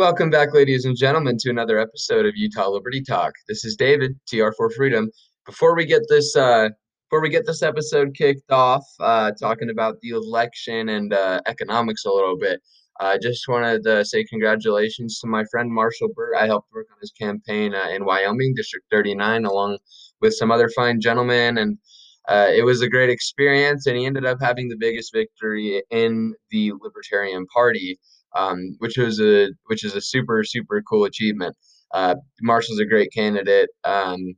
Welcome 0.00 0.30
back, 0.30 0.54
ladies 0.54 0.86
and 0.86 0.96
gentlemen, 0.96 1.36
to 1.40 1.50
another 1.50 1.78
episode 1.78 2.24
of 2.24 2.34
Utah 2.34 2.70
Liberty 2.70 3.02
Talk. 3.02 3.34
This 3.46 3.66
is 3.66 3.76
David, 3.76 4.18
TR 4.26 4.48
for 4.56 4.70
Freedom. 4.70 5.10
Before 5.44 5.76
we 5.76 5.84
get 5.84 6.00
this, 6.08 6.34
uh, 6.34 6.70
before 7.10 7.20
we 7.20 7.28
get 7.28 7.44
this 7.44 7.62
episode 7.62 8.14
kicked 8.14 8.50
off, 8.50 8.82
uh, 8.98 9.32
talking 9.38 9.68
about 9.68 10.00
the 10.00 10.08
election 10.12 10.88
and 10.88 11.12
uh, 11.12 11.42
economics 11.44 12.06
a 12.06 12.10
little 12.10 12.38
bit, 12.38 12.62
I 12.98 13.18
just 13.18 13.46
wanted 13.46 13.84
to 13.84 14.02
say 14.06 14.24
congratulations 14.24 15.20
to 15.20 15.26
my 15.26 15.44
friend 15.50 15.70
Marshall 15.70 16.08
Burr. 16.16 16.34
I 16.34 16.46
helped 16.46 16.72
work 16.72 16.86
on 16.90 16.96
his 17.02 17.12
campaign 17.12 17.74
uh, 17.74 17.88
in 17.90 18.06
Wyoming, 18.06 18.54
District 18.54 18.86
39, 18.90 19.44
along 19.44 19.76
with 20.22 20.32
some 20.32 20.50
other 20.50 20.70
fine 20.70 21.02
gentlemen, 21.02 21.58
and 21.58 21.76
uh, 22.26 22.48
it 22.50 22.64
was 22.64 22.80
a 22.80 22.88
great 22.88 23.10
experience. 23.10 23.86
And 23.86 23.98
he 23.98 24.06
ended 24.06 24.24
up 24.24 24.38
having 24.40 24.70
the 24.70 24.78
biggest 24.78 25.12
victory 25.12 25.82
in 25.90 26.34
the 26.50 26.72
Libertarian 26.80 27.44
Party 27.48 27.98
um, 28.36 28.76
which 28.78 28.96
was 28.96 29.20
a 29.20 29.48
which 29.66 29.84
is 29.84 29.94
a 29.94 30.00
super 30.00 30.44
super 30.44 30.82
cool 30.82 31.04
achievement. 31.04 31.56
Uh, 31.92 32.14
Marshall's 32.40 32.78
a 32.78 32.84
great 32.84 33.12
candidate, 33.12 33.68
um, 33.84 34.34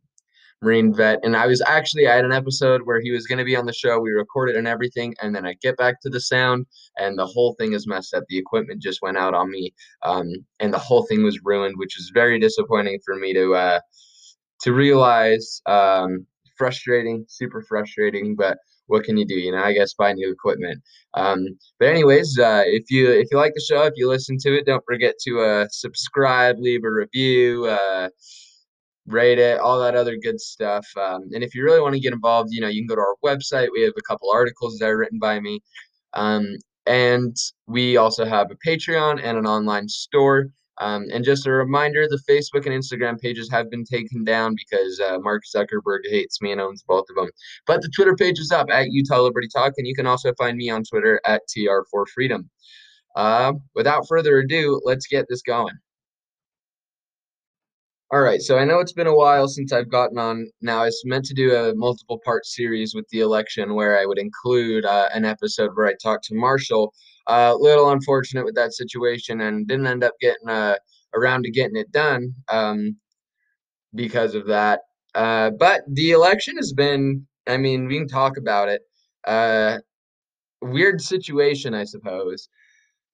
Marine 0.62 0.95
vet, 0.95 1.19
and 1.23 1.37
I 1.37 1.47
was 1.47 1.62
actually 1.66 2.07
I 2.07 2.15
had 2.15 2.25
an 2.25 2.33
episode 2.33 2.83
where 2.85 3.01
he 3.01 3.11
was 3.11 3.27
going 3.27 3.39
to 3.39 3.45
be 3.45 3.57
on 3.57 3.66
the 3.66 3.73
show. 3.73 4.01
We 4.01 4.13
recorded 4.13 4.57
and 4.57 4.66
everything, 4.66 5.15
and 5.21 5.35
then 5.35 5.47
I 5.47 5.55
get 5.61 5.77
back 5.77 6.01
to 6.02 6.11
the 6.11 6.21
sound, 6.21 6.66
and 6.97 7.19
the 7.19 7.27
whole 7.27 7.55
thing 7.59 7.73
is 7.73 7.87
messed 7.87 8.15
up. 8.15 8.25
The 8.29 8.39
equipment 8.39 8.83
just 8.83 9.02
went 9.02 9.19
out 9.19 9.35
on 9.35 9.51
me, 9.51 9.75
um, 10.02 10.29
and 10.61 10.73
the 10.73 10.79
whole 10.79 11.05
thing 11.07 11.23
was 11.23 11.41
ruined, 11.45 11.74
which 11.77 11.99
is 11.99 12.11
very 12.15 12.38
disappointing 12.38 13.01
for 13.05 13.16
me 13.16 13.35
to 13.35 13.55
uh, 13.55 13.80
to 14.63 14.73
realize. 14.73 15.61
Um, 15.66 16.27
frustrating, 16.57 17.24
super 17.29 17.63
frustrating, 17.69 18.37
but 18.37 18.57
what 18.87 19.05
can 19.05 19.17
you 19.17 19.25
do? 19.25 19.35
You 19.35 19.53
know, 19.53 19.63
I 19.63 19.73
guess 19.73 19.95
buy 19.95 20.13
new 20.13 20.31
equipment. 20.31 20.83
Um, 21.15 21.47
but 21.79 21.89
anyways, 21.89 22.39
uh, 22.39 22.63
if 22.67 22.91
you 22.91 23.11
if 23.11 23.29
you 23.31 23.37
like 23.39 23.55
the 23.55 23.61
show, 23.61 23.83
if 23.83 23.95
you 23.97 24.09
listen 24.09 24.39
to 24.39 24.57
it, 24.57 24.67
don't 24.67 24.85
forget 24.85 25.15
to 25.27 25.41
uh, 25.41 25.67
subscribe, 25.71 26.59
leave 26.59 26.85
a 26.85 26.91
review, 26.91 27.67
uh, 27.67 28.09
rate 29.07 29.39
it, 29.39 29.59
all 29.59 29.80
that 29.80 29.95
other 29.95 30.16
good 30.16 30.41
stuff. 30.41 30.87
Um, 30.97 31.29
and 31.33 31.43
if 31.43 31.55
you 31.55 31.65
really 31.65 31.80
want 31.80 31.95
to 31.95 32.01
get 32.01 32.13
involved, 32.13 32.51
you 32.52 32.61
know, 32.61 32.69
you 32.69 32.83
can 32.83 32.89
go 32.89 32.97
to 32.97 33.01
our 33.01 33.16
website. 33.24 33.69
We 33.73 33.83
have 33.83 33.93
a 33.97 34.02
couple 34.02 34.30
articles 34.30 34.79
that 34.79 34.89
are 34.89 34.96
written 34.96 35.19
by 35.19 35.41
me. 35.41 35.61
Um, 36.15 36.57
and 36.87 37.37
we 37.67 37.96
also 37.96 38.24
have 38.24 38.51
a 38.51 38.57
Patreon 38.69 39.21
and 39.23 39.39
an 39.39 39.46
online 39.46 39.89
store. 39.89 40.46
Um, 40.83 41.07
and 41.13 41.25
just 41.25 41.47
a 41.47 41.52
reminder, 41.52 42.09
the 42.09 42.21
Facebook 42.29 42.66
and 42.66 42.75
Instagram 42.75 43.21
pages 43.21 43.49
have 43.52 43.71
been 43.71 43.85
taken 43.85 44.25
down 44.25 44.57
because 44.57 44.99
uh, 44.99 45.19
Mark 45.21 45.45
Zuckerberg 45.45 46.01
hates 46.05 46.43
me 46.43 46.51
and 46.51 46.61
owns 46.61 46.83
both 46.83 47.05
of 47.09 47.15
them. 47.15 47.30
But 47.69 47.83
the 47.83 47.91
Twitter 47.95 48.16
page 48.16 48.41
is 48.41 48.51
up 48.51 48.66
at 48.69 48.91
Utah 48.91 49.21
Liberty 49.21 49.47
Talk, 49.47 49.74
and 49.77 49.87
you 49.87 49.95
can 49.95 50.09
also 50.09 50.33
find 50.35 50.57
me 50.57 50.71
on 50.71 50.83
Twitter 50.83 51.21
at 51.24 51.43
TR4Freedom. 51.49 52.49
Uh, 53.15 53.52
without 53.77 54.09
further 54.09 54.39
ado, 54.39 54.80
let's 54.85 55.07
get 55.07 55.27
this 55.29 55.43
going. 55.43 55.74
All 58.11 58.21
right, 58.21 58.43
so 58.43 58.59
I 58.59 58.65
know 58.65 58.80
it's 58.80 58.93
been 58.93 59.07
a 59.07 59.15
while 59.15 59.46
since 59.46 59.73
I've 59.73 59.89
gotten 59.89 60.19
on. 60.19 60.49
Now, 60.63 60.83
it's 60.83 61.05
meant 61.05 61.27
to 61.27 61.35
do 61.35 61.55
a 61.55 61.74
multiple 61.77 62.21
part 62.24 62.45
series 62.45 62.93
with 62.93 63.09
the 63.11 63.21
election 63.21 63.74
where 63.74 63.99
I 63.99 64.05
would 64.05 64.19
include 64.19 64.84
uh, 64.84 65.09
an 65.15 65.25
episode 65.25 65.71
where 65.75 65.87
I 65.87 65.94
talk 66.03 66.22
to 66.25 66.34
Marshall 66.34 66.93
a 67.28 67.32
uh, 67.32 67.54
little 67.54 67.91
unfortunate 67.91 68.44
with 68.44 68.54
that 68.56 68.72
situation 68.72 69.41
and 69.42 69.66
didn't 69.69 69.87
end 69.87 70.03
up 70.03 70.15
getting 70.20 70.48
uh, 70.48 70.76
around 71.15 71.44
to 71.44 71.50
getting 71.50 71.76
it 71.76 71.92
done 71.92 72.34
um, 72.48 72.97
because 73.94 74.34
of 74.34 74.47
that. 74.47 74.81
Uh, 75.15 75.50
but 75.50 75.82
the 75.88 76.12
election 76.12 76.56
has 76.56 76.72
been, 76.72 77.26
I 77.47 77.56
mean, 77.56 77.87
we 77.87 77.98
can 77.98 78.09
talk 78.09 78.37
about 78.37 78.69
it. 78.69 78.82
Uh, 79.25 79.78
weird 80.60 81.00
situation, 81.00 81.75
I 81.75 81.84
suppose. 81.84 82.48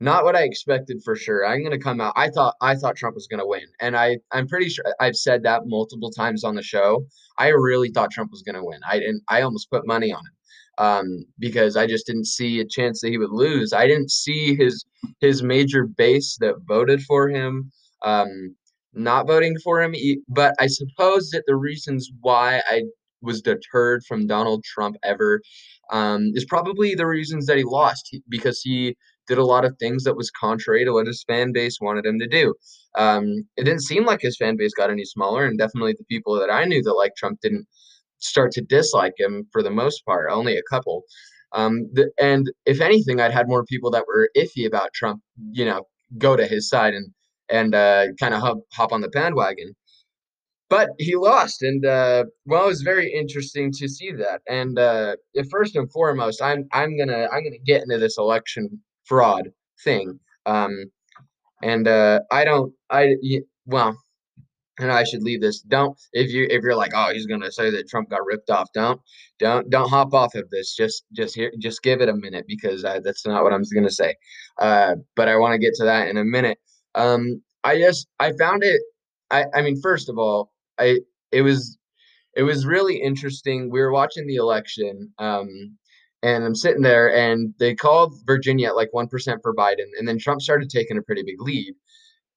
Not 0.00 0.24
what 0.24 0.36
I 0.36 0.44
expected 0.44 1.02
for 1.04 1.16
sure. 1.16 1.44
I'm 1.44 1.64
gonna 1.64 1.76
come 1.76 2.00
out. 2.00 2.12
I 2.14 2.30
thought 2.30 2.54
I 2.60 2.76
thought 2.76 2.94
Trump 2.94 3.16
was 3.16 3.26
gonna 3.26 3.46
win, 3.46 3.64
and 3.80 3.96
I 3.96 4.18
I'm 4.30 4.46
pretty 4.46 4.68
sure 4.68 4.84
I've 5.00 5.16
said 5.16 5.42
that 5.42 5.62
multiple 5.66 6.12
times 6.12 6.44
on 6.44 6.54
the 6.54 6.62
show. 6.62 7.04
I 7.36 7.48
really 7.48 7.90
thought 7.90 8.12
Trump 8.12 8.30
was 8.30 8.42
gonna 8.42 8.64
win. 8.64 8.78
I 8.88 9.00
didn't. 9.00 9.24
I 9.28 9.42
almost 9.42 9.70
put 9.72 9.88
money 9.88 10.12
on 10.12 10.20
him 10.20 10.38
um, 10.78 11.25
because 11.39 11.77
I 11.77 11.87
just 11.87 12.06
didn't 12.06 12.27
see 12.27 12.61
a 12.61 12.65
chance 12.65 13.00
that 13.00 13.11
he 13.11 13.19
would 13.19 13.31
lose. 13.33 13.72
I 13.72 13.87
didn't 13.87 14.11
see 14.11 14.56
his 14.56 14.84
his 15.21 15.43
major 15.43 15.87
base 15.87 16.37
that 16.41 16.55
voted 16.66 17.03
for 17.03 17.28
him 17.28 17.71
um, 18.03 18.55
not 18.94 19.27
voting 19.27 19.56
for 19.62 19.83
him. 19.83 19.94
But 20.28 20.55
I 20.59 20.66
suppose 20.66 21.31
that 21.31 21.44
the 21.47 21.56
reasons 21.56 22.11
why 22.21 22.62
I 22.69 22.84
was 23.21 23.43
deterred 23.43 24.05
from 24.06 24.27
Donald 24.27 24.65
Trump 24.65 24.97
ever 25.03 25.41
um, 25.91 26.31
is 26.34 26.44
probably 26.44 26.95
the 26.95 27.06
reasons 27.06 27.47
that 27.47 27.56
he 27.56 27.65
lost 27.65 28.16
because 28.28 28.60
he 28.60 28.97
did 29.27 29.39
a 29.39 29.45
lot 29.45 29.65
of 29.65 29.77
things 29.78 30.05
that 30.05 30.16
was 30.16 30.31
contrary 30.31 30.84
to 30.84 30.93
what 30.93 31.06
his 31.06 31.25
fan 31.25 31.53
base 31.53 31.78
wanted 31.81 32.06
him 32.06 32.19
to 32.19 32.27
do. 32.27 32.55
Um, 32.97 33.45
it 33.56 33.65
didn't 33.65 33.83
seem 33.83 34.06
like 34.06 34.21
his 34.22 34.37
fan 34.37 34.56
base 34.56 34.72
got 34.75 34.91
any 34.91 35.05
smaller, 35.05 35.45
and 35.45 35.59
definitely 35.59 35.93
the 35.93 36.05
people 36.05 36.39
that 36.39 36.50
I 36.50 36.65
knew 36.65 36.83
that 36.83 36.95
liked 36.95 37.19
Trump 37.19 37.41
didn't 37.41 37.66
start 38.18 38.52
to 38.52 38.62
dislike 38.62 39.14
him 39.18 39.46
for 39.52 39.62
the 39.62 39.70
most 39.70 40.04
part, 40.04 40.30
only 40.30 40.56
a 40.56 40.62
couple. 40.62 41.02
Um, 41.52 41.88
the, 41.92 42.10
and 42.20 42.50
if 42.66 42.80
anything, 42.80 43.20
I'd 43.20 43.32
had 43.32 43.48
more 43.48 43.64
people 43.64 43.90
that 43.92 44.06
were 44.06 44.30
iffy 44.36 44.66
about 44.66 44.92
Trump, 44.92 45.22
you 45.52 45.64
know, 45.64 45.84
go 46.18 46.36
to 46.36 46.46
his 46.46 46.68
side 46.68 46.94
and 46.94 47.12
and 47.50 47.74
uh, 47.74 48.08
kind 48.20 48.34
of 48.34 48.40
hop, 48.40 48.58
hop 48.74 48.92
on 48.92 49.00
the 49.00 49.08
bandwagon. 49.08 49.74
But 50.70 50.90
he 50.98 51.16
lost, 51.16 51.62
and 51.62 51.86
uh, 51.86 52.24
well, 52.44 52.64
it 52.64 52.68
was 52.68 52.82
very 52.82 53.10
interesting 53.10 53.72
to 53.78 53.88
see 53.88 54.12
that. 54.12 54.42
And 54.46 54.78
uh, 54.78 55.16
first 55.50 55.76
and 55.76 55.90
foremost, 55.90 56.42
I'm 56.42 56.68
I'm 56.72 56.98
gonna 56.98 57.26
I'm 57.32 57.42
gonna 57.42 57.56
get 57.64 57.82
into 57.82 57.96
this 57.96 58.18
election 58.18 58.82
fraud 59.04 59.48
thing. 59.82 60.20
Um, 60.44 60.90
and 61.62 61.88
uh, 61.88 62.20
I 62.30 62.44
don't 62.44 62.72
I 62.90 63.16
well 63.64 63.96
and 64.78 64.93
I 64.93 65.05
should 65.05 65.22
leave 65.22 65.41
this. 65.41 65.61
Don't 65.61 65.99
if 66.12 66.31
you 66.31 66.47
if 66.50 66.62
you're 66.62 66.77
like, 66.77 66.93
oh, 66.94 67.12
he's 67.12 67.27
gonna 67.27 67.50
say 67.50 67.71
that 67.71 67.89
Trump 67.89 68.11
got 68.11 68.25
ripped 68.25 68.50
off. 68.50 68.69
Don't 68.72 69.00
don't 69.39 69.69
don't 69.71 69.89
hop 69.89 70.15
off 70.15 70.34
of 70.34 70.49
this. 70.50 70.75
Just 70.75 71.05
just 71.12 71.34
here, 71.34 71.53
just 71.59 71.83
give 71.83 72.00
it 72.00 72.09
a 72.09 72.15
minute 72.15 72.44
because 72.47 72.84
I, 72.84 73.00
that's 73.00 73.27
not 73.27 73.43
what 73.43 73.53
I'm 73.53 73.65
gonna 73.75 73.91
say. 73.91 74.15
Uh, 74.61 74.97
but 75.16 75.28
I 75.28 75.37
want 75.37 75.53
to 75.53 75.59
get 75.59 75.75
to 75.75 75.84
that 75.84 76.09
in 76.09 76.16
a 76.16 76.25
minute. 76.25 76.59
Um, 76.94 77.43
I 77.65 77.78
just 77.78 78.09
I 78.21 78.33
found 78.39 78.62
it. 78.65 78.81
I 79.31 79.47
I 79.55 79.62
mean, 79.62 79.81
first 79.81 80.09
of 80.09 80.19
all, 80.19 80.53
I 80.78 80.99
it 81.33 81.43
was 81.43 81.78
it 82.37 82.43
was 82.43 82.66
really 82.66 82.97
interesting. 82.97 83.71
We 83.71 83.81
were 83.81 83.93
watching 83.93 84.27
the 84.27 84.37
election. 84.37 85.12
Um, 85.19 85.77
and 86.21 86.43
I'm 86.43 86.56
sitting 86.56 86.83
there, 86.83 87.15
and 87.15 87.55
they 87.60 87.77
called 87.77 88.12
Virginia 88.27 88.69
at 88.69 88.77
like 88.77 88.89
one 88.93 89.06
percent 89.06 89.41
for 89.41 89.55
Biden, 89.55 89.87
and 89.99 90.09
then 90.09 90.19
Trump 90.19 90.41
started 90.41 90.69
taking 90.69 90.99
a 90.99 91.03
pretty 91.03 91.22
big 91.22 91.41
lead 91.41 91.75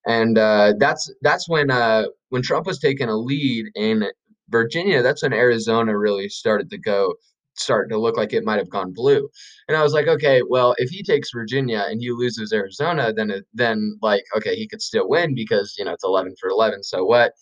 and 0.05 0.37
uh, 0.37 0.73
that's 0.79 1.11
that's 1.21 1.47
when 1.47 1.71
uh, 1.71 2.05
when 2.29 2.41
Trump 2.41 2.65
was 2.65 2.79
taking 2.79 3.09
a 3.09 3.15
lead 3.15 3.67
in 3.75 4.05
Virginia. 4.49 5.01
That's 5.01 5.23
when 5.23 5.33
Arizona 5.33 5.97
really 5.97 6.29
started 6.29 6.69
to 6.71 6.77
go 6.77 7.15
start 7.55 7.89
to 7.89 7.99
look 7.99 8.17
like 8.17 8.33
it 8.33 8.45
might 8.45 8.57
have 8.57 8.69
gone 8.69 8.93
blue. 8.93 9.29
And 9.67 9.77
I 9.77 9.83
was 9.83 9.93
like, 9.93 10.07
okay, 10.07 10.41
well, 10.47 10.73
if 10.77 10.89
he 10.89 11.03
takes 11.03 11.31
Virginia 11.33 11.85
and 11.87 12.01
he 12.01 12.11
loses 12.11 12.53
Arizona, 12.53 13.13
then 13.13 13.29
it, 13.29 13.45
then 13.53 13.97
like 14.01 14.23
okay, 14.37 14.55
he 14.55 14.67
could 14.67 14.81
still 14.81 15.09
win 15.09 15.35
because 15.35 15.75
you 15.77 15.85
know 15.85 15.93
it's 15.93 16.03
eleven 16.03 16.35
for 16.39 16.49
eleven. 16.49 16.83
So 16.83 17.05
what? 17.05 17.33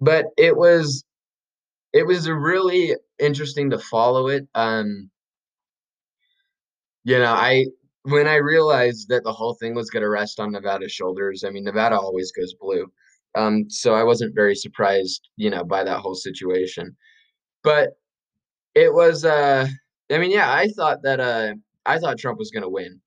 But 0.00 0.26
it 0.36 0.56
was 0.56 1.04
it 1.92 2.06
was 2.06 2.28
really 2.28 2.96
interesting 3.18 3.70
to 3.70 3.78
follow 3.78 4.28
it. 4.28 4.48
Um, 4.54 5.10
you 7.04 7.18
know, 7.18 7.32
I 7.32 7.66
when 8.04 8.26
I 8.26 8.36
realized 8.36 9.08
that 9.08 9.24
the 9.24 9.32
whole 9.32 9.54
thing 9.54 9.74
was 9.74 9.90
going 9.90 10.02
to 10.02 10.08
rest 10.08 10.40
on 10.40 10.52
Nevada's 10.52 10.92
shoulders, 10.92 11.44
I 11.44 11.50
mean, 11.50 11.64
Nevada 11.64 11.98
always 11.98 12.32
goes 12.32 12.54
blue. 12.54 12.90
Um, 13.34 13.70
so 13.70 13.94
I 13.94 14.02
wasn't 14.02 14.34
very 14.34 14.54
surprised, 14.54 15.28
you 15.36 15.50
know, 15.50 15.64
by 15.64 15.84
that 15.84 16.00
whole 16.00 16.14
situation. 16.14 16.96
But 17.62 17.90
it 18.74 18.92
was, 18.92 19.24
uh, 19.24 19.68
I 20.10 20.18
mean, 20.18 20.32
yeah, 20.32 20.52
I 20.52 20.68
thought 20.68 21.02
that, 21.02 21.20
uh, 21.20 21.54
I 21.86 21.98
thought 21.98 22.18
Trump 22.18 22.38
was 22.38 22.50
going 22.50 22.64
to 22.64 22.68
win. 22.68 23.00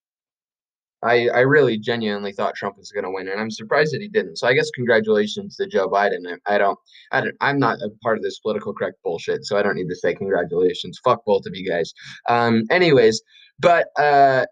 I, 1.03 1.27
I 1.29 1.39
really 1.41 1.77
genuinely 1.77 2.31
thought 2.31 2.55
Trump 2.55 2.77
was 2.77 2.91
going 2.91 3.03
to 3.03 3.11
win, 3.11 3.27
and 3.27 3.39
I'm 3.39 3.51
surprised 3.51 3.93
that 3.93 4.01
he 4.01 4.07
didn't. 4.07 4.37
So 4.37 4.47
I 4.47 4.53
guess 4.53 4.71
congratulations 4.71 5.55
to 5.57 5.67
Joe 5.67 5.87
Biden. 5.87 6.21
I, 6.27 6.55
I 6.55 6.57
don't, 6.57 6.79
I 7.11 7.21
don't, 7.21 7.35
I'm 7.41 7.59
not 7.59 7.77
a 7.81 7.89
part 8.01 8.17
of 8.17 8.23
this 8.23 8.39
political 8.39 8.73
correct 8.73 8.97
bullshit, 9.03 9.45
so 9.45 9.55
I 9.55 9.61
don't 9.61 9.75
need 9.75 9.89
to 9.89 9.95
say 9.95 10.15
congratulations. 10.15 10.99
Fuck 11.03 11.23
both 11.25 11.45
of 11.45 11.55
you 11.55 11.69
guys. 11.69 11.93
Um, 12.27 12.63
anyways, 12.71 13.21
but 13.59 13.87
uh, 13.99 14.45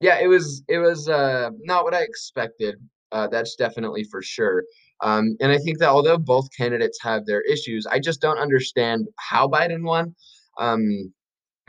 yeah, 0.00 0.18
it 0.20 0.28
was 0.28 0.62
it 0.68 0.78
was 0.78 1.08
uh, 1.08 1.50
not 1.60 1.84
what 1.84 1.94
I 1.94 2.02
expected. 2.02 2.76
Uh, 3.12 3.28
that's 3.28 3.54
definitely 3.56 4.04
for 4.04 4.22
sure. 4.22 4.64
Um, 5.02 5.36
and 5.40 5.52
I 5.52 5.58
think 5.58 5.78
that 5.78 5.88
although 5.88 6.18
both 6.18 6.48
candidates 6.56 6.98
have 7.02 7.26
their 7.26 7.42
issues, 7.42 7.86
I 7.86 8.00
just 8.00 8.20
don't 8.20 8.38
understand 8.38 9.06
how 9.18 9.46
Biden 9.48 9.84
won. 9.84 10.14
Um, 10.58 11.12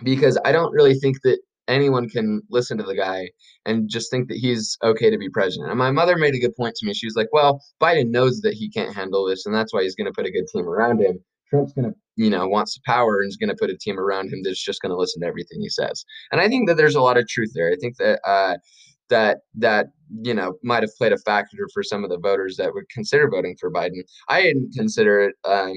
because 0.04 0.38
I 0.46 0.52
don't 0.52 0.72
really 0.74 0.94
think 0.94 1.22
that 1.24 1.40
anyone 1.68 2.08
can 2.08 2.42
listen 2.50 2.78
to 2.78 2.84
the 2.84 2.96
guy 2.96 3.30
and 3.66 3.90
just 3.90 4.10
think 4.10 4.30
that 4.30 4.38
he's 4.38 4.78
okay 4.84 5.10
to 5.10 5.18
be 5.18 5.30
president. 5.30 5.70
And 5.70 5.78
my 5.78 5.92
mother 5.92 6.18
made 6.18 6.36
a 6.36 6.40
good 6.40 6.56
point 6.56 6.76
to 6.76 6.86
me. 6.86 6.94
She 6.94 7.08
was 7.08 7.16
like, 7.16 7.28
"Well, 7.32 7.62
Biden 7.82 8.10
knows 8.10 8.42
that 8.42 8.54
he 8.54 8.70
can't 8.70 8.96
handle 8.96 9.26
this, 9.26 9.46
and 9.46 9.54
that's 9.54 9.74
why 9.74 9.84
he's 9.84 9.96
going 9.96 10.06
to 10.06 10.14
put 10.14 10.26
a 10.26 10.32
good 10.32 10.48
team 10.48 10.68
around 10.68 11.02
him." 11.02 11.20
Trump's 11.50 11.74
going 11.74 11.92
to, 11.92 11.98
you 12.18 12.30
know, 12.30 12.48
wants 12.48 12.74
the 12.74 12.82
power 12.86 13.22
and 13.22 13.30
is 13.30 13.38
going 13.38 13.50
to 13.50 13.56
put 13.56 13.70
a 13.70 13.78
team 13.78 14.00
around 14.00 14.34
him 14.34 14.42
that's 14.44 14.62
just 14.62 14.82
going 14.82 14.90
to 14.90 14.98
listen 14.98 15.22
to 15.22 15.28
everything 15.28 15.62
he 15.62 15.70
says. 15.70 16.04
And 16.32 16.42
I 16.42 16.48
think 16.48 16.68
that 16.68 16.76
there's 16.76 16.96
a 16.96 17.02
lot 17.02 17.18
of 17.18 17.28
truth 17.28 17.52
there. 17.54 17.72
I 17.72 17.76
think 17.80 17.98
that 17.98 18.20
uh, 18.28 18.58
that 19.10 19.40
that 19.56 19.88
you 20.24 20.34
know 20.34 20.56
might 20.64 20.84
have 20.84 20.96
played 20.98 21.14
a 21.14 21.18
factor 21.20 21.70
for 21.74 21.84
some 21.84 22.04
of 22.04 22.10
the 22.10 22.18
voters 22.18 22.58
that 22.58 22.74
would 22.74 22.90
consider 22.90 23.30
voting 23.30 23.56
for 23.60 23.72
Biden. 23.72 24.02
I 24.28 24.42
didn't 24.42 24.74
consider 24.76 25.22
it. 25.22 25.36
Um, 25.46 25.76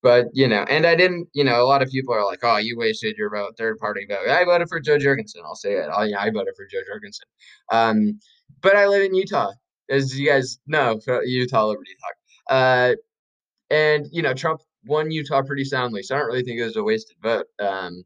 but 0.00 0.26
you 0.32 0.46
know, 0.46 0.64
and 0.70 0.86
I 0.86 0.94
didn't. 0.94 1.28
You 1.34 1.42
know, 1.44 1.60
a 1.60 1.66
lot 1.66 1.82
of 1.82 1.88
people 1.88 2.14
are 2.14 2.24
like, 2.24 2.38
"Oh, 2.44 2.58
you 2.58 2.78
wasted 2.78 3.16
your 3.16 3.30
vote, 3.30 3.54
third 3.58 3.78
party 3.78 4.06
vote." 4.08 4.28
I 4.28 4.44
voted 4.44 4.68
for 4.68 4.80
Jo 4.80 4.96
Jorgensen. 4.96 5.42
I'll 5.44 5.56
say 5.56 5.72
it. 5.72 5.88
I, 5.88 6.04
yeah, 6.04 6.20
I 6.20 6.30
voted 6.30 6.54
for 6.56 6.66
Jo 6.66 6.78
Jorgensen. 6.86 7.26
Um, 7.72 8.20
but 8.62 8.76
I 8.76 8.86
live 8.86 9.02
in 9.02 9.14
Utah, 9.14 9.52
as 9.90 10.18
you 10.18 10.28
guys 10.28 10.60
know, 10.68 11.00
Utah 11.24 11.66
Liberty 11.66 11.96
Talk. 12.00 12.14
Uh, 12.48 12.94
and 13.70 14.06
you 14.12 14.22
know, 14.22 14.34
Trump 14.34 14.60
won 14.86 15.10
Utah 15.10 15.42
pretty 15.42 15.64
soundly, 15.64 16.02
so 16.02 16.14
I 16.14 16.18
don't 16.18 16.28
really 16.28 16.42
think 16.42 16.60
it 16.60 16.64
was 16.64 16.76
a 16.76 16.82
wasted 16.82 17.16
vote. 17.22 17.46
Um, 17.60 18.04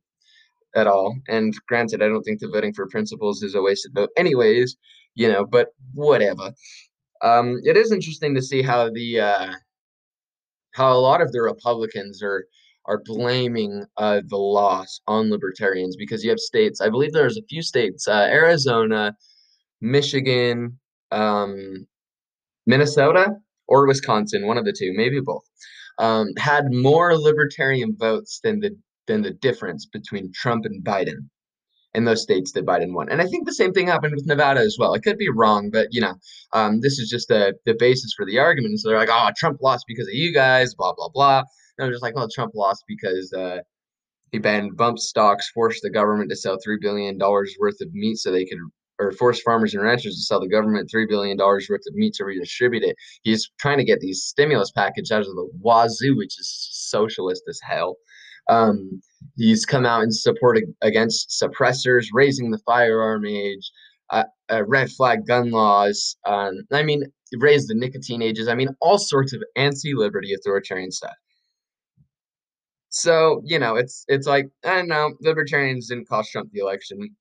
at 0.74 0.86
all. 0.86 1.16
And 1.28 1.54
granted, 1.68 2.02
I 2.02 2.08
don't 2.08 2.22
think 2.22 2.40
the 2.40 2.48
voting 2.48 2.72
for 2.72 2.86
principles 2.88 3.42
is 3.42 3.54
a 3.54 3.62
wasted 3.62 3.92
vote, 3.94 4.10
anyways. 4.16 4.76
You 5.14 5.30
know, 5.30 5.44
but 5.44 5.68
whatever. 5.92 6.52
Um, 7.20 7.60
it 7.64 7.76
is 7.76 7.92
interesting 7.92 8.34
to 8.34 8.42
see 8.42 8.62
how 8.62 8.90
the 8.90 9.20
uh, 9.20 9.52
how 10.72 10.92
a 10.92 10.98
lot 10.98 11.20
of 11.20 11.32
the 11.32 11.42
Republicans 11.42 12.22
are 12.22 12.46
are 12.86 13.02
blaming 13.04 13.84
uh, 13.98 14.22
the 14.26 14.38
loss 14.38 15.00
on 15.06 15.30
libertarians 15.30 15.96
because 15.96 16.24
you 16.24 16.30
have 16.30 16.40
states. 16.40 16.80
I 16.80 16.88
believe 16.88 17.12
there's 17.12 17.36
a 17.36 17.42
few 17.48 17.62
states: 17.62 18.08
uh, 18.08 18.28
Arizona, 18.30 19.14
Michigan, 19.82 20.78
um, 21.10 21.86
Minnesota, 22.66 23.36
or 23.68 23.86
Wisconsin. 23.86 24.46
One 24.46 24.56
of 24.56 24.64
the 24.64 24.72
two, 24.76 24.92
maybe 24.94 25.20
both. 25.20 25.44
Um, 25.98 26.28
had 26.36 26.72
more 26.72 27.16
libertarian 27.16 27.94
votes 27.98 28.40
than 28.42 28.60
the 28.60 28.76
than 29.06 29.22
the 29.22 29.30
difference 29.30 29.86
between 29.86 30.32
Trump 30.32 30.64
and 30.64 30.84
Biden 30.84 31.28
in 31.94 32.04
those 32.04 32.22
states 32.22 32.52
that 32.52 32.64
Biden 32.64 32.94
won. 32.94 33.10
And 33.10 33.20
I 33.20 33.26
think 33.26 33.46
the 33.46 33.54
same 33.54 33.72
thing 33.72 33.86
happened 33.86 34.14
with 34.14 34.26
Nevada 34.26 34.60
as 34.60 34.76
well. 34.78 34.94
I 34.94 34.98
could 34.98 35.18
be 35.18 35.28
wrong, 35.28 35.70
but 35.70 35.88
you 35.90 36.00
know, 36.00 36.14
um, 36.52 36.80
this 36.80 36.98
is 36.98 37.08
just 37.08 37.28
the 37.28 37.54
the 37.66 37.74
basis 37.74 38.14
for 38.16 38.24
the 38.24 38.38
argument. 38.38 38.78
So 38.80 38.88
they're 38.88 38.98
like, 38.98 39.10
oh, 39.10 39.30
Trump 39.36 39.58
lost 39.60 39.84
because 39.86 40.08
of 40.08 40.14
you 40.14 40.32
guys, 40.32 40.74
blah 40.74 40.92
blah 40.94 41.08
blah. 41.08 41.42
And 41.78 41.86
I'm 41.86 41.92
just 41.92 42.02
like, 42.02 42.14
well, 42.14 42.28
Trump 42.32 42.52
lost 42.54 42.84
because 42.86 43.32
uh, 43.32 43.58
he 44.30 44.38
banned 44.38 44.76
bump 44.76 44.98
stocks, 44.98 45.50
forced 45.50 45.82
the 45.82 45.90
government 45.90 46.30
to 46.30 46.36
sell 46.36 46.58
three 46.62 46.78
billion 46.80 47.18
dollars 47.18 47.54
worth 47.60 47.80
of 47.80 47.92
meat 47.92 48.16
so 48.16 48.30
they 48.32 48.44
could. 48.44 48.58
Or 49.02 49.12
force 49.12 49.40
farmers 49.40 49.74
and 49.74 49.82
ranchers 49.82 50.14
to 50.14 50.22
sell 50.22 50.40
the 50.40 50.48
government 50.48 50.88
three 50.90 51.06
billion 51.06 51.36
dollars 51.36 51.66
worth 51.68 51.82
of 51.88 51.94
meat 51.94 52.14
to 52.14 52.24
redistribute 52.24 52.84
it. 52.84 52.96
He's 53.22 53.50
trying 53.58 53.78
to 53.78 53.84
get 53.84 54.00
these 54.00 54.22
stimulus 54.22 54.70
package 54.70 55.10
out 55.10 55.20
of 55.20 55.26
the 55.26 55.50
wazoo, 55.60 56.16
which 56.16 56.38
is 56.38 56.68
socialist 56.70 57.42
as 57.48 57.60
hell. 57.62 57.96
Um, 58.48 59.00
he's 59.36 59.64
come 59.64 59.86
out 59.86 60.02
and 60.02 60.14
supported 60.14 60.64
against 60.82 61.30
suppressors, 61.42 62.06
raising 62.12 62.50
the 62.50 62.60
firearm 62.66 63.26
age, 63.26 63.70
uh, 64.10 64.24
uh, 64.50 64.64
red 64.66 64.90
flag 64.90 65.26
gun 65.26 65.50
laws. 65.50 66.16
Um, 66.26 66.62
I 66.72 66.82
mean, 66.82 67.04
raise 67.38 67.66
the 67.66 67.74
nicotine 67.74 68.22
ages. 68.22 68.48
I 68.48 68.54
mean, 68.54 68.68
all 68.80 68.98
sorts 68.98 69.32
of 69.32 69.42
anti-liberty 69.56 70.34
authoritarian 70.34 70.92
stuff. 70.92 71.14
So 72.90 73.40
you 73.44 73.58
know, 73.58 73.76
it's 73.76 74.04
it's 74.08 74.26
like 74.26 74.50
I 74.64 74.76
don't 74.76 74.88
know. 74.88 75.14
Libertarians 75.20 75.88
didn't 75.88 76.08
cost 76.08 76.30
Trump 76.30 76.50
the 76.52 76.60
election. 76.60 77.16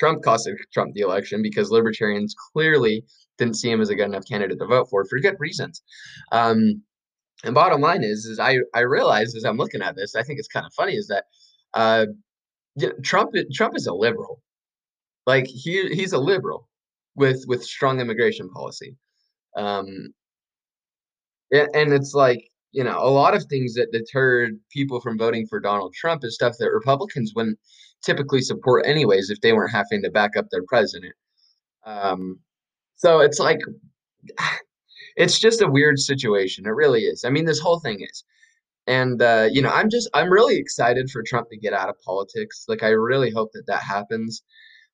Trump 0.00 0.24
costed 0.24 0.56
Trump 0.72 0.94
the 0.94 1.02
election 1.02 1.42
because 1.42 1.70
libertarians 1.70 2.34
clearly 2.52 3.04
didn't 3.36 3.56
see 3.56 3.70
him 3.70 3.82
as 3.82 3.90
a 3.90 3.94
good 3.94 4.06
enough 4.06 4.24
candidate 4.26 4.58
to 4.58 4.66
vote 4.66 4.88
for 4.90 5.04
for 5.04 5.20
good 5.20 5.36
reasons. 5.38 5.82
Um, 6.32 6.82
and 7.44 7.54
bottom 7.54 7.82
line 7.82 8.02
is, 8.02 8.24
is 8.24 8.40
I 8.40 8.56
I 8.74 8.80
realize 8.80 9.34
as 9.36 9.44
I'm 9.44 9.58
looking 9.58 9.82
at 9.82 9.96
this, 9.96 10.16
I 10.16 10.22
think 10.22 10.38
it's 10.38 10.48
kind 10.48 10.64
of 10.64 10.72
funny 10.72 10.94
is 10.94 11.06
that 11.08 11.24
uh, 11.74 12.06
Trump 13.04 13.32
Trump 13.52 13.76
is 13.76 13.86
a 13.86 13.94
liberal, 13.94 14.42
like 15.26 15.46
he 15.46 15.88
he's 15.94 16.14
a 16.14 16.18
liberal 16.18 16.66
with 17.14 17.44
with 17.46 17.62
strong 17.62 18.00
immigration 18.00 18.48
policy, 18.48 18.96
um, 19.54 20.14
and, 21.52 21.68
and 21.74 21.92
it's 21.92 22.14
like 22.14 22.42
you 22.72 22.84
know 22.84 22.98
a 22.98 23.10
lot 23.10 23.34
of 23.34 23.44
things 23.44 23.74
that 23.74 23.92
deterred 23.92 24.58
people 24.72 24.98
from 25.00 25.18
voting 25.18 25.46
for 25.46 25.60
Donald 25.60 25.92
Trump 25.92 26.24
is 26.24 26.34
stuff 26.34 26.54
that 26.58 26.70
Republicans 26.70 27.32
wouldn't 27.34 27.58
typically 28.04 28.40
support 28.40 28.86
anyways 28.86 29.30
if 29.30 29.40
they 29.40 29.52
weren't 29.52 29.72
having 29.72 30.02
to 30.02 30.10
back 30.10 30.36
up 30.36 30.46
their 30.50 30.64
president. 30.66 31.14
Um, 31.84 32.40
so 32.96 33.20
it's 33.20 33.38
like 33.38 33.60
it's 35.16 35.38
just 35.38 35.62
a 35.62 35.70
weird 35.70 35.98
situation. 35.98 36.66
It 36.66 36.70
really 36.70 37.02
is. 37.02 37.24
I 37.24 37.30
mean, 37.30 37.44
this 37.44 37.60
whole 37.60 37.80
thing 37.80 38.00
is. 38.00 38.24
And 38.86 39.22
uh, 39.22 39.48
you 39.50 39.62
know, 39.62 39.70
I'm 39.70 39.90
just 39.90 40.08
I'm 40.14 40.32
really 40.32 40.56
excited 40.56 41.10
for 41.10 41.22
Trump 41.22 41.48
to 41.50 41.56
get 41.56 41.72
out 41.72 41.88
of 41.88 42.00
politics. 42.04 42.64
Like 42.68 42.82
I 42.82 42.88
really 42.88 43.30
hope 43.30 43.50
that 43.52 43.66
that 43.66 43.82
happens. 43.82 44.42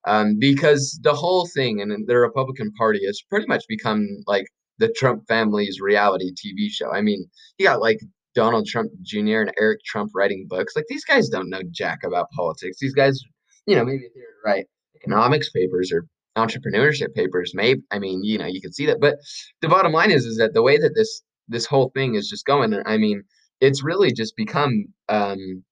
Um, 0.07 0.39
because 0.39 1.01
the 1.03 1.15
whole 1.15 1.49
thing 1.53 1.81
and 1.81 2.07
the 2.07 2.17
Republican 2.17 2.73
Party 2.73 3.05
has 3.07 3.23
pretty 3.29 3.47
much 3.49 3.65
become 3.69 4.07
like 4.27 4.47
the 4.79 4.89
Trump 4.89 5.27
family's 5.27 5.81
reality 5.81 6.33
TV 6.33 6.69
show. 6.71 6.93
I 6.93 7.01
mean, 7.01 7.29
you 7.59 7.67
got 7.67 7.81
like 7.81 8.01
Donald 8.37 8.67
Trump 8.67 8.93
Jr. 9.03 9.41
and 9.41 9.53
Eric 9.59 9.81
Trump 9.85 10.13
writing 10.15 10.47
books. 10.49 10.77
Like 10.77 10.85
these 10.89 11.05
guys 11.05 11.29
don't 11.29 11.51
know 11.51 11.63
jack 11.73 11.99
about 12.05 12.31
politics. 12.31 12.77
These 12.81 12.95
guys, 12.95 13.21
you 13.67 13.75
know, 13.75 13.85
maybe 13.85 14.09
they're 14.15 14.25
write 14.47 14.67
economics 14.95 15.51
papers 15.51 15.93
or 15.93 16.07
entrepreneurship 16.37 17.15
papers 17.15 17.53
maybe 17.55 17.81
i 17.91 17.99
mean 17.99 18.23
you 18.23 18.37
know 18.39 18.45
you 18.45 18.61
can 18.61 18.73
see 18.73 18.85
that 18.87 19.01
but 19.01 19.17
the 19.63 19.69
bottom 19.69 19.93
line 19.93 20.11
is 20.11 20.27
is 20.27 20.37
that 20.37 20.53
the 20.53 20.63
way 20.63 20.77
that 20.77 20.93
this 20.95 21.23
this 21.49 21.65
whole 21.65 21.91
thing 21.95 22.15
is 22.15 22.29
just 22.29 22.45
going 22.45 22.75
i 22.85 22.97
mean 22.99 23.23
it's 23.61 23.83
really 23.83 24.13
just 24.13 24.37
become 24.37 24.85
um, 25.09 25.65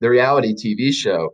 the 0.00 0.08
reality 0.08 0.54
tv 0.54 0.92
show 0.92 1.30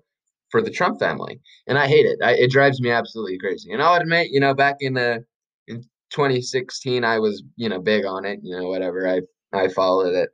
for 0.50 0.62
the 0.62 0.70
trump 0.70 0.98
family 0.98 1.38
and 1.66 1.76
i 1.76 1.86
hate 1.86 2.06
it 2.06 2.18
I, 2.22 2.32
it 2.32 2.50
drives 2.50 2.80
me 2.80 2.90
absolutely 2.90 3.38
crazy 3.38 3.70
and 3.70 3.82
i'll 3.82 4.00
admit 4.00 4.28
you 4.30 4.40
know 4.40 4.54
back 4.54 4.76
in 4.80 4.94
the 4.94 5.24
in 5.68 5.82
2016 6.10 7.04
i 7.04 7.18
was 7.18 7.42
you 7.56 7.68
know 7.68 7.80
big 7.80 8.06
on 8.06 8.24
it 8.24 8.40
you 8.42 8.56
know 8.56 8.68
whatever 8.68 9.06
i 9.06 9.20
i 9.52 9.68
followed 9.68 10.14
it 10.14 10.30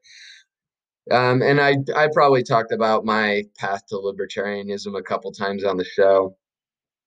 um, 1.11 1.43
and 1.43 1.61
I 1.61 1.77
I 1.95 2.09
probably 2.13 2.43
talked 2.43 2.73
about 2.73 3.05
my 3.05 3.45
path 3.59 3.87
to 3.89 3.97
libertarianism 3.97 4.99
a 4.99 5.03
couple 5.03 5.33
times 5.33 5.65
on 5.65 5.77
the 5.77 5.85
show. 5.85 6.37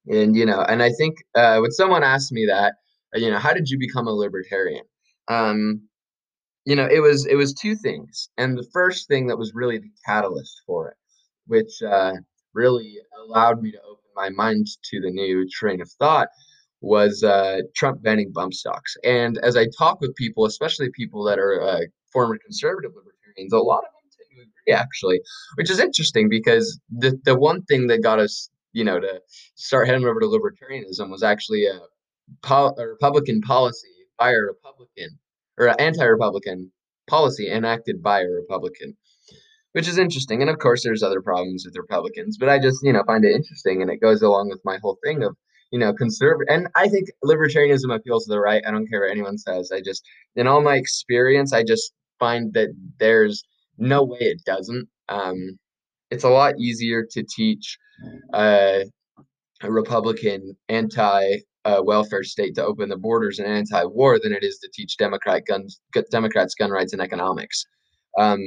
And 0.07 0.35
you 0.35 0.45
know, 0.45 0.61
and 0.61 0.81
I 0.83 0.91
think 0.91 1.17
uh, 1.35 1.59
when 1.59 1.71
someone 1.71 2.03
asked 2.03 2.31
me 2.31 2.45
that, 2.47 2.75
uh, 3.15 3.19
you 3.19 3.29
know, 3.31 3.39
how 3.39 3.53
did 3.53 3.69
you 3.69 3.77
become 3.77 4.07
a 4.07 4.11
libertarian? 4.11 4.83
Um, 5.27 5.81
you 6.65 6.75
know, 6.75 6.87
it 6.91 7.01
was 7.01 7.25
it 7.25 7.35
was 7.35 7.53
two 7.53 7.75
things, 7.75 8.29
and 8.37 8.57
the 8.57 8.67
first 8.73 9.07
thing 9.07 9.27
that 9.27 9.37
was 9.37 9.53
really 9.53 9.77
the 9.79 9.91
catalyst 10.05 10.61
for 10.65 10.89
it, 10.89 10.97
which 11.47 11.81
uh, 11.83 12.13
really 12.53 12.97
allowed 13.25 13.61
me 13.61 13.71
to 13.71 13.81
open 13.81 14.03
my 14.15 14.29
mind 14.29 14.67
to 14.91 15.01
the 15.01 15.11
new 15.11 15.47
train 15.49 15.81
of 15.81 15.89
thought, 15.99 16.29
was 16.81 17.23
uh, 17.23 17.59
Trump 17.75 18.01
banning 18.03 18.31
bump 18.33 18.53
stocks. 18.53 18.95
And 19.03 19.37
as 19.39 19.57
I 19.57 19.67
talk 19.77 20.01
with 20.01 20.15
people, 20.15 20.45
especially 20.45 20.89
people 20.91 21.23
that 21.25 21.39
are 21.39 21.61
uh, 21.61 21.81
former 22.11 22.37
conservative 22.37 22.91
libertarians, 22.91 23.08
a 23.37 23.57
lot 23.57 23.79
of 23.79 23.91
them 23.93 24.09
tend 24.11 24.29
to 24.35 24.41
agree 24.41 24.73
actually, 24.73 25.21
which 25.55 25.69
is 25.69 25.79
interesting 25.79 26.29
because 26.29 26.79
the 26.89 27.19
the 27.25 27.37
one 27.37 27.63
thing 27.63 27.87
that 27.87 28.03
got 28.03 28.19
us 28.19 28.49
you 28.73 28.83
know, 28.83 28.99
to 28.99 29.21
start 29.55 29.87
heading 29.87 30.05
over 30.05 30.19
to 30.19 30.27
libertarianism 30.27 31.09
was 31.09 31.23
actually 31.23 31.65
a, 31.65 31.79
a 32.51 32.87
Republican 32.87 33.41
policy 33.41 33.87
by 34.17 34.31
a 34.31 34.37
Republican 34.37 35.17
or 35.57 35.67
an 35.67 35.75
anti-Republican 35.79 36.71
policy 37.07 37.49
enacted 37.51 38.01
by 38.03 38.21
a 38.21 38.27
Republican, 38.27 38.95
which 39.71 39.87
is 39.87 39.97
interesting. 39.97 40.41
And 40.41 40.49
of 40.49 40.59
course, 40.59 40.83
there's 40.83 41.03
other 41.03 41.21
problems 41.21 41.65
with 41.65 41.75
Republicans, 41.75 42.37
but 42.37 42.49
I 42.49 42.59
just 42.59 42.83
you 42.83 42.93
know 42.93 43.03
find 43.05 43.25
it 43.25 43.35
interesting, 43.35 43.81
and 43.81 43.89
it 43.89 44.01
goes 44.01 44.21
along 44.21 44.49
with 44.49 44.61
my 44.63 44.77
whole 44.81 44.97
thing 45.03 45.23
of 45.23 45.35
you 45.71 45.79
know 45.79 45.93
conservative. 45.93 46.53
And 46.53 46.67
I 46.75 46.87
think 46.87 47.09
libertarianism 47.23 47.93
appeals 47.93 48.25
to 48.25 48.31
the 48.31 48.39
right. 48.39 48.63
I 48.67 48.71
don't 48.71 48.87
care 48.87 49.01
what 49.01 49.11
anyone 49.11 49.37
says. 49.37 49.71
I 49.73 49.81
just, 49.81 50.03
in 50.35 50.47
all 50.47 50.61
my 50.61 50.75
experience, 50.75 51.53
I 51.53 51.63
just 51.63 51.91
find 52.19 52.53
that 52.53 52.69
there's 52.99 53.43
no 53.77 54.03
way 54.03 54.19
it 54.19 54.43
doesn't. 54.45 54.87
Um, 55.07 55.57
it's 56.11 56.23
a 56.23 56.29
lot 56.29 56.59
easier 56.59 57.05
to 57.11 57.23
teach 57.23 57.77
uh, 58.33 58.79
a 59.61 59.71
Republican 59.71 60.55
anti 60.69 61.37
uh, 61.65 61.81
welfare 61.83 62.23
state 62.23 62.55
to 62.55 62.63
open 62.63 62.89
the 62.89 62.97
borders 62.97 63.39
and 63.39 63.47
anti-war 63.47 64.19
than 64.19 64.33
it 64.33 64.43
is 64.43 64.57
to 64.59 64.69
teach 64.73 64.97
Democrat 64.97 65.43
guns, 65.45 65.81
Democrats 66.09 66.55
gun 66.55 66.71
rights 66.71 66.93
and 66.93 67.01
economics. 67.01 67.65
Um, 68.17 68.39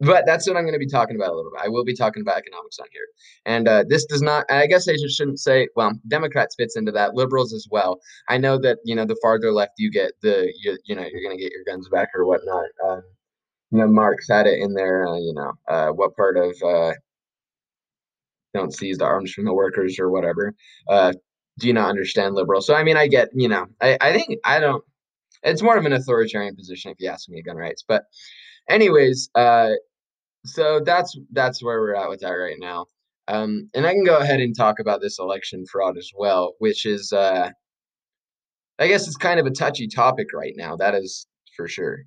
but 0.00 0.24
that's 0.26 0.46
what 0.46 0.56
I'm 0.56 0.64
going 0.64 0.74
to 0.74 0.78
be 0.78 0.88
talking 0.88 1.16
about 1.16 1.30
a 1.30 1.36
little 1.36 1.50
bit. 1.50 1.62
I 1.64 1.68
will 1.68 1.84
be 1.84 1.94
talking 1.94 2.20
about 2.20 2.38
economics 2.38 2.78
on 2.78 2.86
here, 2.92 3.06
and 3.44 3.68
uh, 3.68 3.84
this 3.88 4.04
does 4.06 4.22
not. 4.22 4.44
I 4.50 4.66
guess 4.66 4.88
I 4.88 4.92
just 4.92 5.16
shouldn't 5.16 5.40
say. 5.40 5.68
Well, 5.76 5.92
Democrats 6.08 6.54
fits 6.56 6.76
into 6.76 6.92
that. 6.92 7.14
Liberals 7.14 7.52
as 7.52 7.66
well. 7.70 8.00
I 8.28 8.38
know 8.38 8.58
that 8.58 8.78
you 8.84 8.94
know 8.94 9.04
the 9.04 9.18
farther 9.22 9.52
left 9.52 9.72
you 9.78 9.90
get, 9.90 10.12
the 10.22 10.52
you, 10.62 10.78
you 10.84 10.94
know 10.94 11.02
you're 11.02 11.22
going 11.22 11.36
to 11.36 11.42
get 11.42 11.52
your 11.52 11.64
guns 11.66 11.88
back 11.88 12.08
or 12.14 12.26
whatnot. 12.26 12.66
Um, 12.86 13.02
you 13.70 13.78
know, 13.78 13.88
Marx 13.88 14.26
had 14.28 14.46
it 14.46 14.58
in 14.60 14.74
there. 14.74 15.06
Uh, 15.06 15.18
you 15.18 15.34
know, 15.34 15.52
uh, 15.68 15.88
what 15.88 16.14
part 16.16 16.36
of 16.36 16.54
uh, 16.64 16.92
don't 18.54 18.74
seize 18.74 18.98
the 18.98 19.04
arms 19.04 19.32
from 19.32 19.44
the 19.44 19.54
workers 19.54 19.98
or 19.98 20.10
whatever. 20.10 20.54
Uh, 20.88 21.12
do 21.58 21.66
you 21.66 21.72
not 21.72 21.88
understand 21.88 22.34
liberal? 22.34 22.60
So 22.60 22.74
I 22.74 22.82
mean, 22.82 22.96
I 22.96 23.06
get, 23.06 23.28
you 23.34 23.48
know, 23.48 23.66
I, 23.80 23.96
I 24.00 24.12
think 24.12 24.38
I 24.44 24.60
don't. 24.60 24.82
It's 25.42 25.62
more 25.62 25.76
of 25.76 25.84
an 25.84 25.92
authoritarian 25.92 26.56
position 26.56 26.90
if 26.90 26.96
you 27.00 27.08
ask 27.08 27.28
me, 27.28 27.42
gun 27.42 27.56
rights. 27.56 27.84
But, 27.86 28.04
anyways, 28.68 29.30
uh, 29.34 29.70
so 30.46 30.80
that's 30.80 31.18
that's 31.32 31.62
where 31.62 31.80
we're 31.80 31.94
at 31.94 32.08
with 32.08 32.20
that 32.20 32.30
right 32.30 32.58
now. 32.58 32.86
Um, 33.28 33.68
and 33.74 33.86
I 33.86 33.92
can 33.92 34.04
go 34.04 34.18
ahead 34.18 34.40
and 34.40 34.56
talk 34.56 34.78
about 34.78 35.00
this 35.00 35.18
election 35.18 35.64
fraud 35.66 35.98
as 35.98 36.10
well, 36.16 36.54
which 36.58 36.86
is, 36.86 37.12
uh, 37.12 37.50
I 38.78 38.86
guess 38.86 39.06
it's 39.08 39.16
kind 39.16 39.40
of 39.40 39.46
a 39.46 39.50
touchy 39.50 39.88
topic 39.88 40.28
right 40.32 40.54
now. 40.56 40.76
That 40.76 40.94
is 40.94 41.26
for 41.56 41.66
sure. 41.66 42.04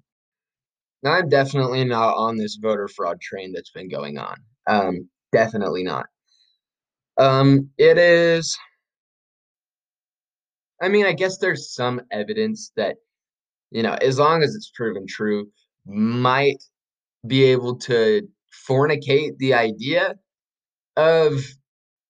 Now, 1.03 1.13
I'm 1.13 1.29
definitely 1.29 1.83
not 1.83 2.15
on 2.15 2.37
this 2.37 2.57
voter 2.61 2.87
fraud 2.87 3.19
train 3.21 3.51
that's 3.53 3.71
been 3.71 3.89
going 3.89 4.17
on. 4.17 4.37
Um, 4.67 5.09
definitely 5.31 5.83
not. 5.83 6.05
Um, 7.17 7.69
it 7.77 7.97
is. 7.97 8.57
I 10.81 10.87
mean, 10.87 11.05
I 11.05 11.13
guess 11.13 11.37
there's 11.37 11.73
some 11.73 12.01
evidence 12.11 12.71
that, 12.77 12.95
you 13.71 13.83
know, 13.83 13.97
as 14.01 14.19
long 14.19 14.41
as 14.41 14.55
it's 14.55 14.71
proven 14.73 15.05
true, 15.07 15.49
might 15.85 16.63
be 17.27 17.43
able 17.45 17.77
to 17.77 18.27
fornicate 18.67 19.37
the 19.37 19.53
idea 19.53 20.15
of 20.97 21.33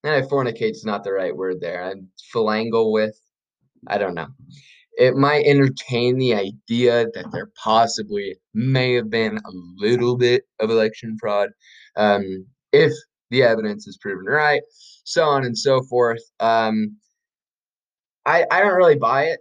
eh, 0.03 0.21
fornicate's 0.29 0.85
not 0.85 1.03
the 1.03 1.13
right 1.13 1.35
word 1.35 1.61
there. 1.61 1.89
And 1.89 2.07
philangle 2.33 2.91
with, 2.91 3.19
I 3.87 3.97
don't 3.97 4.15
know. 4.15 4.27
It 4.93 5.15
might 5.15 5.45
entertain 5.45 6.17
the 6.17 6.33
idea 6.35 7.05
that 7.13 7.31
there 7.31 7.49
possibly 7.63 8.37
may 8.53 8.95
have 8.95 9.09
been 9.09 9.37
a 9.37 9.51
little 9.77 10.17
bit 10.17 10.43
of 10.59 10.69
election 10.69 11.15
fraud, 11.19 11.49
um, 11.95 12.45
if 12.73 12.91
the 13.29 13.43
evidence 13.43 13.87
is 13.87 13.97
proven 14.01 14.25
right, 14.25 14.61
so 15.05 15.23
on 15.23 15.45
and 15.45 15.57
so 15.57 15.81
forth. 15.83 16.21
Um, 16.39 16.97
I 18.25 18.45
I 18.51 18.61
don't 18.61 18.75
really 18.75 18.97
buy 18.97 19.25
it. 19.25 19.39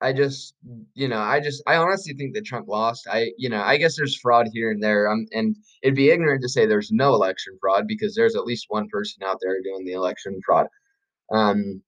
I 0.00 0.12
just, 0.12 0.54
you 0.94 1.08
know, 1.08 1.20
I 1.20 1.40
just, 1.40 1.62
I 1.66 1.76
honestly 1.76 2.14
think 2.14 2.34
that 2.34 2.44
Trump 2.44 2.68
lost. 2.68 3.06
I, 3.10 3.30
you 3.38 3.48
know, 3.48 3.62
I 3.62 3.76
guess 3.76 3.96
there's 3.96 4.18
fraud 4.18 4.48
here 4.52 4.70
and 4.70 4.82
there. 4.82 5.08
Um, 5.08 5.26
and 5.32 5.56
it'd 5.82 5.96
be 5.96 6.10
ignorant 6.10 6.42
to 6.42 6.48
say 6.48 6.66
there's 6.66 6.90
no 6.92 7.14
election 7.14 7.56
fraud 7.60 7.86
because 7.86 8.14
there's 8.14 8.36
at 8.36 8.44
least 8.44 8.66
one 8.68 8.88
person 8.88 9.22
out 9.22 9.38
there 9.40 9.62
doing 9.62 9.84
the 9.84 9.92
election 9.92 10.40
fraud. 10.44 10.66
Um, 11.32 11.82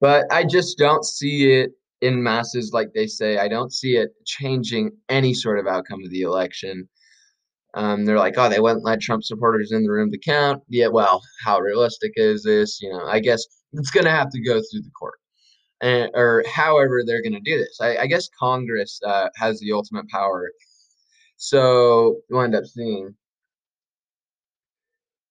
but 0.00 0.26
I 0.32 0.44
just 0.44 0.78
don't 0.78 1.04
see 1.04 1.52
it 1.52 1.72
in 2.00 2.22
masses 2.22 2.72
like 2.72 2.92
they 2.94 3.06
say. 3.06 3.38
I 3.38 3.48
don't 3.48 3.72
see 3.72 3.96
it 3.96 4.10
changing 4.24 4.90
any 5.08 5.34
sort 5.34 5.58
of 5.58 5.66
outcome 5.66 6.02
of 6.04 6.10
the 6.10 6.22
election. 6.22 6.88
Um, 7.74 8.04
they're 8.04 8.18
like, 8.18 8.34
oh, 8.38 8.48
they 8.48 8.60
wouldn't 8.60 8.84
let 8.84 9.00
Trump 9.00 9.22
supporters 9.22 9.72
in 9.72 9.82
the 9.84 9.90
room 9.90 10.10
to 10.10 10.18
count. 10.18 10.62
Yeah, 10.68 10.88
well, 10.88 11.20
how 11.44 11.60
realistic 11.60 12.12
is 12.16 12.42
this? 12.42 12.80
You 12.80 12.90
know, 12.90 13.06
I 13.06 13.20
guess 13.20 13.44
it's 13.74 13.90
going 13.90 14.06
to 14.06 14.10
have 14.10 14.30
to 14.30 14.40
go 14.40 14.54
through 14.54 14.82
the 14.82 14.90
court 14.98 15.18
and, 15.80 16.10
or 16.14 16.44
however 16.46 17.02
they're 17.04 17.22
going 17.22 17.32
to 17.32 17.40
do 17.40 17.58
this. 17.58 17.78
I, 17.80 17.98
I 17.98 18.06
guess 18.06 18.28
Congress 18.38 19.00
uh, 19.04 19.28
has 19.36 19.60
the 19.60 19.72
ultimate 19.72 20.08
power. 20.08 20.50
So 21.36 22.18
we'll 22.28 22.42
end 22.42 22.54
up 22.54 22.64
seeing. 22.64 23.14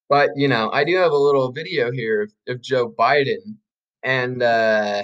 But, 0.10 0.30
you 0.36 0.48
know, 0.48 0.72
I 0.72 0.84
do 0.86 0.96
have 0.96 1.12
a 1.12 1.18
little 1.18 1.52
video 1.52 1.92
here 1.92 2.24
of, 2.24 2.32
of 2.48 2.62
Joe 2.62 2.90
Biden. 2.98 3.58
And 4.04 4.42
uh, 4.42 5.04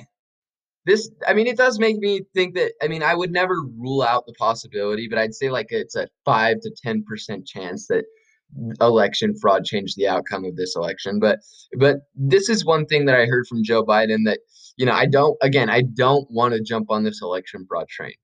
this, 0.86 1.12
I 1.28 1.34
mean, 1.34 1.48
it 1.48 1.58
does 1.58 1.78
make 1.78 1.98
me 1.98 2.22
think 2.34 2.56
that, 2.56 2.72
I 2.82 2.88
mean, 2.88 3.04
I 3.04 3.14
would 3.14 3.32
never 3.32 3.64
rule 3.78 4.02
out 4.02 4.26
the 4.26 4.34
possibility, 4.34 5.10
but 5.10 5.20
I'd 5.20 5.36
say 5.36 5.50
like 5.50 5.68
it's 5.72 5.98
a 5.98 6.08
5 6.24 6.62
to 6.62 6.72
10% 6.86 7.46
chance 7.46 7.88
that 7.88 8.06
election 8.82 9.36
fraud 9.40 9.66
changed 9.66 9.98
the 9.98 10.08
outcome 10.08 10.46
of 10.46 10.56
this 10.56 10.76
election. 10.76 11.20
But 11.20 11.40
but 11.78 11.98
this 12.16 12.50
is 12.50 12.66
one 12.66 12.86
thing 12.86 13.06
that 13.06 13.16
I 13.16 13.26
heard 13.26 13.48
from 13.48 13.64
Joe 13.64 13.84
Biden 13.84 14.26
that 14.26 14.40
you 14.78 14.86
know 14.86 14.94
I 14.94 15.06
don't 15.06 15.38
again 15.42 15.70
I 15.70 15.82
don't 15.82 16.30
want 16.30 16.54
to 16.54 16.62
jump 16.62 16.90
on 16.90 17.04
this 17.04 17.22
election 17.22 17.66
fraud 17.68 17.88
train, 17.90 18.16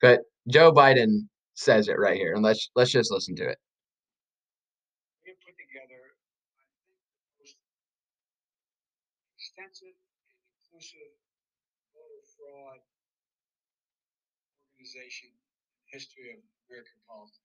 but 0.00 0.20
Joe 0.48 0.72
Biden 0.72 1.28
says 1.54 1.88
it 1.88 1.98
right 1.98 2.16
here, 2.16 2.34
and 2.34 2.42
let's 2.42 2.70
let's 2.74 2.90
just 2.90 3.12
listen 3.12 3.36
to 3.36 3.48
it. 3.48 3.58
We 5.26 5.32
put 5.44 5.54
together, 5.58 6.00
I 6.00 6.64
think, 6.78 6.94
the 6.96 7.42
most 7.42 7.56
extensive 9.36 9.94
and 9.94 10.30
inclusive 10.62 11.12
voter 11.94 12.22
fraud 12.36 12.80
organization 14.78 15.30
in 15.30 15.98
history 15.98 16.30
of 16.32 16.38
American 16.70 16.98
politics. 17.06 17.42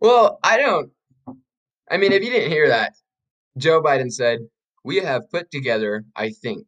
Well, 0.00 0.38
I 0.42 0.58
don't. 0.58 0.90
I 1.90 1.96
mean, 1.96 2.12
if 2.12 2.22
you 2.22 2.30
didn't 2.30 2.50
hear 2.50 2.68
that, 2.68 2.94
Joe 3.58 3.82
Biden 3.82 4.12
said, 4.12 4.40
We 4.84 4.96
have 4.96 5.30
put 5.30 5.50
together, 5.50 6.04
I 6.16 6.30
think, 6.30 6.66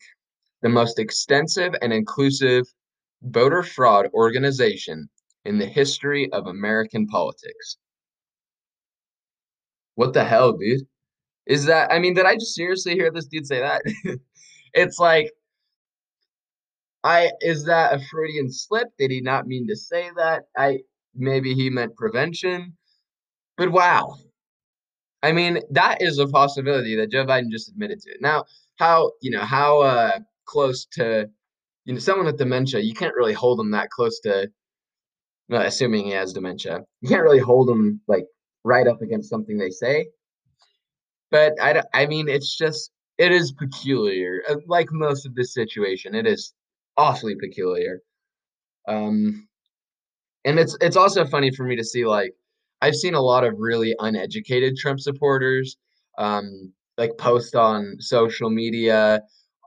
the 0.62 0.68
most 0.68 0.98
extensive 0.98 1.75
and 1.82 1.92
inclusive 1.92 2.64
voter 3.22 3.62
fraud 3.62 4.08
organization 4.14 5.08
in 5.44 5.58
the 5.58 5.66
history 5.66 6.30
of 6.32 6.46
American 6.46 7.06
politics. 7.06 7.78
What 9.96 10.12
the 10.12 10.25
hell, 10.25 10.52
dude? 10.52 10.82
Is 11.46 11.64
that, 11.66 11.90
I 11.92 11.98
mean, 11.98 12.14
did 12.14 12.26
I 12.26 12.34
just 12.34 12.54
seriously 12.54 12.94
hear 12.94 13.10
this 13.10 13.26
dude 13.26 13.46
say 13.46 13.60
that? 13.60 13.82
it's 14.75 14.98
like, 14.98 15.32
I, 17.02 17.30
is 17.40 17.64
that 17.64 17.94
a 17.94 18.04
Freudian 18.10 18.52
slip? 18.52 18.88
Did 18.98 19.10
he 19.10 19.20
not 19.20 19.46
mean 19.46 19.66
to 19.68 19.76
say 19.76 20.10
that? 20.16 20.44
I, 20.56 20.80
maybe 21.14 21.54
he 21.54 21.70
meant 21.70 21.96
prevention. 21.96 22.76
But 23.56 23.72
wow. 23.72 24.18
I 25.22 25.32
mean, 25.32 25.60
that 25.70 26.00
is 26.00 26.18
a 26.18 26.26
possibility 26.28 26.96
that 26.96 27.10
Joe 27.10 27.26
Biden 27.26 27.50
just 27.50 27.68
admitted 27.68 28.00
to. 28.02 28.10
It. 28.10 28.20
Now, 28.20 28.44
how, 28.76 29.12
you 29.20 29.30
know, 29.30 29.40
how 29.40 29.80
uh, 29.80 30.18
close 30.44 30.87
to, 30.92 31.28
you 31.84 31.94
know, 31.94 31.98
someone 31.98 32.26
with 32.26 32.38
dementia, 32.38 32.80
you 32.80 32.94
can't 32.94 33.14
really 33.16 33.32
hold 33.32 33.58
them 33.58 33.72
that 33.72 33.90
close 33.90 34.20
to, 34.20 34.48
well, 35.48 35.62
assuming 35.62 36.04
he 36.04 36.12
has 36.12 36.32
dementia, 36.32 36.80
you 37.00 37.08
can't 37.08 37.22
really 37.22 37.38
hold 37.40 37.68
them 37.68 38.00
like 38.06 38.26
right 38.64 38.87
up 38.87 39.02
against 39.02 39.30
something 39.30 39.58
they 39.58 39.70
say. 39.70 40.08
But 41.30 41.54
I, 41.60 41.82
I 41.92 42.06
mean, 42.06 42.28
it's 42.28 42.56
just, 42.56 42.90
it 43.18 43.32
is 43.32 43.52
peculiar. 43.52 44.42
Uh, 44.48 44.56
like 44.66 44.88
most 44.92 45.26
of 45.26 45.34
this 45.34 45.52
situation, 45.52 46.14
it 46.14 46.26
is 46.26 46.54
awfully 46.96 47.34
peculiar. 47.34 48.00
Um, 48.87 49.48
and 50.44 50.58
it's 50.58 50.76
it's 50.80 50.96
also 50.96 51.26
funny 51.26 51.50
for 51.50 51.64
me 51.64 51.76
to 51.76 51.84
see 51.84 52.06
like 52.06 52.32
I've 52.80 52.94
seen 52.94 53.14
a 53.14 53.20
lot 53.20 53.44
of 53.44 53.54
really 53.58 53.94
uneducated 53.99 54.76
Trump 54.76 55.00
supporters 55.00 55.76
um, 56.18 56.73
like 56.97 57.16
post 57.18 57.54
on 57.54 57.97
social 58.00 58.50
media 58.50 59.23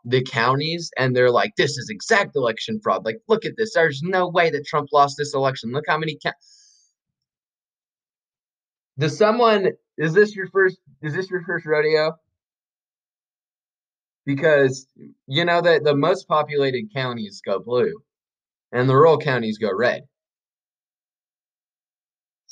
the 0.06 0.24
counties 0.24 0.92
and 0.98 1.16
they're 1.16 1.32
like 1.32 1.52
this 1.58 1.78
is 1.78 1.90
exact 1.90 2.36
election 2.36 2.80
fraud. 2.82 3.06
Like 3.06 3.20
look 3.28 3.46
at 3.46 3.54
this. 3.58 3.74
There's 3.74 4.02
no 4.02 4.28
way 4.28 4.50
that 4.50 4.66
Trump 4.66 4.90
lost 4.92 5.16
this 5.18 5.34
election. 5.34 5.72
Look 5.72 5.86
how 5.88 5.98
many 5.98 6.18
ca- 6.22 6.34
does 8.98 9.18
someone 9.18 9.70
is 9.98 10.14
this 10.14 10.36
your 10.36 10.48
first 10.48 10.78
is 11.02 11.14
this 11.14 11.30
your 11.30 11.44
first 11.44 11.66
rodeo? 11.66 12.14
Because 14.26 14.88
you 15.28 15.46
know 15.46 15.62
that 15.62 15.84
the 15.84 15.96
most 15.96 16.28
populated 16.28 16.92
counties 16.94 17.42
go 17.46 17.60
blue 17.60 17.94
and 18.72 18.90
the 18.90 18.96
rural 18.96 19.18
counties 19.18 19.58
go 19.58 19.70
red 19.76 20.04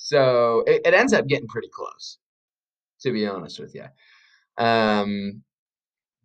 so 0.09 0.63
it, 0.65 0.81
it 0.85 0.93
ends 0.95 1.13
up 1.13 1.27
getting 1.27 1.47
pretty 1.47 1.69
close, 1.71 2.17
to 3.01 3.11
be 3.11 3.27
honest 3.27 3.59
with 3.59 3.75
you. 3.75 3.85
Um, 4.57 5.43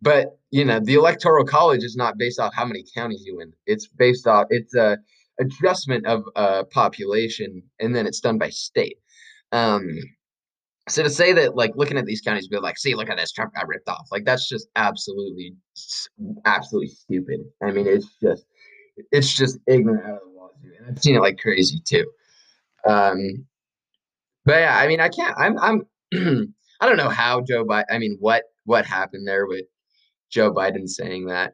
but 0.01 0.39
you 0.49 0.65
know, 0.65 0.79
the 0.79 0.95
electoral 0.95 1.45
college 1.45 1.83
is 1.83 1.95
not 1.95 2.17
based 2.17 2.39
off 2.39 2.51
how 2.55 2.65
many 2.65 2.83
counties 2.95 3.23
you 3.23 3.37
win. 3.37 3.53
It's 3.67 3.87
based 3.87 4.25
off 4.25 4.47
it's 4.49 4.73
a 4.73 4.97
adjustment 5.39 6.07
of 6.07 6.23
uh, 6.35 6.63
population, 6.71 7.61
and 7.79 7.95
then 7.95 8.07
it's 8.07 8.21
done 8.21 8.39
by 8.39 8.49
state. 8.49 8.97
Um, 9.51 9.87
so 10.89 11.03
to 11.03 11.09
say 11.09 11.31
that, 11.33 11.55
like 11.55 11.73
looking 11.75 11.99
at 11.99 12.05
these 12.05 12.21
counties, 12.21 12.47
be 12.47 12.57
like, 12.57 12.79
see, 12.79 12.95
look 12.95 13.09
at 13.11 13.17
this, 13.17 13.31
Trump 13.33 13.53
got 13.53 13.67
ripped 13.67 13.87
off. 13.87 14.07
Like 14.11 14.25
that's 14.25 14.49
just 14.49 14.67
absolutely, 14.75 15.53
absolutely 16.45 16.89
stupid. 16.89 17.41
I 17.63 17.69
mean, 17.69 17.85
it's 17.85 18.17
just, 18.19 18.45
it's 19.11 19.31
just 19.31 19.59
ignorant 19.67 20.05
out 20.05 20.15
of 20.15 20.21
the 20.21 20.39
wazoo, 20.39 20.75
and 20.79 20.87
I've 20.87 21.03
seen 21.03 21.15
it 21.15 21.21
like 21.21 21.37
crazy 21.37 21.79
too. 21.85 22.05
Um, 22.87 23.45
but 24.45 24.59
yeah, 24.59 24.77
I 24.77 24.87
mean, 24.87 24.99
I 24.99 25.09
can't. 25.09 25.35
I'm. 25.37 25.57
I'm. 25.59 25.85
I 26.81 26.87
don't 26.87 26.97
know 26.97 27.09
how 27.09 27.41
Joe 27.41 27.65
Biden. 27.65 27.85
I 27.89 27.97
mean, 27.97 28.17
what 28.19 28.43
what 28.65 28.85
happened 28.85 29.27
there 29.27 29.47
with 29.47 29.65
Joe 30.29 30.53
Biden 30.53 30.87
saying 30.87 31.27
that. 31.27 31.53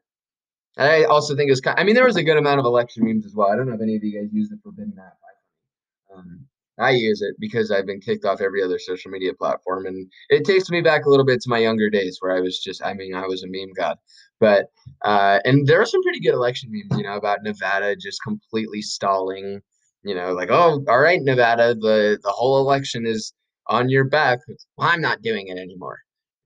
And 0.78 0.90
I 0.90 1.04
also 1.04 1.36
think 1.36 1.48
it 1.48 1.52
was. 1.52 1.62
Kind, 1.62 1.80
I 1.80 1.84
mean, 1.84 1.96
there 1.96 2.06
was 2.06 2.16
a 2.16 2.24
good 2.24 2.38
amount 2.38 2.60
of 2.60 2.66
election 2.66 3.06
memes 3.06 3.26
as 3.26 3.36
well. 3.36 3.50
I 3.50 3.56
don't 3.56 3.68
know 3.68 3.76
if 3.76 3.82
any 3.82 3.96
of 3.96 4.04
you 4.04 4.20
guys 4.20 4.34
use 4.34 4.50
the 4.50 4.60
Forbidden 4.64 4.96
app. 5.00 5.18
Um, 6.14 6.46
I 6.80 6.92
use 6.92 7.22
it 7.22 7.36
because 7.40 7.70
I've 7.72 7.86
been 7.86 8.02
kicked 8.02 8.26
off 8.26 8.42
every 8.42 8.64
other 8.64 8.80
social 8.80 9.12
media 9.12 9.34
platform, 9.34 9.86
and 9.86 10.12
it 10.30 10.46
takes 10.46 10.70
me 10.70 10.82
back 10.82 11.06
a 11.06 11.10
little 11.10 11.26
bit 11.26 11.42
to 11.42 11.50
my 11.50 11.60
younger 11.60 11.90
days 11.90 12.18
where 12.20 12.36
I 12.36 12.42
was 12.42 12.60
just. 12.60 12.84
I 12.84 12.94
mean, 12.94 13.14
I 13.14 13.26
was 13.28 13.44
a 13.44 13.48
meme 13.48 13.74
god. 13.76 13.98
But 14.40 14.72
uh, 15.04 15.40
and 15.46 15.68
there 15.68 15.80
are 15.82 15.86
some 15.86 16.02
pretty 16.02 16.20
good 16.20 16.34
election 16.34 16.72
memes, 16.72 16.98
you 16.98 17.04
know, 17.04 17.16
about 17.16 17.44
Nevada 17.44 17.96
just 17.96 18.24
completely 18.24 18.82
stalling 18.82 19.62
you 20.04 20.16
know, 20.16 20.34
like, 20.34 20.50
oh, 20.52 20.84
all 20.88 21.00
right, 21.00 21.22
Nevada, 21.22 21.76
the 21.76 22.20
the 22.24 22.32
whole 22.32 22.60
election 22.60 23.06
is 23.06 23.34
on 23.68 23.90
your 23.90 24.06
back. 24.06 24.40
Well, 24.78 24.90
I'm 24.90 25.02
not 25.02 25.22
doing 25.22 25.48
it 25.48 25.58
anymore. 25.58 26.00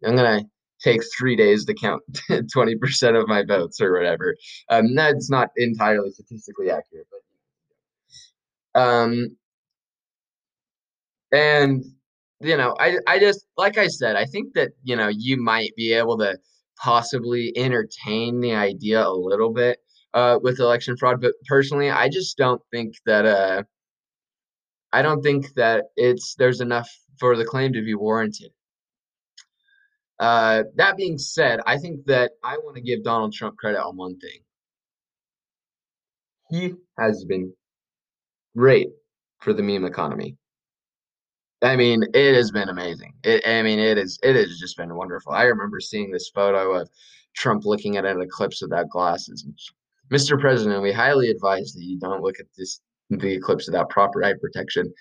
I'm 0.06 0.16
gonna 0.16 0.44
take 0.84 1.02
three 1.18 1.36
days 1.36 1.66
to 1.66 1.74
count 1.74 2.04
20% 2.30 3.20
of 3.20 3.28
my 3.28 3.44
votes 3.44 3.82
or 3.82 3.94
whatever. 3.94 4.36
Um, 4.70 4.94
that's 4.96 5.30
not 5.30 5.50
entirely 5.58 6.12
statistically 6.12 6.70
accurate, 6.70 7.08
but 8.74 8.82
um, 8.82 9.38
and 11.32 11.84
you 12.42 12.58
know, 12.58 12.76
I 12.80 12.98
I 13.08 13.20
just 13.20 13.46
like 13.58 13.78
I 13.78 13.88
said, 13.88 14.16
I 14.16 14.26
think 14.26 14.54
that 14.56 14.72
you 14.84 14.96
know 14.96 15.08
you 15.08 15.42
might 15.42 15.72
be 15.76 15.94
able 15.94 16.18
to 16.20 16.38
possibly 16.78 17.54
entertain 17.56 18.42
the 18.42 18.54
idea 18.54 19.06
a 19.06 19.12
little 19.12 19.52
bit 19.54 19.80
uh, 20.16 20.40
with 20.42 20.60
election 20.60 20.98
fraud, 20.98 21.22
but 21.22 21.34
personally, 21.46 21.92
I 21.92 22.10
just 22.10 22.38
don't 22.38 22.62
think 22.72 22.96
that 23.06 23.26
uh, 23.26 23.64
I 24.92 25.02
don't 25.02 25.22
think 25.22 25.54
that 25.56 25.86
it's 25.98 26.36
there's 26.36 26.62
enough 26.62 26.90
for 27.20 27.36
the 27.36 27.46
claim 27.46 27.74
to 27.74 27.84
be 27.84 27.94
warranted. 27.94 28.52
Uh, 30.18 30.64
that 30.76 30.96
being 30.96 31.18
said, 31.18 31.60
I 31.68 31.78
think 31.78 32.06
that 32.06 32.32
I 32.44 32.58
want 32.58 32.78
to 32.78 32.82
give 32.82 33.04
Donald 33.04 33.34
Trump 33.34 33.58
credit 33.58 33.84
on 33.84 33.98
one 33.98 34.18
thing. 34.18 34.40
He 36.50 36.74
has 36.98 37.26
been 37.26 37.54
great 38.56 38.88
for 39.42 39.52
the 39.52 39.64
meme 39.64 39.84
economy. 39.84 40.38
I 41.62 41.76
mean, 41.76 42.04
it 42.14 42.36
has 42.36 42.52
been 42.52 42.70
amazing. 42.70 43.14
It, 43.24 43.46
I 43.46 43.62
mean, 43.64 43.80
it 43.80 43.98
is. 43.98 44.18
It 44.24 44.38
has 44.38 44.60
just 44.60 44.78
been 44.78 44.96
wonderful. 44.96 45.34
I 45.34 45.44
remember 45.44 45.82
seeing 45.82 46.12
this 46.12 46.30
photo 46.30 46.74
of 46.80 46.90
Trump 47.36 47.66
looking 47.66 47.98
at 47.98 48.06
an 48.06 48.22
eclipse 48.22 48.62
without 48.62 48.90
glasses. 48.90 49.46
Mr. 50.12 50.40
President, 50.40 50.82
we 50.82 50.92
highly 50.92 51.30
advise 51.30 51.74
that 51.74 51.84
you 51.84 52.00
don't 52.00 52.22
look 52.22 52.40
at 52.40 52.46
this 52.58 52.82
the 53.10 53.34
eclipse 53.34 53.68
without 53.68 53.90
proper 53.90 54.24
eye 54.24 54.34
protection. 54.40 54.92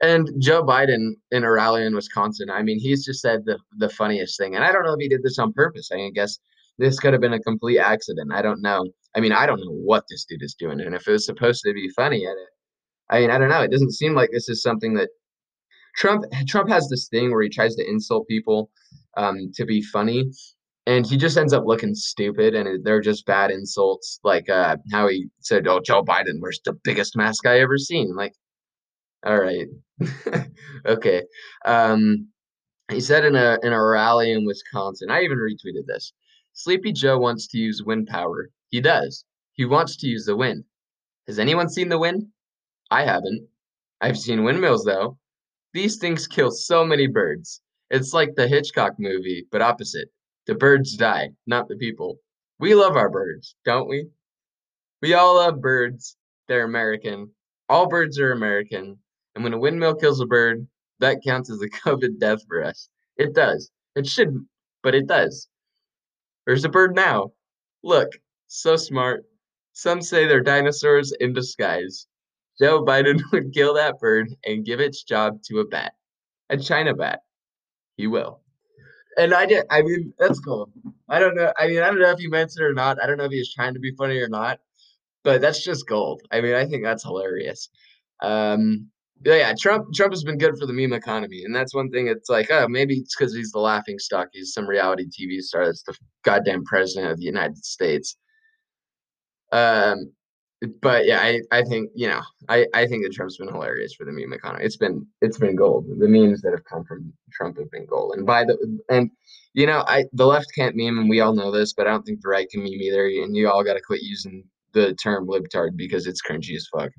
And 0.00 0.30
Joe 0.40 0.64
Biden 0.64 1.12
in 1.30 1.44
a 1.44 1.50
rally 1.50 1.84
in 1.84 1.94
Wisconsin, 1.94 2.50
I 2.50 2.62
mean, 2.62 2.78
he's 2.78 3.04
just 3.04 3.20
said 3.20 3.44
the 3.44 3.58
the 3.78 3.88
funniest 3.88 4.38
thing. 4.38 4.54
And 4.56 4.64
I 4.64 4.72
don't 4.72 4.84
know 4.84 4.94
if 4.94 5.00
he 5.00 5.08
did 5.08 5.22
this 5.22 5.38
on 5.38 5.52
purpose. 5.52 5.90
I 5.92 6.10
guess 6.14 6.38
this 6.78 6.98
could 6.98 7.12
have 7.12 7.20
been 7.20 7.34
a 7.34 7.40
complete 7.40 7.78
accident. 7.78 8.32
I 8.32 8.42
don't 8.42 8.62
know. 8.62 8.84
I 9.14 9.20
mean, 9.20 9.32
I 9.32 9.46
don't 9.46 9.60
know 9.60 9.70
what 9.70 10.04
this 10.08 10.24
dude 10.24 10.42
is 10.42 10.54
doing. 10.54 10.80
And 10.80 10.94
if 10.94 11.06
it 11.06 11.12
was 11.12 11.26
supposed 11.26 11.62
to 11.64 11.72
be 11.72 11.88
funny, 11.90 12.26
I 13.10 13.20
mean, 13.20 13.30
I 13.30 13.38
don't 13.38 13.50
know. 13.50 13.60
It 13.60 13.70
doesn't 13.70 13.92
seem 13.92 14.14
like 14.14 14.30
this 14.32 14.48
is 14.48 14.62
something 14.62 14.94
that 14.94 15.10
Trump 15.96 16.24
Trump 16.48 16.68
has 16.70 16.88
this 16.88 17.08
thing 17.08 17.30
where 17.30 17.42
he 17.42 17.48
tries 17.48 17.76
to 17.76 17.88
insult 17.88 18.26
people 18.26 18.70
um, 19.16 19.52
to 19.54 19.64
be 19.64 19.82
funny, 19.82 20.30
and 20.86 21.06
he 21.06 21.16
just 21.16 21.36
ends 21.36 21.52
up 21.52 21.64
looking 21.66 21.94
stupid, 21.94 22.54
and 22.54 22.84
they're 22.84 23.00
just 23.00 23.26
bad 23.26 23.50
insults, 23.50 24.18
like 24.24 24.48
uh, 24.48 24.76
how 24.92 25.08
he 25.08 25.28
said, 25.40 25.66
"Oh, 25.66 25.80
Joe 25.80 26.02
Biden 26.04 26.40
wears 26.40 26.60
the 26.64 26.72
biggest 26.84 27.16
mask 27.16 27.46
I 27.46 27.60
ever 27.60 27.78
seen." 27.78 28.14
Like, 28.14 28.34
all 29.24 29.38
right. 29.40 29.68
okay. 30.86 31.22
Um, 31.64 32.28
he 32.90 33.00
said 33.00 33.24
in 33.24 33.36
a 33.36 33.58
in 33.62 33.72
a 33.72 33.82
rally 33.82 34.32
in 34.32 34.44
Wisconsin, 34.44 35.10
I 35.10 35.22
even 35.22 35.38
retweeted 35.38 35.86
this. 35.86 36.12
Sleepy 36.54 36.92
Joe 36.92 37.18
wants 37.18 37.46
to 37.48 37.58
use 37.58 37.82
wind 37.82 38.08
power. 38.08 38.50
He 38.68 38.80
does. 38.80 39.24
He 39.54 39.64
wants 39.64 39.96
to 39.98 40.06
use 40.06 40.26
the 40.26 40.36
wind. 40.36 40.64
Has 41.26 41.38
anyone 41.38 41.68
seen 41.68 41.88
the 41.88 41.98
wind? 41.98 42.26
I 42.90 43.04
haven't. 43.04 43.48
I've 44.00 44.18
seen 44.18 44.44
windmills 44.44 44.84
though. 44.84 45.18
These 45.72 45.96
things 45.98 46.26
kill 46.26 46.50
so 46.50 46.84
many 46.84 47.06
birds. 47.06 47.62
It's 47.90 48.12
like 48.12 48.34
the 48.34 48.48
Hitchcock 48.48 48.94
movie, 48.98 49.46
but 49.50 49.62
opposite. 49.62 50.08
The 50.46 50.54
birds 50.54 50.96
die, 50.96 51.30
not 51.46 51.68
the 51.68 51.76
people. 51.76 52.18
We 52.58 52.74
love 52.74 52.96
our 52.96 53.08
birds, 53.10 53.54
don't 53.64 53.88
we? 53.88 54.08
We 55.00 55.14
all 55.14 55.36
love 55.36 55.60
birds. 55.60 56.16
They're 56.48 56.64
American. 56.64 57.30
All 57.68 57.88
birds 57.88 58.18
are 58.18 58.32
American. 58.32 58.98
And 59.34 59.44
when 59.44 59.52
a 59.52 59.58
windmill 59.58 59.94
kills 59.94 60.20
a 60.20 60.26
bird, 60.26 60.66
that 60.98 61.22
counts 61.24 61.50
as 61.50 61.60
a 61.60 61.68
COVID 61.84 62.18
death 62.18 62.40
for 62.46 62.62
us. 62.62 62.88
It 63.16 63.34
does. 63.34 63.70
It 63.94 64.06
shouldn't, 64.06 64.46
but 64.82 64.94
it 64.94 65.06
does. 65.06 65.48
There's 66.46 66.64
a 66.64 66.68
bird 66.68 66.94
now. 66.94 67.32
Look, 67.82 68.10
so 68.48 68.76
smart. 68.76 69.24
Some 69.72 70.02
say 70.02 70.26
they're 70.26 70.40
dinosaurs 70.40 71.12
in 71.12 71.32
disguise. 71.32 72.06
Joe 72.60 72.84
Biden 72.84 73.20
would 73.32 73.52
kill 73.52 73.74
that 73.74 73.98
bird 73.98 74.28
and 74.44 74.64
give 74.64 74.80
its 74.80 75.02
job 75.02 75.42
to 75.44 75.60
a 75.60 75.66
bat, 75.66 75.94
a 76.50 76.56
China 76.56 76.94
bat. 76.94 77.20
He 77.96 78.06
will. 78.06 78.42
And 79.18 79.34
I 79.34 79.46
did. 79.46 79.64
I 79.70 79.82
mean, 79.82 80.12
that's 80.18 80.40
cool. 80.40 80.70
I 81.08 81.18
don't 81.18 81.34
know. 81.34 81.52
I 81.58 81.68
mean, 81.68 81.82
I 81.82 81.86
don't 81.86 82.00
know 82.00 82.10
if 82.10 82.18
he 82.18 82.28
meant 82.28 82.52
it 82.56 82.62
or 82.62 82.72
not. 82.72 83.02
I 83.02 83.06
don't 83.06 83.18
know 83.18 83.24
if 83.24 83.32
he 83.32 83.38
was 83.38 83.52
trying 83.52 83.74
to 83.74 83.80
be 83.80 83.94
funny 83.96 84.18
or 84.18 84.28
not. 84.28 84.60
But 85.24 85.40
that's 85.40 85.62
just 85.62 85.86
gold. 85.86 86.22
I 86.32 86.40
mean, 86.40 86.54
I 86.54 86.66
think 86.66 86.82
that's 86.82 87.04
hilarious. 87.04 87.68
Um, 88.22 88.88
yeah, 89.24 89.34
yeah, 89.36 89.54
Trump 89.58 89.92
Trump 89.94 90.12
has 90.12 90.24
been 90.24 90.38
good 90.38 90.58
for 90.58 90.66
the 90.66 90.72
meme 90.72 90.92
economy, 90.92 91.44
and 91.44 91.54
that's 91.54 91.74
one 91.74 91.90
thing. 91.90 92.08
It's 92.08 92.28
like, 92.28 92.50
oh, 92.50 92.66
maybe 92.68 92.96
it's 92.96 93.14
because 93.14 93.34
he's 93.34 93.52
the 93.52 93.60
laughing 93.60 93.98
stock. 93.98 94.28
He's 94.32 94.52
some 94.52 94.68
reality 94.68 95.06
TV 95.06 95.40
star. 95.40 95.64
That's 95.66 95.84
the 95.84 95.96
goddamn 96.24 96.64
president 96.64 97.12
of 97.12 97.18
the 97.18 97.24
United 97.24 97.64
States. 97.64 98.16
Um, 99.52 100.12
but 100.80 101.06
yeah, 101.06 101.20
I, 101.20 101.40
I 101.50 101.62
think 101.62 101.90
you 101.94 102.08
know 102.08 102.22
I, 102.48 102.66
I 102.74 102.86
think 102.86 103.04
that 103.04 103.12
Trump's 103.12 103.36
been 103.36 103.48
hilarious 103.48 103.94
for 103.94 104.04
the 104.04 104.12
meme 104.12 104.32
economy. 104.32 104.64
It's 104.64 104.76
been 104.76 105.06
it's 105.20 105.38
been 105.38 105.56
gold. 105.56 105.86
The 105.98 106.08
memes 106.08 106.40
that 106.42 106.52
have 106.52 106.64
come 106.64 106.84
from 106.84 107.12
Trump 107.32 107.58
have 107.58 107.70
been 107.70 107.86
gold. 107.86 108.14
And 108.16 108.26
by 108.26 108.44
the 108.44 108.56
and 108.88 109.10
you 109.54 109.66
know 109.66 109.84
I 109.86 110.04
the 110.12 110.26
left 110.26 110.46
can't 110.54 110.76
meme, 110.76 110.98
and 110.98 111.08
we 111.08 111.20
all 111.20 111.34
know 111.34 111.50
this, 111.50 111.72
but 111.72 111.86
I 111.86 111.90
don't 111.90 112.04
think 112.04 112.20
the 112.20 112.28
right 112.28 112.48
can 112.48 112.62
meme 112.62 112.72
either. 112.72 113.06
And 113.06 113.36
you 113.36 113.50
all 113.50 113.64
got 113.64 113.74
to 113.74 113.80
quit 113.80 114.02
using 114.02 114.44
the 114.72 114.94
term 114.94 115.26
libtard 115.26 115.76
because 115.76 116.06
it's 116.06 116.22
cringy 116.22 116.54
as 116.54 116.68
fuck. 116.72 116.90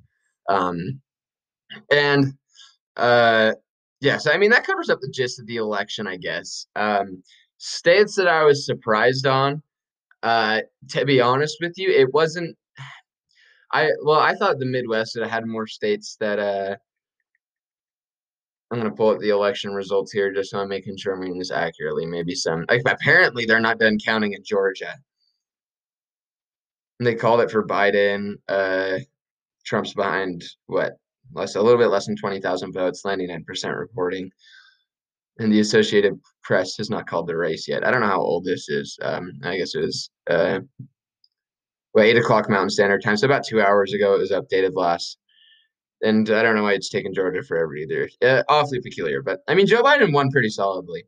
Um, 0.49 1.01
and 1.91 2.33
uh, 2.97 3.53
yeah, 4.01 4.17
so 4.17 4.31
I 4.31 4.37
mean 4.37 4.49
that 4.49 4.65
covers 4.65 4.89
up 4.89 4.99
the 4.99 5.11
gist 5.13 5.39
of 5.39 5.47
the 5.47 5.57
election, 5.57 6.05
I 6.07 6.17
guess. 6.17 6.67
Um, 6.75 7.23
states 7.57 8.15
that 8.15 8.27
I 8.27 8.43
was 8.43 8.65
surprised 8.65 9.25
on. 9.25 9.63
Uh, 10.21 10.61
to 10.89 11.03
be 11.03 11.19
honest 11.19 11.57
with 11.59 11.73
you, 11.75 11.89
it 11.89 12.13
wasn't 12.13 12.55
I 13.73 13.89
well, 14.03 14.19
I 14.19 14.35
thought 14.35 14.59
the 14.59 14.65
Midwest 14.65 15.17
had 15.19 15.45
more 15.47 15.67
states 15.67 16.15
that 16.19 16.39
uh 16.39 16.75
I'm 18.71 18.77
gonna 18.79 18.91
pull 18.91 19.09
up 19.09 19.19
the 19.19 19.29
election 19.29 19.73
results 19.73 20.11
here 20.11 20.31
just 20.31 20.51
so 20.51 20.59
I'm 20.59 20.69
making 20.69 20.97
sure 20.97 21.13
I'm 21.13 21.19
reading 21.19 21.39
this 21.39 21.51
accurately. 21.51 22.05
Maybe 22.05 22.35
some 22.35 22.65
like 22.69 22.83
apparently 22.85 23.45
they're 23.45 23.59
not 23.59 23.79
done 23.79 23.97
counting 24.03 24.33
in 24.33 24.43
Georgia. 24.43 24.93
And 26.99 27.07
they 27.07 27.15
called 27.15 27.41
it 27.41 27.51
for 27.51 27.65
Biden. 27.67 28.35
Uh 28.47 28.99
Trump's 29.65 29.93
behind 29.93 30.43
what 30.67 30.97
less 31.33 31.55
a 31.55 31.61
little 31.61 31.79
bit 31.79 31.87
less 31.87 32.05
than 32.05 32.15
twenty 32.15 32.39
thousand 32.39 32.73
votes, 32.73 33.03
ninety 33.05 33.25
nine 33.27 33.43
percent 33.43 33.75
reporting. 33.75 34.29
And 35.39 35.51
the 35.51 35.61
Associated 35.61 36.19
Press 36.43 36.77
has 36.77 36.91
not 36.91 37.07
called 37.07 37.25
the 37.25 37.35
race 37.35 37.67
yet. 37.67 37.83
I 37.83 37.89
don't 37.89 38.01
know 38.01 38.07
how 38.07 38.21
old 38.21 38.45
this 38.45 38.69
is. 38.69 38.99
Um, 39.01 39.31
I 39.43 39.57
guess 39.57 39.73
it 39.73 39.79
was 39.81 40.11
uh, 40.29 40.59
well, 41.93 42.05
eight 42.05 42.17
o'clock 42.17 42.49
Mountain 42.49 42.71
Standard 42.71 43.03
Time. 43.03 43.17
So 43.17 43.25
about 43.25 43.45
two 43.45 43.61
hours 43.61 43.93
ago, 43.93 44.15
it 44.15 44.19
was 44.19 44.31
updated 44.31 44.75
last. 44.75 45.17
And 46.01 46.29
I 46.29 46.43
don't 46.43 46.55
know 46.55 46.63
why 46.63 46.73
it's 46.73 46.89
taken 46.89 47.13
Georgia 47.13 47.43
forever 47.43 47.75
either. 47.75 48.09
Uh, 48.21 48.43
awfully 48.49 48.81
peculiar, 48.81 49.21
but 49.21 49.39
I 49.47 49.55
mean, 49.55 49.67
Joe 49.67 49.83
Biden 49.83 50.13
won 50.13 50.29
pretty 50.31 50.49
solidly. 50.49 51.05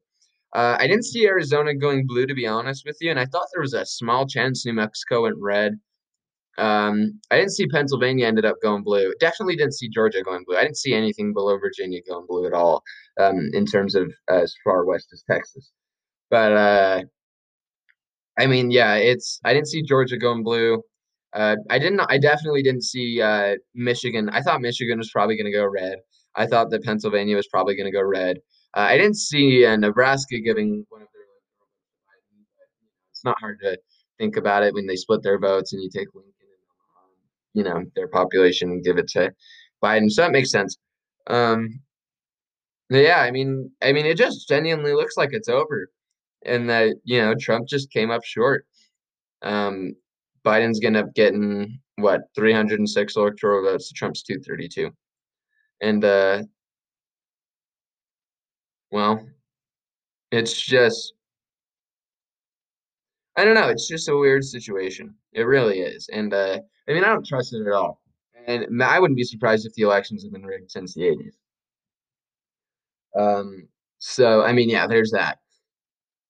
Uh, 0.54 0.78
I 0.80 0.88
didn't 0.88 1.04
see 1.04 1.28
Arizona 1.28 1.76
going 1.76 2.08
blue, 2.08 2.26
to 2.26 2.34
be 2.34 2.48
honest 2.48 2.86
with 2.86 2.96
you, 3.02 3.12
and 3.12 3.20
I 3.20 3.26
thought 3.26 3.48
there 3.54 3.62
was 3.62 3.74
a 3.74 3.86
small 3.86 4.26
chance 4.26 4.66
New 4.66 4.72
Mexico 4.72 5.24
went 5.24 5.36
red. 5.38 5.78
Um, 6.58 7.20
I 7.30 7.36
didn't 7.36 7.52
see 7.52 7.68
Pennsylvania 7.68 8.26
ended 8.26 8.46
up 8.46 8.56
going 8.64 8.82
blue. 8.84 9.14
Definitely 9.20 9.58
didn't 9.58 9.74
see 9.74 9.90
Georgia 9.90 10.24
going 10.24 10.46
blue. 10.48 10.56
I 10.56 10.64
didn't 10.64 10.78
see 10.78 10.94
anything 10.94 11.34
below 11.34 11.58
Virginia 11.58 12.00
going 12.08 12.26
blue 12.26 12.48
at 12.48 12.54
all 12.54 12.82
um, 13.20 13.50
in 13.52 13.66
terms 13.66 13.96
of 13.96 14.14
as 14.30 14.56
far 14.64 14.86
west 14.86 15.10
as 15.12 15.24
Texas. 15.30 15.74
But 16.30 16.54
uh, 16.54 17.02
I 18.38 18.48
mean, 18.48 18.72
yeah, 18.72 18.96
it's 18.96 19.40
I 19.46 19.54
didn't 19.54 19.68
see 19.68 19.82
Georgia 19.82 20.18
going 20.18 20.44
blue. 20.44 20.82
Uh, 21.34 21.56
I 21.70 21.80
didn't. 21.80 22.02
I 22.10 22.18
definitely 22.18 22.64
didn't 22.64 22.84
see 22.84 23.22
uh, 23.22 23.56
Michigan. 23.74 24.30
I 24.30 24.42
thought 24.42 24.62
Michigan 24.62 24.98
was 24.98 25.12
probably 25.12 25.36
going 25.36 25.52
to 25.52 25.52
go 25.52 25.66
red. 25.66 26.00
I 26.36 26.46
thought 26.46 26.70
that 26.72 26.84
Pennsylvania 26.84 27.36
was 27.36 27.48
probably 27.48 27.76
going 27.76 27.92
to 27.92 27.98
go 27.98 28.02
red. 28.04 28.38
Uh, 28.76 28.82
I 28.82 28.98
didn't 28.98 29.18
see 29.18 29.66
uh, 29.66 29.78
Nebraska 29.78 30.40
giving 30.40 30.86
one 30.90 31.02
of 31.02 31.08
their. 31.14 31.24
It's 33.12 33.24
not 33.24 33.40
hard 33.40 33.60
to 33.64 33.78
think 34.18 34.38
about 34.38 34.64
it 34.64 34.74
when 34.74 34.86
they 34.86 34.96
split 34.96 35.24
their 35.24 35.40
votes 35.40 35.74
and 35.74 35.82
you 35.82 35.90
take 35.90 36.08
Lincoln 36.14 36.34
and 36.42 37.54
you 37.54 37.64
know 37.64 37.84
their 37.96 38.08
population 38.08 38.72
and 38.72 38.84
give 38.84 38.98
it 38.98 39.08
to 39.10 39.34
Biden. 39.84 40.10
So 40.12 40.22
that 40.24 40.32
makes 40.32 40.52
sense. 40.52 40.78
Um, 41.28 41.82
yeah, 42.90 43.20
I 43.22 43.32
mean, 43.32 43.72
I 43.82 43.94
mean, 43.94 44.06
it 44.06 44.18
just 44.18 44.48
genuinely 44.48 44.94
looks 44.94 45.18
like 45.18 45.30
it's 45.32 45.50
over 45.50 45.90
and 46.46 46.70
that 46.70 46.96
you 47.04 47.22
know 47.22 47.36
Trump 47.40 47.68
just 47.68 47.92
came 47.92 48.12
up 48.12 48.24
short. 48.24 48.66
Um, 49.42 49.96
Biden's 50.46 50.80
gonna 50.80 51.02
up 51.02 51.14
getting 51.16 51.80
what 51.98 52.22
306 52.36 53.16
electoral 53.16 53.64
votes 53.64 53.92
Trump's 53.92 54.24
232, 54.24 54.92
and 55.82 56.04
uh, 56.06 56.44
well, 58.92 59.26
it's 60.32 60.60
just 60.60 61.14
I 63.38 63.44
don't 63.44 63.56
know. 63.56 63.70
It's 63.70 63.88
just 63.88 64.10
a 64.10 64.16
weird 64.16 64.44
situation. 64.46 65.14
It 65.34 65.44
really 65.44 65.80
is, 65.82 66.10
and 66.14 66.34
uh, 66.34 66.60
I 66.90 66.94
mean 66.94 67.04
I 67.04 67.08
don't 67.08 67.26
trust 67.26 67.54
it 67.54 67.66
at 67.68 67.74
all. 67.74 68.02
And 68.48 68.84
I 68.84 69.00
wouldn't 69.00 69.18
be 69.18 69.24
surprised 69.24 69.66
if 69.66 69.74
the 69.74 69.82
elections 69.84 70.24
have 70.24 70.32
been 70.32 70.46
rigged 70.46 70.70
since 70.70 70.94
the 70.94 71.02
80s. 71.02 71.34
Um, 73.18 73.68
so 73.98 74.44
I 74.44 74.54
mean, 74.54 74.70
yeah, 74.70 74.88
there's 74.88 75.12
that. 75.12 75.40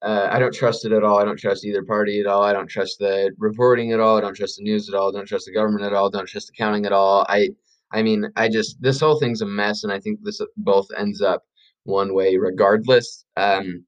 Uh, 0.02 0.28
I 0.32 0.40
don't 0.40 0.54
trust 0.54 0.86
it 0.86 0.92
at 0.92 1.04
all. 1.04 1.20
I 1.20 1.26
don't 1.26 1.40
trust 1.40 1.66
either 1.66 1.84
party 1.84 2.20
at 2.20 2.28
all. 2.28 2.44
I 2.44 2.54
don't 2.54 2.70
trust 2.70 3.00
the 3.00 3.34
reporting 3.38 3.92
at 3.92 4.00
all. 4.00 4.18
I 4.18 4.22
don't 4.22 4.36
trust 4.36 4.58
the 4.58 4.64
news 4.64 4.88
at 4.90 4.96
all. 4.96 5.10
I 5.10 5.18
don't 5.18 5.28
trust 5.28 5.46
the 5.46 5.54
government 5.54 5.86
at 5.86 5.94
all. 5.94 6.08
I 6.08 6.18
don't 6.18 6.28
trust 6.28 6.50
accounting 6.50 6.86
at 6.86 6.92
all. 6.92 7.26
I, 7.28 7.50
I 7.92 8.04
mean, 8.04 8.26
I 8.36 8.50
just 8.50 8.82
this 8.82 9.00
whole 9.00 9.20
thing's 9.20 9.42
a 9.42 9.46
mess, 9.46 9.84
and 9.84 9.92
I 9.92 10.00
think 10.00 10.20
this 10.22 10.42
both 10.58 10.88
ends 10.98 11.22
up 11.22 11.44
one 11.86 12.14
way 12.14 12.38
regardless. 12.38 13.26
Um, 13.38 13.86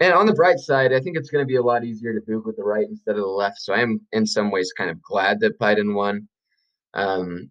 and 0.00 0.12
on 0.14 0.26
the 0.26 0.34
bright 0.34 0.58
side, 0.58 0.92
I 0.92 1.00
think 1.00 1.16
it's 1.16 1.30
going 1.30 1.44
to 1.44 1.48
be 1.48 1.56
a 1.56 1.62
lot 1.62 1.84
easier 1.84 2.12
to 2.12 2.20
move 2.26 2.44
with 2.44 2.56
the 2.56 2.64
right 2.64 2.86
instead 2.88 3.16
of 3.16 3.22
the 3.22 3.26
left. 3.26 3.60
So 3.60 3.72
I 3.72 3.80
am 3.80 4.00
in 4.12 4.26
some 4.26 4.50
ways 4.50 4.72
kind 4.76 4.90
of 4.90 5.00
glad 5.02 5.40
that 5.40 5.58
Biden 5.58 5.94
won. 5.94 6.28
Um, 6.94 7.50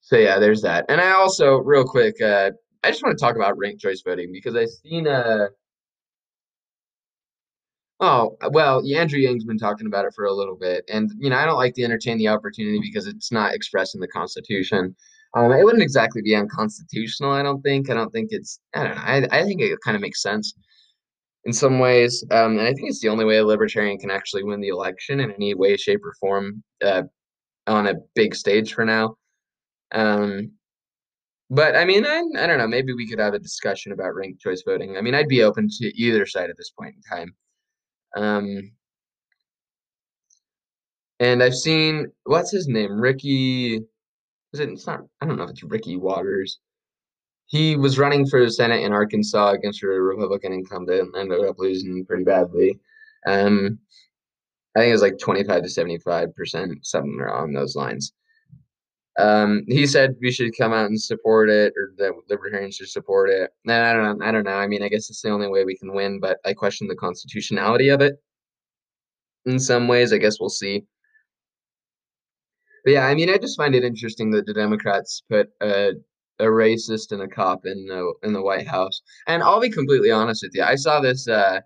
so 0.00 0.16
yeah, 0.16 0.38
there's 0.38 0.62
that. 0.62 0.86
And 0.88 1.00
I 1.00 1.12
also, 1.12 1.58
real 1.58 1.84
quick, 1.84 2.20
uh, 2.20 2.50
I 2.82 2.90
just 2.90 3.02
want 3.02 3.16
to 3.16 3.24
talk 3.24 3.36
about 3.36 3.56
ranked 3.56 3.80
choice 3.80 4.02
voting 4.04 4.30
because 4.32 4.54
I've 4.56 4.68
seen 4.68 5.06
uh 5.08 5.46
Oh, 8.06 8.36
well, 8.50 8.82
Andrew 8.94 9.18
Yang's 9.18 9.46
been 9.46 9.56
talking 9.56 9.86
about 9.86 10.04
it 10.04 10.12
for 10.14 10.26
a 10.26 10.32
little 10.32 10.56
bit. 10.56 10.84
And, 10.92 11.10
you 11.18 11.30
know, 11.30 11.36
I 11.36 11.46
don't 11.46 11.56
like 11.56 11.72
to 11.76 11.84
entertain 11.84 12.18
the 12.18 12.28
opportunity 12.28 12.78
because 12.78 13.06
it's 13.06 13.32
not 13.32 13.54
expressed 13.54 13.94
in 13.94 14.00
the 14.02 14.08
Constitution. 14.08 14.94
Um, 15.34 15.50
it 15.52 15.64
wouldn't 15.64 15.82
exactly 15.82 16.20
be 16.20 16.36
unconstitutional, 16.36 17.30
I 17.30 17.42
don't 17.42 17.62
think. 17.62 17.88
I 17.88 17.94
don't 17.94 18.12
think 18.12 18.28
it's, 18.30 18.60
I 18.74 18.84
don't 18.84 18.94
know. 18.94 19.02
I, 19.02 19.40
I 19.40 19.44
think 19.44 19.62
it 19.62 19.78
kind 19.82 19.94
of 19.94 20.02
makes 20.02 20.20
sense 20.20 20.52
in 21.46 21.54
some 21.54 21.78
ways. 21.78 22.22
Um, 22.30 22.58
and 22.58 22.68
I 22.68 22.74
think 22.74 22.90
it's 22.90 23.00
the 23.00 23.08
only 23.08 23.24
way 23.24 23.38
a 23.38 23.46
libertarian 23.46 23.96
can 23.96 24.10
actually 24.10 24.44
win 24.44 24.60
the 24.60 24.68
election 24.68 25.20
in 25.20 25.30
any 25.32 25.54
way, 25.54 25.74
shape, 25.78 26.04
or 26.04 26.12
form 26.20 26.62
uh, 26.84 27.04
on 27.66 27.86
a 27.86 27.94
big 28.14 28.34
stage 28.34 28.74
for 28.74 28.84
now. 28.84 29.16
Um, 29.92 30.52
but 31.48 31.74
I 31.74 31.86
mean, 31.86 32.04
I, 32.04 32.22
I 32.38 32.46
don't 32.46 32.58
know. 32.58 32.68
Maybe 32.68 32.92
we 32.92 33.08
could 33.08 33.18
have 33.18 33.32
a 33.32 33.38
discussion 33.38 33.92
about 33.92 34.14
ranked 34.14 34.42
choice 34.42 34.62
voting. 34.62 34.98
I 34.98 35.00
mean, 35.00 35.14
I'd 35.14 35.26
be 35.26 35.42
open 35.42 35.68
to 35.70 35.98
either 35.98 36.26
side 36.26 36.50
at 36.50 36.58
this 36.58 36.72
point 36.78 36.96
in 36.96 37.16
time. 37.16 37.34
Um, 38.16 38.70
and 41.20 41.42
I've 41.42 41.54
seen 41.54 42.06
what's 42.24 42.50
his 42.50 42.68
name, 42.68 43.00
Ricky. 43.00 43.76
Is 44.52 44.60
it? 44.60 44.68
It's 44.68 44.86
not. 44.86 45.00
I 45.20 45.26
don't 45.26 45.36
know 45.36 45.44
if 45.44 45.50
it's 45.50 45.64
Ricky 45.64 45.96
Waters. 45.96 46.58
He 47.46 47.76
was 47.76 47.98
running 47.98 48.26
for 48.26 48.42
the 48.44 48.50
Senate 48.50 48.82
in 48.82 48.92
Arkansas 48.92 49.50
against 49.50 49.82
a 49.82 49.86
Republican 49.86 50.52
incumbent, 50.52 51.00
and 51.00 51.16
ended 51.16 51.48
up 51.48 51.58
losing 51.58 52.04
pretty 52.06 52.24
badly. 52.24 52.78
Um, 53.26 53.78
I 54.76 54.80
think 54.80 54.90
it 54.90 54.92
was 54.92 55.02
like 55.02 55.18
twenty-five 55.18 55.62
to 55.62 55.68
seventy-five 55.68 56.34
percent, 56.34 56.84
something 56.86 57.20
along 57.20 57.52
those 57.52 57.76
lines. 57.76 58.12
Um, 59.18 59.64
he 59.68 59.86
said 59.86 60.16
we 60.20 60.32
should 60.32 60.56
come 60.58 60.72
out 60.72 60.86
and 60.86 61.00
support 61.00 61.48
it, 61.48 61.72
or 61.76 61.92
that 61.98 62.12
libertarians 62.28 62.76
should 62.76 62.88
support 62.88 63.30
it. 63.30 63.50
And 63.64 63.72
I 63.72 63.92
don't 63.92 64.18
know. 64.18 64.26
I 64.26 64.32
don't 64.32 64.44
know. 64.44 64.56
I 64.56 64.66
mean, 64.66 64.82
I 64.82 64.88
guess 64.88 65.08
it's 65.08 65.22
the 65.22 65.30
only 65.30 65.48
way 65.48 65.64
we 65.64 65.76
can 65.76 65.94
win, 65.94 66.18
but 66.20 66.38
I 66.44 66.52
question 66.52 66.88
the 66.88 66.96
constitutionality 66.96 67.88
of 67.90 68.00
it. 68.00 68.14
In 69.46 69.58
some 69.58 69.88
ways, 69.88 70.12
I 70.12 70.18
guess 70.18 70.40
we'll 70.40 70.48
see. 70.48 70.84
But 72.84 72.92
yeah, 72.92 73.06
I 73.06 73.14
mean, 73.14 73.30
I 73.30 73.38
just 73.38 73.56
find 73.56 73.74
it 73.74 73.84
interesting 73.84 74.30
that 74.32 74.46
the 74.46 74.54
Democrats 74.54 75.22
put 75.30 75.48
a 75.60 75.92
a 76.40 76.44
racist 76.46 77.12
and 77.12 77.22
a 77.22 77.28
cop 77.28 77.64
in 77.64 77.86
the 77.86 78.12
in 78.24 78.32
the 78.32 78.42
White 78.42 78.66
House. 78.66 79.00
And 79.28 79.42
I'll 79.42 79.60
be 79.60 79.70
completely 79.70 80.10
honest 80.10 80.42
with 80.42 80.52
you. 80.54 80.64
I 80.64 80.74
saw 80.74 81.00
this 81.00 81.28
uh, 81.28 81.60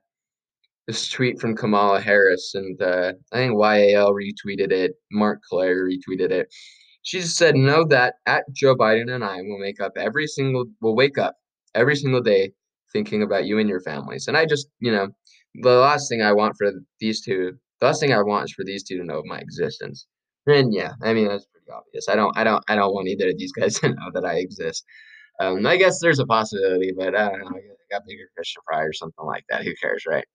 this 0.86 1.08
tweet 1.08 1.40
from 1.40 1.56
Kamala 1.56 2.00
Harris, 2.00 2.54
and 2.54 2.80
uh, 2.82 3.12
I 3.32 3.36
think 3.36 3.54
YAL 3.54 4.12
retweeted 4.12 4.70
it. 4.70 4.92
Mark 5.10 5.40
Claire 5.48 5.86
retweeted 5.86 6.30
it 6.30 6.48
she 7.08 7.20
just 7.20 7.38
said, 7.38 7.56
"Know 7.56 7.84
that 7.86 8.16
at 8.26 8.44
Joe 8.52 8.76
Biden 8.76 9.10
and 9.10 9.24
I 9.24 9.36
will 9.36 9.58
make 9.58 9.80
up 9.80 9.92
every 9.96 10.26
single 10.26 10.66
will 10.82 10.94
wake 10.94 11.16
up 11.16 11.36
every 11.74 11.96
single 11.96 12.20
day 12.20 12.52
thinking 12.92 13.22
about 13.22 13.46
you 13.46 13.58
and 13.58 13.66
your 13.68 13.80
families." 13.80 14.28
And 14.28 14.36
I 14.36 14.44
just, 14.44 14.68
you 14.80 14.92
know, 14.92 15.08
the 15.62 15.76
last 15.76 16.10
thing 16.10 16.20
I 16.20 16.34
want 16.34 16.56
for 16.58 16.70
these 17.00 17.22
two, 17.22 17.56
the 17.80 17.86
last 17.86 18.00
thing 18.00 18.12
I 18.12 18.22
want 18.22 18.44
is 18.44 18.52
for 18.52 18.62
these 18.62 18.82
two 18.82 18.98
to 18.98 19.04
know 19.04 19.20
of 19.20 19.24
my 19.24 19.38
existence. 19.38 20.06
And 20.46 20.74
yeah, 20.74 20.92
I 21.02 21.14
mean 21.14 21.28
that's 21.28 21.46
pretty 21.46 21.70
obvious. 21.70 22.10
I 22.10 22.14
don't, 22.14 22.36
I 22.36 22.44
don't, 22.44 22.62
I 22.68 22.74
don't 22.74 22.92
want 22.92 23.08
either 23.08 23.30
of 23.30 23.38
these 23.38 23.52
guys 23.58 23.80
to 23.80 23.88
know 23.88 24.10
that 24.12 24.26
I 24.26 24.34
exist. 24.34 24.84
Um, 25.40 25.66
I 25.66 25.76
guess 25.78 26.00
there's 26.02 26.18
a 26.18 26.26
possibility, 26.26 26.92
but 26.94 27.16
I 27.16 27.30
don't 27.30 27.40
know. 27.40 27.48
I 27.48 27.60
got 27.90 28.02
bigger 28.06 28.28
fish 28.36 28.52
to 28.54 28.60
fry 28.66 28.82
or 28.82 28.92
something 28.92 29.24
like 29.24 29.44
that. 29.48 29.64
Who 29.64 29.72
cares, 29.80 30.04
right? 30.06 30.26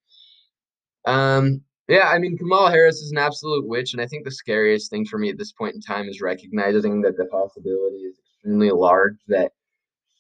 Um, 1.06 1.62
yeah, 1.88 2.10
I 2.10 2.20
mean, 2.20 2.38
Kamala 2.38 2.72
Harris 2.72 3.02
is 3.02 3.12
an 3.12 3.18
absolute 3.18 3.68
witch, 3.68 3.94
and 3.94 4.02
I 4.02 4.08
think 4.08 4.24
the 4.24 4.32
scariest 4.32 4.90
thing 4.90 5.06
for 5.06 5.18
me 5.18 5.30
at 5.30 5.38
this 5.38 5.52
point 5.52 5.76
in 5.76 5.82
time 5.82 6.08
is 6.08 6.22
recognizing 6.22 7.02
that 7.02 7.18
the 7.18 7.26
possibility 7.26 7.98
is 7.98 8.18
extremely 8.20 8.72
large 8.72 9.16
that 9.28 9.52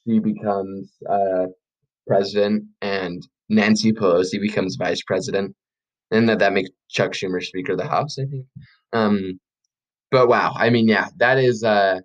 she 0.05 0.19
becomes 0.19 0.91
uh, 1.09 1.45
president 2.05 2.65
and 2.81 3.25
Nancy 3.49 3.93
Pelosi 3.93 4.41
becomes 4.41 4.75
vice 4.75 5.01
president, 5.03 5.55
and 6.11 6.27
that 6.27 6.39
that 6.39 6.53
makes 6.53 6.69
Chuck 6.89 7.11
Schumer 7.13 7.41
Speaker 7.41 7.73
of 7.73 7.77
the 7.77 7.87
House. 7.87 8.17
I 8.19 8.25
think. 8.25 8.45
Um, 8.91 9.39
but 10.11 10.27
wow, 10.27 10.53
I 10.55 10.69
mean, 10.69 10.87
yeah, 10.87 11.07
that 11.17 11.37
is 11.37 11.63
uh, 11.63 11.99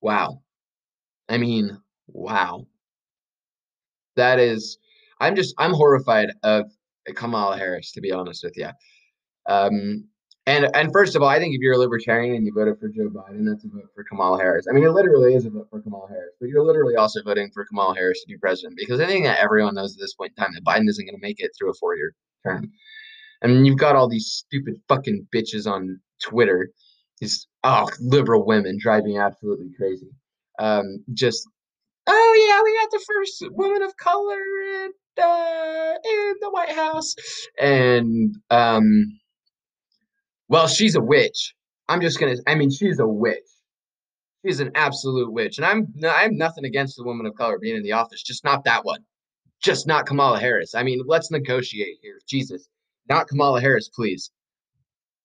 wow. 0.00 0.40
I 1.28 1.38
mean, 1.38 1.78
wow. 2.08 2.66
That 4.16 4.38
is. 4.38 4.78
I'm 5.20 5.36
just. 5.36 5.54
I'm 5.58 5.72
horrified 5.72 6.30
of 6.42 6.70
Kamala 7.14 7.56
Harris, 7.56 7.92
to 7.92 8.00
be 8.00 8.12
honest 8.12 8.44
with 8.44 8.56
you. 8.56 8.68
Um, 9.48 10.08
and 10.46 10.68
and 10.74 10.90
first 10.92 11.16
of 11.16 11.22
all, 11.22 11.28
I 11.28 11.38
think 11.38 11.54
if 11.54 11.60
you're 11.60 11.74
a 11.74 11.78
libertarian 11.78 12.34
and 12.34 12.46
you 12.46 12.52
voted 12.54 12.78
for 12.80 12.88
Joe 12.88 13.08
Biden, 13.08 13.44
that's 13.44 13.64
a 13.64 13.68
vote 13.68 13.90
for 13.94 14.04
Kamala 14.04 14.38
Harris. 14.38 14.66
I 14.68 14.72
mean, 14.72 14.84
it 14.84 14.90
literally 14.90 15.34
is 15.34 15.44
a 15.44 15.50
vote 15.50 15.68
for 15.70 15.80
Kamala 15.82 16.08
Harris, 16.08 16.34
but 16.40 16.48
you're 16.48 16.64
literally 16.64 16.96
also 16.96 17.22
voting 17.22 17.50
for 17.52 17.64
Kamala 17.66 17.94
Harris 17.94 18.20
to 18.22 18.26
be 18.26 18.38
president 18.38 18.76
because 18.76 19.00
I 19.00 19.06
think 19.06 19.26
that 19.26 19.38
everyone 19.38 19.74
knows 19.74 19.94
at 19.94 20.00
this 20.00 20.14
point 20.14 20.32
in 20.36 20.42
time 20.42 20.52
that 20.54 20.64
Biden 20.64 20.88
isn't 20.88 21.04
going 21.04 21.14
to 21.14 21.20
make 21.20 21.40
it 21.40 21.50
through 21.56 21.70
a 21.70 21.74
four-year 21.74 22.14
term. 22.44 22.72
And 23.42 23.66
you've 23.66 23.78
got 23.78 23.96
all 23.96 24.08
these 24.08 24.26
stupid 24.26 24.74
fucking 24.88 25.26
bitches 25.34 25.70
on 25.70 26.00
Twitter, 26.22 26.70
these 27.20 27.46
oh 27.62 27.88
liberal 28.00 28.44
women 28.44 28.78
driving 28.80 29.18
absolutely 29.18 29.70
crazy. 29.76 30.10
Um, 30.58 31.04
just 31.12 31.46
oh 32.10 32.48
yeah, 32.48 32.62
we 32.62 32.76
got 32.76 32.90
the 32.90 33.04
first 33.06 33.44
woman 33.56 33.82
of 33.82 33.96
color 33.96 34.40
in 34.40 34.90
uh, 35.22 35.94
in 36.04 36.34
the 36.40 36.50
White 36.50 36.72
House, 36.72 37.14
and 37.58 38.36
um, 38.50 39.18
well, 40.48 40.68
she's 40.68 40.96
a 40.96 41.00
witch. 41.00 41.54
I'm 41.88 42.00
just 42.00 42.18
gonna. 42.18 42.36
I 42.46 42.54
mean, 42.54 42.70
she's 42.70 42.98
a 42.98 43.06
witch. 43.06 43.38
She's 44.44 44.60
an 44.60 44.72
absolute 44.74 45.32
witch, 45.32 45.58
and 45.58 45.66
I'm 45.66 45.92
I 46.04 46.22
have 46.22 46.32
nothing 46.32 46.64
against 46.64 46.96
the 46.96 47.04
woman 47.04 47.26
of 47.26 47.34
color 47.34 47.58
being 47.58 47.76
in 47.76 47.82
the 47.82 47.92
office, 47.92 48.22
just 48.22 48.44
not 48.44 48.64
that 48.64 48.84
one, 48.84 49.04
just 49.62 49.86
not 49.86 50.06
Kamala 50.06 50.40
Harris. 50.40 50.74
I 50.74 50.82
mean, 50.82 51.02
let's 51.06 51.30
negotiate 51.30 51.98
here. 52.02 52.20
Jesus, 52.28 52.68
not 53.08 53.28
Kamala 53.28 53.60
Harris, 53.60 53.88
please, 53.88 54.30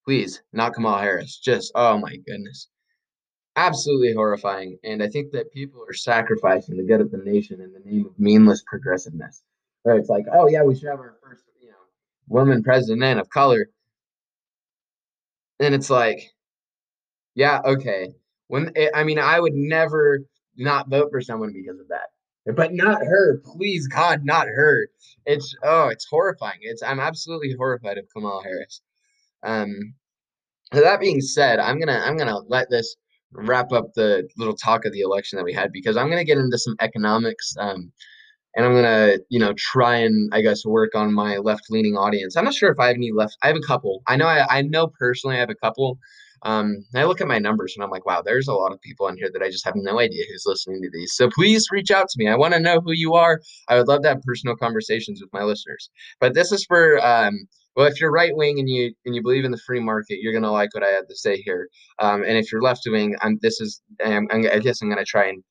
please, 0.03 0.41
not 0.53 0.73
Kamala 0.73 1.01
Harris. 1.01 1.37
Just 1.37 1.71
oh 1.75 1.97
my 1.97 2.17
goodness 2.27 2.67
absolutely 3.55 4.13
horrifying. 4.13 4.77
And 4.83 5.01
I 5.01 5.07
think 5.07 5.31
that 5.31 5.51
people 5.51 5.83
are 5.87 5.93
sacrificing 5.93 6.77
the 6.77 6.83
good 6.83 7.01
of 7.01 7.11
the 7.11 7.17
nation 7.17 7.61
in 7.61 7.73
the 7.73 7.79
name 7.79 8.05
of 8.05 8.19
meaningless 8.19 8.63
progressiveness. 8.65 9.43
Where 9.83 9.97
it's 9.97 10.09
like, 10.09 10.25
oh 10.33 10.47
yeah, 10.49 10.63
we 10.63 10.75
should 10.75 10.89
have 10.89 10.99
our 10.99 11.15
first, 11.21 11.43
you 11.61 11.69
know, 11.69 11.75
woman 12.27 12.63
president 12.63 13.19
of 13.19 13.29
color. 13.29 13.69
And 15.59 15.73
it's 15.73 15.89
like, 15.89 16.33
yeah, 17.35 17.61
okay. 17.63 18.13
When 18.47 18.71
it, 18.75 18.91
I 18.93 19.03
mean, 19.03 19.19
I 19.19 19.39
would 19.39 19.53
never 19.53 20.19
not 20.57 20.89
vote 20.89 21.09
for 21.11 21.21
someone 21.21 21.53
because 21.53 21.79
of 21.79 21.87
that. 21.89 22.09
But 22.55 22.73
not 22.73 23.03
her, 23.03 23.41
please 23.43 23.87
God, 23.87 24.23
not 24.23 24.47
her. 24.47 24.87
It's 25.25 25.55
oh, 25.63 25.87
it's 25.87 26.05
horrifying. 26.05 26.59
It's 26.61 26.83
I'm 26.83 26.99
absolutely 26.99 27.55
horrified 27.57 27.97
of 27.97 28.05
Kamala 28.13 28.43
Harris. 28.43 28.81
Um, 29.41 29.95
that 30.71 30.99
being 30.99 31.21
said, 31.21 31.59
I'm 31.59 31.79
gonna 31.79 32.03
I'm 32.05 32.17
gonna 32.17 32.37
let 32.47 32.69
this 32.69 32.95
wrap 33.35 33.71
up 33.71 33.93
the 33.95 34.27
little 34.37 34.55
talk 34.55 34.85
of 34.85 34.93
the 34.93 35.01
election 35.01 35.37
that 35.37 35.45
we 35.45 35.53
had 35.53 35.71
because 35.71 35.97
I'm 35.97 36.07
going 36.07 36.19
to 36.19 36.25
get 36.25 36.37
into 36.37 36.57
some 36.57 36.75
economics. 36.81 37.55
Um, 37.59 37.91
and 38.55 38.65
I'm 38.65 38.73
gonna, 38.73 39.17
you 39.29 39.37
know, 39.37 39.53
try 39.57 39.97
and 39.97 40.33
I 40.33 40.41
guess 40.41 40.65
work 40.65 40.95
on 40.95 41.13
my 41.13 41.37
left 41.37 41.63
leaning 41.69 41.97
audience. 41.97 42.37
I'm 42.37 42.45
not 42.45 42.53
sure 42.53 42.71
if 42.71 42.79
I 42.79 42.87
have 42.87 42.95
any 42.95 43.11
left. 43.11 43.37
I 43.43 43.47
have 43.47 43.57
a 43.57 43.67
couple. 43.67 44.01
I 44.07 44.15
know 44.15 44.27
I, 44.27 44.59
I 44.59 44.61
know 44.61 44.87
personally 44.87 45.35
I 45.35 45.39
have 45.39 45.49
a 45.49 45.55
couple. 45.55 45.99
Um, 46.43 46.85
I 46.95 47.03
look 47.05 47.21
at 47.21 47.27
my 47.27 47.39
numbers 47.39 47.73
and 47.75 47.83
I'm 47.83 47.89
like, 47.89 48.05
wow, 48.05 48.21
there's 48.23 48.47
a 48.47 48.53
lot 48.53 48.71
of 48.71 48.79
people 48.81 49.07
on 49.07 49.17
here 49.17 49.29
that 49.33 49.41
I 49.41 49.49
just 49.49 49.65
have 49.65 49.75
no 49.75 49.99
idea 49.99 50.23
who's 50.29 50.43
listening 50.45 50.81
to 50.83 50.89
these. 50.93 51.13
So 51.15 51.29
please 51.29 51.67
reach 51.71 51.91
out 51.91 52.07
to 52.07 52.15
me. 52.17 52.29
I 52.29 52.35
want 52.35 52.53
to 52.53 52.59
know 52.59 52.79
who 52.79 52.91
you 52.93 53.15
are. 53.15 53.41
I 53.67 53.77
would 53.77 53.87
love 53.87 54.03
to 54.03 54.09
have 54.09 54.21
personal 54.21 54.55
conversations 54.55 55.21
with 55.21 55.33
my 55.33 55.43
listeners. 55.43 55.89
But 56.19 56.35
this 56.35 56.51
is 56.51 56.63
for 56.63 57.03
um, 57.05 57.47
well, 57.75 57.87
if 57.87 57.99
you're 57.99 58.11
right 58.11 58.35
wing 58.35 58.59
and 58.59 58.69
you 58.69 58.93
and 59.05 59.15
you 59.15 59.21
believe 59.21 59.45
in 59.45 59.51
the 59.51 59.57
free 59.65 59.79
market, 59.79 60.19
you're 60.21 60.33
gonna 60.33 60.51
like 60.51 60.73
what 60.73 60.83
I 60.83 60.89
have 60.89 61.07
to 61.07 61.15
say 61.15 61.37
here. 61.41 61.69
Um, 61.99 62.23
and 62.23 62.37
if 62.37 62.51
you're 62.51 62.61
left 62.61 62.83
wing, 62.87 63.15
I'm 63.21 63.37
this 63.41 63.59
is 63.61 63.81
I'm, 64.03 64.27
I'm, 64.31 64.45
I 64.51 64.59
guess 64.59 64.81
I'm 64.81 64.89
gonna 64.89 65.05
try 65.05 65.27
and 65.27 65.43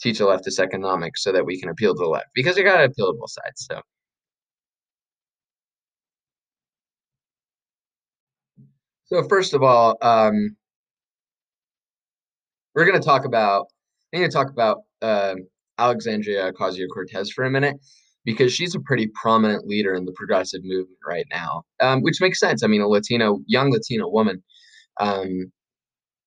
teach 0.00 0.20
a 0.20 0.24
leftist 0.24 0.60
economics 0.60 1.22
so 1.22 1.32
that 1.32 1.44
we 1.44 1.60
can 1.60 1.68
appeal 1.70 1.94
to 1.94 1.98
the 1.98 2.08
left 2.08 2.26
because 2.34 2.56
you 2.56 2.64
gotta 2.64 2.84
appeal 2.84 3.12
to 3.12 3.18
both 3.18 3.30
sides. 3.30 3.66
So. 3.70 3.80
So 9.06 9.22
first 9.26 9.54
of 9.54 9.62
all, 9.62 9.96
um, 10.02 10.54
we're 12.74 12.84
going 12.84 13.00
to 13.00 13.04
talk 13.04 13.24
about. 13.24 13.66
I'm 14.12 14.20
going 14.20 14.30
to 14.30 14.34
talk 14.34 14.50
about 14.50 14.82
uh, 15.02 15.34
Alexandria 15.78 16.52
Ocasio 16.52 16.86
Cortez 16.92 17.30
for 17.30 17.44
a 17.44 17.50
minute 17.50 17.76
because 18.28 18.52
she's 18.52 18.74
a 18.74 18.80
pretty 18.80 19.10
prominent 19.14 19.66
leader 19.66 19.94
in 19.94 20.04
the 20.04 20.12
progressive 20.12 20.60
movement 20.62 20.98
right 21.08 21.24
now, 21.30 21.62
um, 21.80 22.02
which 22.02 22.20
makes 22.20 22.38
sense. 22.38 22.62
I 22.62 22.66
mean, 22.66 22.82
a 22.82 22.86
Latino, 22.86 23.38
young 23.46 23.70
Latino 23.70 24.06
woman. 24.06 24.42
Um, 25.00 25.50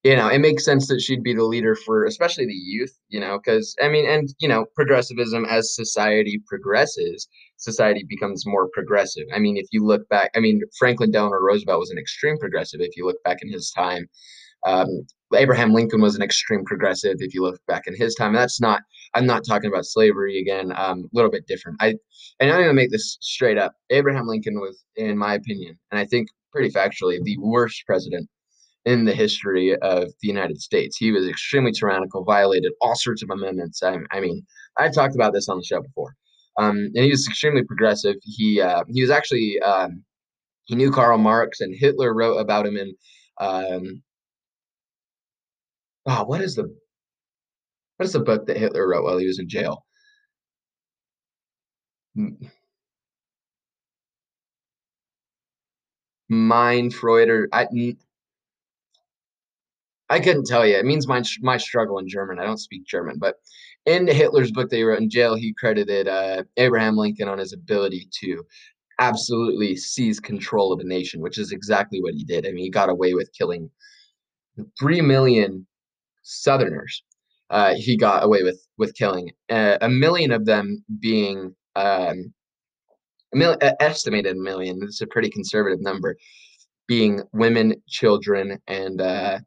you 0.04 0.16
know, 0.16 0.28
it 0.28 0.40
makes 0.40 0.66
sense 0.66 0.88
that 0.88 1.00
she'd 1.00 1.22
be 1.22 1.36
the 1.36 1.44
leader 1.44 1.76
for 1.76 2.06
especially 2.06 2.48
the 2.48 2.54
youth, 2.54 2.92
you 3.10 3.20
know, 3.20 3.38
because 3.38 3.76
I 3.84 3.88
mean, 3.88 4.10
and 4.10 4.28
you 4.40 4.48
know, 4.48 4.66
progressivism 4.76 5.46
as 5.46 5.76
society 5.76 6.42
progresses, 6.48 7.28
society 7.58 8.04
becomes 8.10 8.48
more 8.48 8.68
progressive. 8.74 9.28
I 9.32 9.38
mean, 9.38 9.58
if 9.58 9.68
you 9.72 9.86
look 9.86 10.10
back, 10.10 10.32
I 10.36 10.40
mean, 10.40 10.60
Franklin 10.80 11.12
Delano 11.12 11.36
Roosevelt 11.36 11.82
was 11.82 11.92
an 11.92 12.00
extreme 12.00 12.40
progressive. 12.40 12.82
If 12.82 12.98
you 12.98 13.06
look 13.06 13.22
back 13.24 13.44
in 13.44 13.54
his 13.54 13.72
time, 13.78 14.08
um, 14.66 14.88
Abraham 15.36 15.72
Lincoln 15.72 16.02
was 16.02 16.16
an 16.16 16.24
extreme 16.24 16.66
progressive. 16.66 17.18
If 17.20 17.36
you 17.36 17.44
look 17.44 17.60
back 17.68 17.84
in 17.86 17.96
his 17.96 18.16
time, 18.16 18.34
that's 18.34 18.60
not. 18.60 18.82
I'm 19.14 19.26
not 19.26 19.44
talking 19.46 19.70
about 19.70 19.86
slavery 19.86 20.40
again. 20.40 20.72
Um, 20.76 21.02
a 21.04 21.10
little 21.14 21.32
bit 21.32 21.48
different. 21.48 21.78
I 21.82 21.96
and 22.40 22.50
I'm 22.52 22.58
going 22.58 22.68
to 22.68 22.74
make 22.74 22.92
this 22.92 23.18
straight 23.22 23.58
up. 23.58 23.74
Abraham 23.90 24.28
Lincoln 24.28 24.60
was, 24.60 24.84
in 24.96 25.18
my 25.18 25.34
opinion, 25.34 25.78
and 25.92 26.00
I 26.00 26.06
think 26.06 26.30
pretty 26.52 26.70
factually, 26.70 27.22
the 27.24 27.38
worst 27.40 27.84
president 27.86 28.30
in 28.86 29.06
the 29.06 29.14
history 29.14 29.76
of 29.78 30.06
the 30.22 30.28
United 30.28 30.60
States. 30.60 30.98
He 30.98 31.12
was 31.12 31.28
extremely 31.28 31.72
tyrannical, 31.72 32.24
violated 32.24 32.72
all 32.82 32.96
sorts 32.96 33.22
of 33.22 33.30
amendments. 33.30 33.84
I, 33.84 33.98
I 34.12 34.20
mean, 34.20 34.44
I've 34.78 34.94
talked 34.94 35.16
about 35.16 35.34
this 35.34 35.50
on 35.50 35.58
the 35.58 35.64
show 35.64 35.82
before. 35.82 36.16
Um, 36.58 36.78
and 36.96 37.06
he 37.06 37.12
was 37.12 37.28
extremely 37.28 37.64
progressive. 37.64 38.16
He 38.24 38.60
uh, 38.60 38.84
he 38.90 39.02
was 39.02 39.12
actually 39.12 39.60
um, 39.62 40.04
he 40.66 40.76
knew 40.76 40.92
Karl 40.92 41.18
Marx, 41.18 41.62
and 41.62 41.76
Hitler 41.78 42.14
wrote 42.14 42.38
about 42.38 42.66
him 42.66 42.78
in 42.78 42.94
um, 43.40 44.02
oh, 46.06 46.24
what 46.26 46.42
is 46.42 46.56
the 46.56 46.74
what 48.02 48.08
is 48.08 48.14
the 48.14 48.20
book 48.20 48.48
that 48.48 48.58
Hitler 48.58 48.88
wrote 48.88 49.04
while 49.04 49.20
he 49.20 49.28
was 49.28 49.38
in 49.38 49.48
jail? 49.48 49.86
Mind 56.28 56.96
Freud 56.96 57.30
or 57.30 57.48
I 57.54 57.68
I 60.10 60.20
couldn't 60.20 60.48
tell 60.48 60.66
you. 60.66 60.78
It 60.78 60.86
means 60.86 61.08
my 61.08 61.22
my 61.42 61.58
struggle 61.58 62.00
in 62.00 62.10
German. 62.10 62.40
I 62.40 62.46
don't 62.46 62.58
speak 62.58 62.88
German, 62.88 63.20
but 63.20 63.36
in 63.86 64.08
Hitler's 64.08 64.52
book 64.52 64.72
that 64.72 64.78
he 64.78 64.84
wrote 64.84 65.00
in 65.00 65.08
jail, 65.08 65.36
he 65.36 65.54
credited 65.54 66.08
uh, 66.08 66.42
Abraham 66.58 66.98
Lincoln 66.98 67.28
on 67.28 67.38
his 67.38 67.54
ability 67.54 68.08
to 68.22 68.44
absolutely 68.98 69.76
seize 69.76 70.20
control 70.20 70.74
of 70.74 70.80
a 70.80 70.84
nation, 70.84 71.22
which 71.22 71.38
is 71.38 71.52
exactly 71.52 72.02
what 72.02 72.16
he 72.16 72.24
did. 72.24 72.48
I 72.48 72.52
mean, 72.52 72.64
he 72.64 72.72
got 72.72 72.90
away 72.90 73.14
with 73.14 73.32
killing 73.38 73.70
three 74.80 75.02
million 75.02 75.68
Southerners. 76.24 77.04
Uh, 77.52 77.76
he 77.76 77.98
got 77.98 78.24
away 78.24 78.44
with 78.44 78.66
with 78.78 78.96
killing 78.96 79.30
uh, 79.50 79.78
a 79.82 79.90
million 79.90 80.32
of 80.32 80.46
them 80.46 80.84
being 81.00 81.54
um, 81.76 82.34
a 83.34 83.38
mil- 83.38 83.58
estimated 83.82 84.38
million. 84.38 84.80
It's 84.84 85.02
a 85.02 85.08
pretty 85.08 85.30
conservative 85.30 85.82
number, 85.82 86.16
being 86.88 87.22
women, 87.34 87.76
children, 87.88 88.58
and 88.68 89.02
uh, 89.02 89.40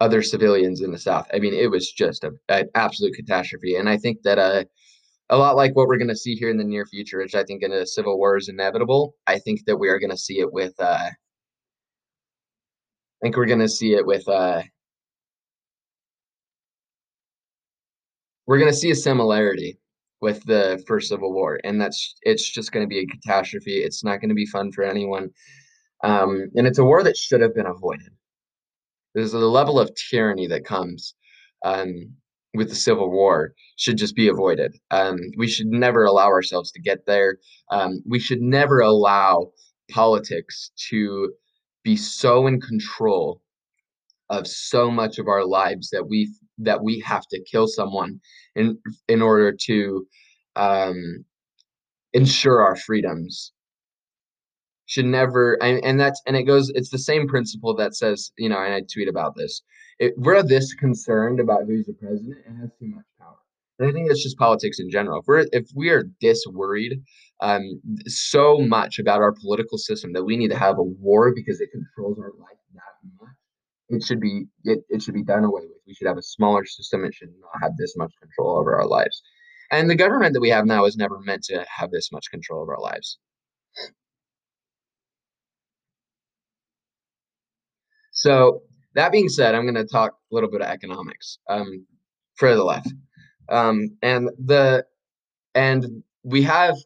other 0.00 0.22
civilians 0.22 0.80
in 0.80 0.92
the 0.92 0.98
South. 0.98 1.26
I 1.34 1.40
mean, 1.40 1.54
it 1.54 1.70
was 1.70 1.90
just 1.90 2.22
a, 2.22 2.30
an 2.48 2.68
absolute 2.76 3.16
catastrophe. 3.16 3.76
And 3.76 3.88
I 3.88 3.96
think 3.96 4.22
that 4.22 4.38
uh, 4.38 4.64
a 5.30 5.36
lot 5.36 5.56
like 5.56 5.74
what 5.74 5.88
we're 5.88 5.98
going 5.98 6.08
to 6.08 6.16
see 6.16 6.36
here 6.36 6.50
in 6.50 6.56
the 6.56 6.64
near 6.64 6.86
future, 6.86 7.18
which 7.18 7.34
I 7.34 7.42
think 7.42 7.62
in 7.64 7.72
a 7.72 7.86
civil 7.86 8.16
war 8.16 8.36
is 8.36 8.48
inevitable. 8.48 9.14
I 9.26 9.40
think 9.40 9.64
that 9.66 9.76
we 9.76 9.88
are 9.88 9.98
going 9.98 10.10
to 10.10 10.16
see 10.16 10.38
it 10.38 10.52
with. 10.52 10.74
Uh, 10.78 11.10
I 11.10 11.12
think 13.22 13.36
we're 13.36 13.46
going 13.46 13.58
to 13.60 13.68
see 13.68 13.94
it 13.94 14.06
with. 14.06 14.28
Uh, 14.28 14.62
we're 18.46 18.58
going 18.58 18.70
to 18.70 18.76
see 18.76 18.90
a 18.90 18.94
similarity 18.94 19.78
with 20.20 20.44
the 20.44 20.82
first 20.86 21.08
civil 21.08 21.32
war, 21.32 21.60
and 21.64 21.80
that's 21.80 22.14
it's 22.22 22.48
just 22.48 22.72
going 22.72 22.84
to 22.84 22.88
be 22.88 23.00
a 23.00 23.06
catastrophe. 23.06 23.78
It's 23.78 24.04
not 24.04 24.20
going 24.20 24.30
to 24.30 24.34
be 24.34 24.46
fun 24.46 24.72
for 24.72 24.84
anyone, 24.84 25.30
um, 26.04 26.50
and 26.54 26.66
it's 26.66 26.78
a 26.78 26.84
war 26.84 27.02
that 27.02 27.16
should 27.16 27.40
have 27.40 27.54
been 27.54 27.66
avoided. 27.66 28.10
There's 29.14 29.34
a 29.34 29.38
level 29.38 29.80
of 29.80 29.90
tyranny 30.10 30.46
that 30.48 30.64
comes 30.64 31.14
um, 31.64 32.14
with 32.54 32.68
the 32.68 32.74
Civil 32.74 33.10
War 33.10 33.54
should 33.76 33.98
just 33.98 34.14
be 34.14 34.28
avoided. 34.28 34.76
Um, 34.90 35.18
we 35.36 35.48
should 35.48 35.68
never 35.68 36.04
allow 36.04 36.26
ourselves 36.26 36.70
to 36.72 36.80
get 36.80 37.06
there. 37.06 37.38
Um, 37.70 38.02
we 38.06 38.18
should 38.18 38.40
never 38.40 38.80
allow 38.80 39.52
politics 39.90 40.70
to 40.90 41.32
be 41.84 41.96
so 41.96 42.46
in 42.46 42.60
control 42.60 43.40
of 44.30 44.46
so 44.46 44.90
much 44.90 45.18
of 45.18 45.28
our 45.28 45.44
lives 45.44 45.90
that 45.90 46.08
we 46.08 46.30
that 46.58 46.82
we 46.82 47.00
have 47.00 47.26
to 47.28 47.42
kill 47.50 47.66
someone 47.66 48.20
in 48.54 48.78
in 49.08 49.22
order 49.22 49.52
to 49.52 50.06
um, 50.56 51.24
ensure 52.12 52.60
our 52.60 52.76
freedoms. 52.76 53.52
Should 54.86 55.06
never 55.06 55.54
and, 55.62 55.84
and 55.84 55.98
that's 55.98 56.22
and 56.26 56.36
it 56.36 56.44
goes 56.44 56.70
it's 56.74 56.90
the 56.90 56.98
same 56.98 57.26
principle 57.26 57.74
that 57.76 57.96
says 57.96 58.30
you 58.38 58.48
know 58.48 58.62
and 58.62 58.72
i 58.72 58.82
tweet 58.92 59.08
about 59.08 59.34
this. 59.36 59.62
If 59.98 60.12
we're 60.16 60.42
this 60.42 60.74
concerned 60.74 61.40
about 61.40 61.64
who's 61.66 61.86
the 61.86 61.94
president 61.94 62.36
it 62.46 62.52
has 62.60 62.70
too 62.78 62.86
much 62.86 63.04
power. 63.18 63.36
And 63.78 63.88
i 63.88 63.92
think 63.92 64.08
it's 64.10 64.22
just 64.22 64.38
politics 64.38 64.78
in 64.78 64.88
general. 64.88 65.20
If 65.20 65.26
we're 65.26 65.46
if 65.52 65.68
we 65.74 65.90
are 65.90 66.04
this 66.20 66.44
worried 66.46 67.02
um 67.40 67.80
so 68.06 68.58
much 68.58 69.00
about 69.00 69.20
our 69.22 69.32
political 69.32 69.76
system 69.76 70.12
that 70.12 70.24
we 70.24 70.36
need 70.36 70.50
to 70.50 70.58
have 70.58 70.78
a 70.78 70.82
war 70.82 71.32
because 71.34 71.60
it 71.60 71.70
controls 71.72 72.18
our 72.20 72.32
life 72.38 72.56
it 73.88 74.02
should 74.02 74.20
be 74.20 74.46
it, 74.64 74.80
it 74.88 75.02
should 75.02 75.14
be 75.14 75.22
done 75.22 75.44
away 75.44 75.62
with. 75.62 75.78
We 75.86 75.94
should 75.94 76.08
have 76.08 76.18
a 76.18 76.22
smaller 76.22 76.64
system. 76.64 77.04
It 77.04 77.14
should 77.14 77.32
not 77.40 77.62
have 77.62 77.76
this 77.76 77.96
much 77.96 78.12
control 78.20 78.58
over 78.58 78.76
our 78.76 78.86
lives. 78.86 79.22
And 79.70 79.90
the 79.90 79.96
government 79.96 80.34
that 80.34 80.40
we 80.40 80.50
have 80.50 80.66
now 80.66 80.84
is 80.84 80.96
never 80.96 81.18
meant 81.20 81.42
to 81.44 81.64
have 81.68 81.90
this 81.90 82.12
much 82.12 82.30
control 82.30 82.62
over 82.62 82.74
our 82.74 82.82
lives. 82.82 83.18
So 88.12 88.62
that 88.94 89.12
being 89.12 89.28
said, 89.28 89.54
I'm 89.54 89.64
going 89.64 89.74
to 89.74 89.84
talk 89.84 90.12
a 90.12 90.34
little 90.34 90.50
bit 90.50 90.62
of 90.62 90.68
economics 90.68 91.38
um, 91.48 91.84
for 92.36 92.54
the 92.54 92.64
left, 92.64 92.92
um, 93.50 93.96
and 94.02 94.30
the 94.44 94.86
and 95.54 96.02
we 96.22 96.42
have 96.42 96.76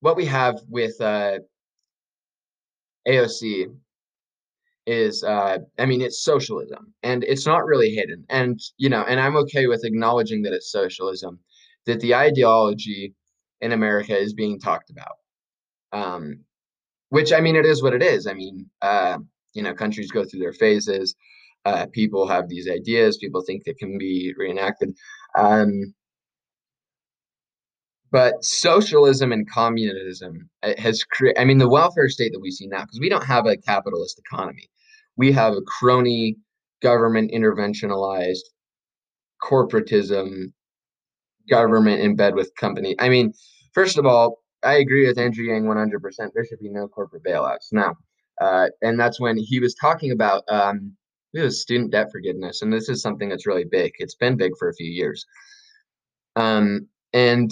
what 0.00 0.16
we 0.16 0.26
have 0.26 0.60
with 0.68 1.00
uh, 1.00 1.38
AOC 3.06 3.72
is 4.86 5.22
uh, 5.22 5.58
I 5.78 5.86
mean 5.86 6.00
it's 6.00 6.24
socialism 6.24 6.92
and 7.02 7.22
it's 7.24 7.46
not 7.46 7.64
really 7.64 7.94
hidden 7.94 8.24
and 8.28 8.58
you 8.78 8.88
know 8.88 9.02
and 9.02 9.20
I'm 9.20 9.36
okay 9.36 9.66
with 9.66 9.84
acknowledging 9.84 10.42
that 10.42 10.52
it's 10.52 10.72
socialism 10.72 11.38
that 11.86 12.00
the 12.00 12.14
ideology 12.14 13.14
in 13.60 13.72
America 13.72 14.16
is 14.16 14.34
being 14.34 14.58
talked 14.58 14.90
about 14.90 15.16
um, 15.92 16.40
which 17.10 17.32
I 17.32 17.40
mean 17.40 17.56
it 17.56 17.66
is 17.66 17.82
what 17.82 17.94
it 17.94 18.02
is. 18.02 18.26
I 18.26 18.34
mean 18.34 18.68
uh, 18.80 19.18
you 19.54 19.62
know 19.62 19.74
countries 19.74 20.10
go 20.10 20.24
through 20.24 20.40
their 20.40 20.52
phases 20.52 21.14
uh, 21.64 21.86
people 21.92 22.26
have 22.26 22.48
these 22.48 22.68
ideas 22.68 23.18
people 23.18 23.42
think 23.42 23.64
they 23.64 23.74
can 23.74 23.98
be 23.98 24.34
reenacted 24.36 24.94
um, 25.36 25.94
but 28.10 28.44
socialism 28.44 29.32
and 29.32 29.48
communism 29.48 30.48
has 30.78 31.04
created 31.04 31.40
i 31.40 31.44
mean 31.44 31.58
the 31.58 31.68
welfare 31.68 32.08
state 32.08 32.32
that 32.32 32.40
we 32.40 32.50
see 32.50 32.66
now 32.66 32.80
because 32.82 33.00
we 33.00 33.08
don't 33.08 33.24
have 33.24 33.46
a 33.46 33.56
capitalist 33.56 34.18
economy 34.18 34.68
we 35.16 35.32
have 35.32 35.54
a 35.54 35.62
crony 35.62 36.36
government 36.82 37.30
interventionalized 37.32 38.46
corporatism 39.42 40.52
government 41.50 42.00
in 42.00 42.14
bed 42.16 42.34
with 42.34 42.54
company 42.56 42.94
i 42.98 43.08
mean 43.08 43.32
first 43.72 43.98
of 43.98 44.06
all 44.06 44.38
i 44.62 44.74
agree 44.74 45.06
with 45.06 45.18
andrew 45.18 45.44
yang 45.44 45.64
100% 45.64 46.30
there 46.34 46.44
should 46.44 46.60
be 46.60 46.68
no 46.68 46.86
corporate 46.86 47.24
bailouts 47.24 47.72
now 47.72 47.94
uh, 48.40 48.68
and 48.82 48.98
that's 48.98 49.20
when 49.20 49.36
he 49.36 49.60
was 49.60 49.74
talking 49.74 50.10
about 50.10 50.42
um, 50.48 50.96
student 51.48 51.90
debt 51.90 52.10
forgiveness, 52.10 52.62
and 52.62 52.72
this 52.72 52.88
is 52.88 53.00
something 53.00 53.28
that's 53.28 53.46
really 53.46 53.64
big. 53.64 53.92
It's 53.98 54.14
been 54.14 54.36
big 54.36 54.52
for 54.58 54.68
a 54.68 54.74
few 54.74 54.90
years. 54.90 55.24
Um, 56.36 56.88
and 57.12 57.50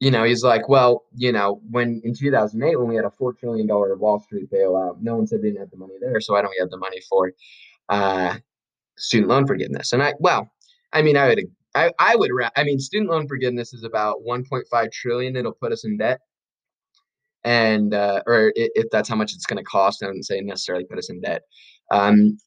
you 0.00 0.10
know, 0.10 0.24
he's 0.24 0.44
like, 0.44 0.68
well, 0.68 1.04
you 1.14 1.32
know, 1.32 1.60
when 1.70 2.00
in 2.04 2.14
2008, 2.14 2.76
when 2.76 2.88
we 2.88 2.96
had 2.96 3.04
a 3.04 3.10
four 3.10 3.32
trillion 3.32 3.66
dollar 3.66 3.96
Wall 3.96 4.20
Street 4.20 4.50
bailout, 4.50 5.00
no 5.00 5.16
one 5.16 5.26
said 5.26 5.40
we 5.42 5.48
didn't 5.48 5.60
have 5.60 5.70
the 5.70 5.76
money 5.76 5.94
there, 6.00 6.20
so 6.20 6.34
why 6.34 6.42
don't 6.42 6.50
we 6.50 6.60
have 6.60 6.70
the 6.70 6.76
money 6.76 7.00
for 7.08 7.32
uh, 7.88 8.36
student 8.96 9.28
loan 9.28 9.46
forgiveness? 9.46 9.92
And 9.92 10.02
I, 10.02 10.14
well, 10.20 10.50
I 10.92 11.02
mean, 11.02 11.16
I 11.16 11.28
would, 11.28 11.40
I, 11.74 11.92
I 11.98 12.16
would, 12.16 12.30
I 12.56 12.64
mean, 12.64 12.78
student 12.78 13.10
loan 13.10 13.26
forgiveness 13.26 13.74
is 13.74 13.84
about 13.84 14.16
1.5 14.26 14.92
trillion. 14.92 15.36
It'll 15.36 15.52
put 15.52 15.72
us 15.72 15.84
in 15.84 15.96
debt 15.96 16.20
and 17.44 17.94
uh, 17.94 18.22
or 18.26 18.52
if 18.56 18.90
that's 18.90 19.08
how 19.08 19.16
much 19.16 19.32
it's 19.32 19.46
going 19.46 19.58
to 19.58 19.64
cost. 19.64 20.02
I 20.02 20.06
wouldn't 20.06 20.26
say 20.26 20.40
necessarily 20.40 20.84
put 20.84 20.98
us 20.98 21.10
in 21.10 21.20
debt. 21.20 21.42
Um, 21.90 22.38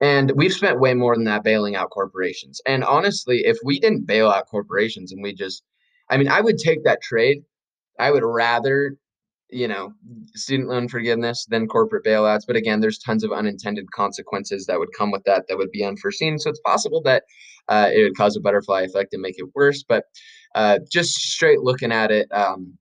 and 0.00 0.32
we've 0.36 0.52
spent 0.52 0.80
way 0.80 0.94
more 0.94 1.14
than 1.14 1.24
that 1.24 1.44
bailing 1.44 1.76
out 1.76 1.90
corporations. 1.90 2.60
And 2.66 2.84
honestly, 2.84 3.42
if 3.46 3.56
we 3.64 3.80
didn't 3.80 4.06
bail 4.06 4.28
out 4.28 4.48
corporations 4.48 5.12
and 5.12 5.22
we 5.22 5.32
just, 5.32 5.62
I 6.10 6.16
mean, 6.16 6.28
I 6.28 6.40
would 6.40 6.58
take 6.58 6.84
that 6.84 7.02
trade. 7.02 7.38
I 7.98 8.10
would 8.10 8.24
rather, 8.24 8.96
you 9.50 9.68
know, 9.68 9.92
student 10.34 10.68
loan 10.68 10.88
forgiveness 10.88 11.46
than 11.48 11.66
corporate 11.68 12.04
bailouts. 12.04 12.42
But 12.46 12.56
again, 12.56 12.80
there's 12.80 12.98
tons 12.98 13.24
of 13.24 13.32
unintended 13.32 13.90
consequences 13.92 14.66
that 14.66 14.78
would 14.78 14.90
come 14.96 15.10
with 15.10 15.24
that 15.24 15.44
that 15.48 15.56
would 15.56 15.70
be 15.70 15.84
unforeseen. 15.84 16.38
So 16.38 16.50
it's 16.50 16.60
possible 16.60 17.00
that 17.04 17.24
uh, 17.68 17.90
it 17.94 18.02
would 18.02 18.16
cause 18.16 18.36
a 18.36 18.40
butterfly 18.40 18.82
effect 18.82 19.12
and 19.12 19.22
make 19.22 19.36
it 19.38 19.48
worse. 19.54 19.84
But 19.86 20.04
uh, 20.54 20.78
just 20.90 21.14
straight 21.14 21.60
looking 21.60 21.92
at 21.92 22.10
it, 22.10 22.28
um, 22.32 22.76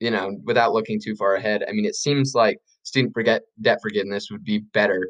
you 0.00 0.10
know, 0.10 0.36
without 0.44 0.72
looking 0.72 1.00
too 1.02 1.14
far 1.16 1.34
ahead, 1.34 1.62
I 1.68 1.72
mean, 1.72 1.84
it 1.84 1.94
seems 1.94 2.32
like 2.34 2.58
student 2.82 3.14
forget 3.14 3.42
debt 3.60 3.78
forgiveness 3.82 4.28
would 4.30 4.44
be 4.44 4.58
better 4.72 5.08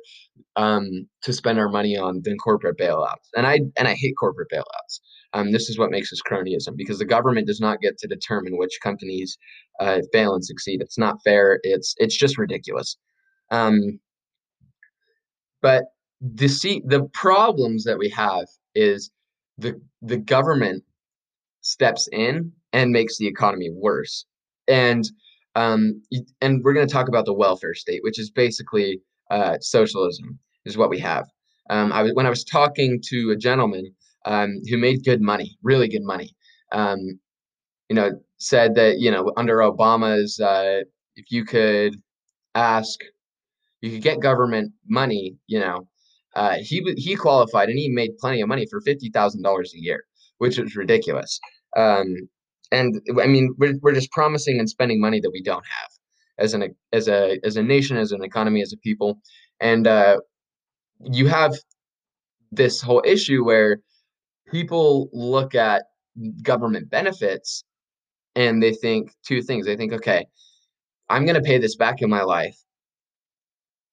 um, 0.56 1.06
to 1.22 1.32
spend 1.32 1.58
our 1.58 1.68
money 1.68 1.96
on 1.96 2.20
than 2.24 2.36
corporate 2.38 2.78
bailouts. 2.78 3.28
And 3.36 3.46
I 3.46 3.60
and 3.76 3.88
I 3.88 3.94
hate 3.94 4.14
corporate 4.18 4.48
bailouts. 4.52 5.00
Um, 5.32 5.52
this 5.52 5.68
is 5.68 5.78
what 5.78 5.90
makes 5.90 6.12
us 6.12 6.20
cronyism 6.28 6.76
because 6.76 6.98
the 6.98 7.04
government 7.04 7.46
does 7.46 7.60
not 7.60 7.80
get 7.80 7.98
to 7.98 8.06
determine 8.06 8.56
which 8.56 8.78
companies 8.82 9.36
uh, 9.80 10.00
fail 10.12 10.34
and 10.34 10.44
succeed. 10.44 10.80
It's 10.80 10.98
not 10.98 11.22
fair. 11.24 11.60
It's 11.62 11.94
it's 11.98 12.16
just 12.16 12.38
ridiculous. 12.38 12.96
Um, 13.50 14.00
but 15.62 15.84
the 16.20 16.48
see 16.48 16.82
the 16.86 17.04
problems 17.12 17.84
that 17.84 17.98
we 17.98 18.08
have 18.10 18.46
is 18.74 19.10
the 19.58 19.80
the 20.02 20.16
government 20.16 20.84
steps 21.60 22.08
in 22.12 22.52
and 22.72 22.92
makes 22.92 23.18
the 23.18 23.26
economy 23.26 23.70
worse. 23.70 24.24
And 24.68 25.04
um, 25.54 26.02
and 26.40 26.62
we're 26.62 26.74
going 26.74 26.86
to 26.86 26.92
talk 26.92 27.08
about 27.08 27.24
the 27.24 27.32
welfare 27.32 27.74
state, 27.74 28.02
which 28.02 28.18
is 28.18 28.30
basically 28.30 29.00
uh, 29.30 29.56
socialism, 29.60 30.38
is 30.66 30.76
what 30.76 30.90
we 30.90 30.98
have. 30.98 31.26
Um, 31.70 31.92
I 31.92 32.02
was 32.02 32.12
when 32.14 32.26
I 32.26 32.30
was 32.30 32.44
talking 32.44 33.00
to 33.08 33.30
a 33.30 33.36
gentleman 33.36 33.94
um, 34.26 34.60
who 34.68 34.76
made 34.78 35.04
good 35.04 35.22
money, 35.22 35.56
really 35.62 35.88
good 35.88 36.04
money. 36.04 36.34
Um, 36.72 36.98
you 37.88 37.96
know, 37.96 38.12
said 38.38 38.74
that 38.76 38.98
you 38.98 39.10
know 39.10 39.32
under 39.36 39.58
Obama's, 39.58 40.40
uh, 40.40 40.82
if 41.16 41.26
you 41.30 41.44
could 41.44 41.96
ask, 42.54 43.00
you 43.80 43.90
could 43.90 44.02
get 44.02 44.20
government 44.20 44.72
money. 44.88 45.36
You 45.46 45.60
know, 45.60 45.88
uh, 46.34 46.56
he 46.60 46.82
he 46.96 47.16
qualified 47.16 47.68
and 47.68 47.78
he 47.78 47.88
made 47.88 48.18
plenty 48.18 48.40
of 48.40 48.48
money 48.48 48.66
for 48.70 48.80
fifty 48.80 49.10
thousand 49.10 49.42
dollars 49.42 49.72
a 49.74 49.80
year, 49.80 50.04
which 50.38 50.58
was 50.58 50.76
ridiculous. 50.76 51.40
Um, 51.76 52.14
and 52.72 53.00
I 53.22 53.26
mean, 53.26 53.54
we're 53.58 53.74
we're 53.82 53.94
just 53.94 54.10
promising 54.12 54.58
and 54.58 54.68
spending 54.68 55.00
money 55.00 55.20
that 55.20 55.30
we 55.32 55.42
don't 55.42 55.64
have 55.66 55.90
as 56.38 56.54
an 56.54 56.74
as 56.92 57.08
a 57.08 57.38
as 57.44 57.56
a 57.56 57.62
nation, 57.62 57.96
as 57.96 58.12
an 58.12 58.24
economy, 58.24 58.62
as 58.62 58.72
a 58.72 58.78
people, 58.78 59.20
and 59.60 59.86
uh, 59.86 60.18
you 61.04 61.28
have 61.28 61.54
this 62.52 62.80
whole 62.80 63.02
issue 63.04 63.44
where 63.44 63.78
people 64.48 65.09
look 65.12 65.54
at 65.54 65.85
government 66.42 66.90
benefits 66.90 67.64
and 68.35 68.62
they 68.62 68.72
think 68.72 69.12
two 69.26 69.42
things. 69.42 69.66
They 69.66 69.76
think, 69.76 69.92
okay, 69.92 70.26
I'm 71.09 71.24
going 71.24 71.37
to 71.37 71.42
pay 71.42 71.59
this 71.59 71.76
back 71.76 72.02
in 72.02 72.11
my 72.11 72.22
life. 72.22 72.56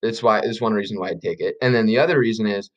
That's 0.02 0.22
why. 0.22 0.42
That's 0.42 0.62
one 0.62 0.74
reason 0.74 1.00
why 1.00 1.10
I 1.10 1.14
take 1.14 1.40
it. 1.40 1.56
And 1.62 1.74
then 1.74 1.86
the 1.86 1.98
other 1.98 2.20
reason 2.20 2.46
is, 2.46 2.70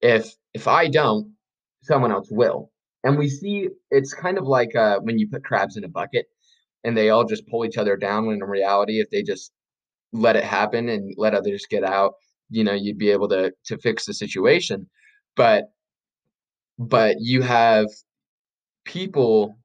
if 0.00 0.34
if 0.54 0.66
I 0.66 0.88
don't, 0.88 1.34
someone 1.82 2.10
else 2.12 2.28
will. 2.30 2.70
And 3.04 3.18
we 3.18 3.28
see 3.28 3.68
it's 3.90 4.14
kind 4.14 4.38
of 4.38 4.46
like 4.46 4.74
uh, 4.74 5.00
when 5.00 5.18
you 5.18 5.28
put 5.28 5.44
crabs 5.44 5.76
in 5.76 5.84
a 5.84 5.88
bucket 5.88 6.26
and 6.84 6.96
they 6.96 7.10
all 7.10 7.24
just 7.24 7.46
pull 7.48 7.64
each 7.64 7.76
other 7.76 7.96
down. 7.96 8.26
When 8.26 8.36
in 8.36 8.44
reality, 8.44 9.00
if 9.00 9.10
they 9.10 9.22
just 9.22 9.52
let 10.12 10.36
it 10.36 10.44
happen 10.44 10.88
and 10.88 11.14
let 11.18 11.34
others 11.34 11.66
get 11.70 11.84
out, 11.84 12.14
you 12.48 12.64
know, 12.64 12.72
you'd 12.72 12.98
be 12.98 13.10
able 13.10 13.28
to 13.28 13.52
to 13.66 13.78
fix 13.78 14.06
the 14.06 14.14
situation. 14.14 14.88
But 15.36 15.64
but 16.80 17.16
you 17.20 17.42
have 17.42 17.86
people 18.84 19.56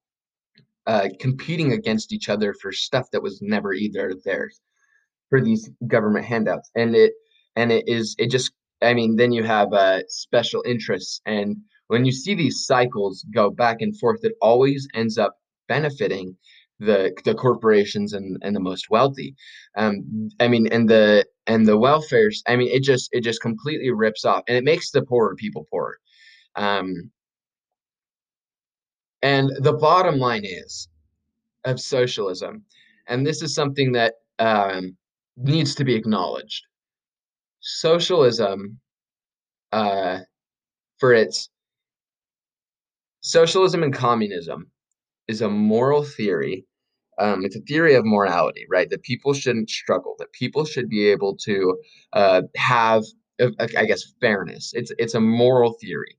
uh, 0.88 1.10
competing 1.20 1.74
against 1.74 2.14
each 2.14 2.30
other 2.30 2.54
for 2.62 2.72
stuff 2.72 3.08
that 3.12 3.24
was 3.24 3.42
never 3.42 3.74
either 3.74 4.14
theirs 4.26 4.62
for 5.30 5.42
these 5.42 5.70
government 5.88 6.26
handouts, 6.26 6.70
and 6.76 6.96
it 6.96 7.14
and 7.56 7.72
it 7.72 7.86
is 7.88 8.16
it 8.20 8.30
just 8.30 8.52
I 8.84 8.94
mean 8.94 9.16
then 9.16 9.32
you 9.32 9.44
have 9.44 9.74
uh, 9.74 10.02
special 10.10 10.64
interests 10.68 11.22
and 11.26 11.58
when 11.88 12.06
you 12.06 12.12
see 12.12 12.36
these 12.36 12.66
cycles 12.66 13.26
go 13.34 13.50
back 13.50 13.82
and 13.82 13.98
forth, 14.00 14.22
it 14.24 14.34
always 14.42 14.88
ends 14.96 15.18
up 15.18 15.36
benefiting 15.68 16.38
the 16.80 17.14
the 17.24 17.36
corporations 17.36 18.14
and, 18.14 18.38
and 18.42 18.56
the 18.56 18.60
most 18.60 18.90
wealthy. 18.90 19.36
Um, 19.78 20.30
I 20.40 20.48
mean, 20.48 20.68
and 20.72 20.90
the 20.90 21.26
and 21.48 21.68
the 21.68 21.78
welfares. 21.78 22.38
I 22.48 22.56
mean, 22.56 22.70
it 22.70 22.84
just 22.84 23.10
it 23.14 23.22
just 23.22 23.42
completely 23.42 23.92
rips 23.92 24.26
off, 24.26 24.44
and 24.48 24.58
it 24.58 24.64
makes 24.64 24.92
the 24.92 25.04
poorer 25.04 25.36
people 25.36 25.66
poorer. 25.70 25.98
Um, 26.56 27.12
and 29.22 29.52
the 29.60 29.74
bottom 29.74 30.20
line 30.20 30.46
is 30.46 30.88
of 31.66 31.80
socialism, 31.80 32.64
and 33.08 33.26
this 33.26 33.42
is 33.42 33.56
something 33.56 33.92
that 33.94 34.16
um, 34.40 34.98
needs 35.38 35.76
to 35.76 35.84
be 35.84 35.96
acknowledged. 35.96 36.64
Socialism, 37.62 38.80
uh, 39.72 40.20
for 41.00 41.14
its 41.14 41.50
Socialism 43.22 43.84
and 43.84 43.94
communism 43.94 44.72
is 45.28 45.42
a 45.42 45.50
moral 45.50 46.04
theory. 46.04 46.66
Um, 47.20 47.44
it's 47.44 47.56
a 47.56 47.62
theory 47.62 47.96
of 47.96 48.06
morality, 48.06 48.66
right? 48.70 48.90
That 48.90 49.04
people 49.04 49.34
shouldn't 49.34 49.70
struggle. 49.70 50.16
That 50.20 50.32
people 50.34 50.66
should 50.66 50.90
be 50.90 51.08
able 51.10 51.36
to 51.38 51.80
uh, 52.14 52.44
have, 52.56 53.04
uh, 53.42 53.50
I 53.78 53.86
guess, 53.86 54.04
fairness. 54.22 54.74
It's 54.76 54.92
it's 55.00 55.16
a 55.16 55.22
moral 55.22 55.74
theory. 55.82 56.18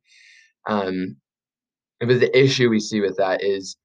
Um, 0.66 1.16
but 2.00 2.20
the 2.20 2.36
issue 2.38 2.70
we 2.70 2.80
see 2.80 3.00
with 3.00 3.16
that 3.18 3.42
is 3.42 3.76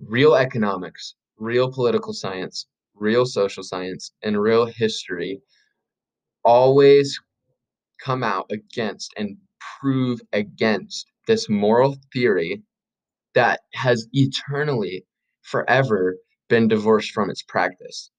real 0.00 0.34
economics, 0.34 1.14
real 1.38 1.72
political 1.72 2.12
science, 2.12 2.66
real 2.94 3.26
social 3.26 3.62
science, 3.62 4.12
and 4.22 4.40
real 4.40 4.66
history 4.66 5.40
always 6.44 7.18
come 8.00 8.22
out 8.22 8.46
against 8.50 9.12
and 9.16 9.36
prove 9.80 10.20
against 10.32 11.06
this 11.26 11.48
moral 11.48 11.96
theory 12.12 12.62
that 13.34 13.60
has 13.74 14.08
eternally, 14.12 15.04
forever 15.42 16.16
been 16.48 16.68
divorced 16.68 17.12
from 17.12 17.30
its 17.30 17.42
practice. 17.42 18.10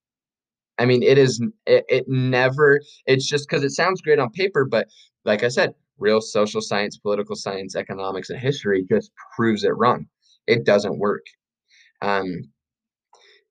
I 0.77 0.85
mean, 0.85 1.03
it 1.03 1.17
is, 1.17 1.43
it, 1.65 1.85
it 1.89 2.05
never, 2.07 2.81
it's 3.05 3.27
just 3.27 3.49
because 3.49 3.63
it 3.63 3.71
sounds 3.71 4.01
great 4.01 4.19
on 4.19 4.31
paper, 4.31 4.65
but 4.65 4.87
like 5.25 5.43
I 5.43 5.49
said, 5.49 5.73
real 5.99 6.21
social 6.21 6.61
science, 6.61 6.97
political 6.97 7.35
science, 7.35 7.75
economics, 7.75 8.29
and 8.29 8.39
history 8.39 8.85
just 8.89 9.11
proves 9.35 9.63
it 9.63 9.75
wrong. 9.75 10.05
It 10.47 10.65
doesn't 10.65 10.99
work. 10.99 11.25
Um, 12.01 12.43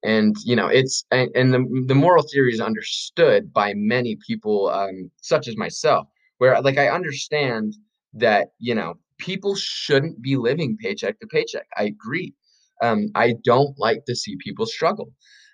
and 0.04 0.36
you 0.44 0.54
know 0.54 0.68
it's 0.68 1.04
and, 1.10 1.28
and 1.34 1.52
the, 1.52 1.84
the 1.88 1.94
moral 1.94 2.22
theory 2.22 2.52
is 2.52 2.60
understood 2.60 3.52
by 3.52 3.74
many 3.74 4.16
people 4.24 4.68
um, 4.68 5.10
such 5.20 5.48
as 5.48 5.56
myself 5.56 6.06
where 6.38 6.60
like 6.62 6.78
i 6.78 6.88
understand 6.88 7.74
that 8.14 8.50
you 8.60 8.76
know 8.76 8.94
people 9.18 9.54
shouldn't 9.56 10.22
be 10.22 10.36
living 10.36 10.76
paycheck 10.80 11.18
to 11.20 11.26
paycheck. 11.26 11.66
I 11.76 11.84
agree. 11.84 12.34
Um, 12.82 13.08
I 13.14 13.34
don't 13.44 13.78
like 13.78 14.04
to 14.06 14.14
see 14.14 14.36
people 14.36 14.66
struggle. 14.66 15.12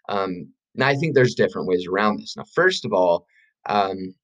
Um, 0.08 0.52
now, 0.74 0.88
I 0.88 0.94
think 0.94 1.14
there's 1.14 1.34
different 1.34 1.66
ways 1.66 1.86
around 1.86 2.20
this. 2.20 2.36
Now, 2.36 2.44
first 2.54 2.84
of 2.84 2.92
all, 2.92 3.26
um, 3.66 4.14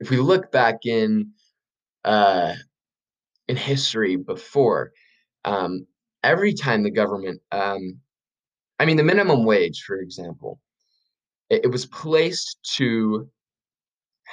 if 0.00 0.10
we 0.10 0.16
look 0.16 0.50
back 0.50 0.84
in 0.84 1.30
uh, 2.04 2.54
in 3.48 3.56
history 3.56 4.16
before, 4.16 4.92
um, 5.44 5.86
every 6.22 6.54
time 6.54 6.82
the 6.82 6.90
government, 6.90 7.40
um, 7.52 7.98
I 8.78 8.84
mean, 8.84 8.96
the 8.96 9.04
minimum 9.04 9.44
wage, 9.44 9.82
for 9.86 9.96
example, 9.96 10.60
it, 11.50 11.64
it 11.64 11.68
was 11.68 11.86
placed 11.86 12.58
to 12.76 13.28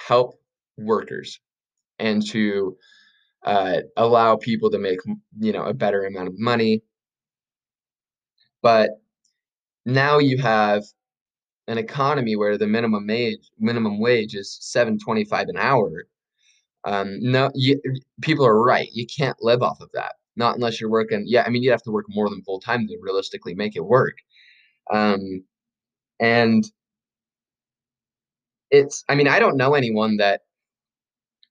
help 0.07 0.39
workers 0.77 1.39
and 1.99 2.25
to 2.27 2.77
uh, 3.45 3.79
allow 3.97 4.35
people 4.37 4.69
to 4.71 4.79
make 4.79 4.99
you 5.39 5.51
know 5.51 5.63
a 5.63 5.73
better 5.73 6.05
amount 6.05 6.27
of 6.27 6.39
money. 6.39 6.83
But 8.61 8.91
now 9.85 10.19
you 10.19 10.37
have 10.39 10.83
an 11.67 11.77
economy 11.77 12.35
where 12.35 12.57
the 12.57 12.67
minimum 12.67 13.07
wage 13.07 13.49
minimum 13.59 13.99
wage 13.99 14.35
is 14.35 14.57
725 14.61 15.47
an 15.49 15.57
hour 15.57 16.07
um, 16.85 17.17
no 17.21 17.49
you, 17.55 17.79
people 18.21 18.45
are 18.45 18.61
right 18.61 18.89
you 18.93 19.05
can't 19.05 19.37
live 19.41 19.61
off 19.61 19.81
of 19.81 19.89
that 19.93 20.13
not 20.35 20.55
unless 20.55 20.79
you're 20.79 20.89
working 20.89 21.23
yeah 21.27 21.43
i 21.45 21.49
mean 21.49 21.63
you'd 21.63 21.71
have 21.71 21.83
to 21.83 21.91
work 21.91 22.05
more 22.09 22.29
than 22.29 22.41
full 22.43 22.59
time 22.59 22.87
to 22.87 22.97
realistically 23.01 23.53
make 23.53 23.75
it 23.75 23.85
work. 23.85 24.15
Um, 24.91 25.43
and 26.19 26.65
it's 28.71 29.03
i 29.09 29.15
mean 29.15 29.27
i 29.27 29.39
don't 29.39 29.57
know 29.57 29.73
anyone 29.73 30.17
that 30.17 30.41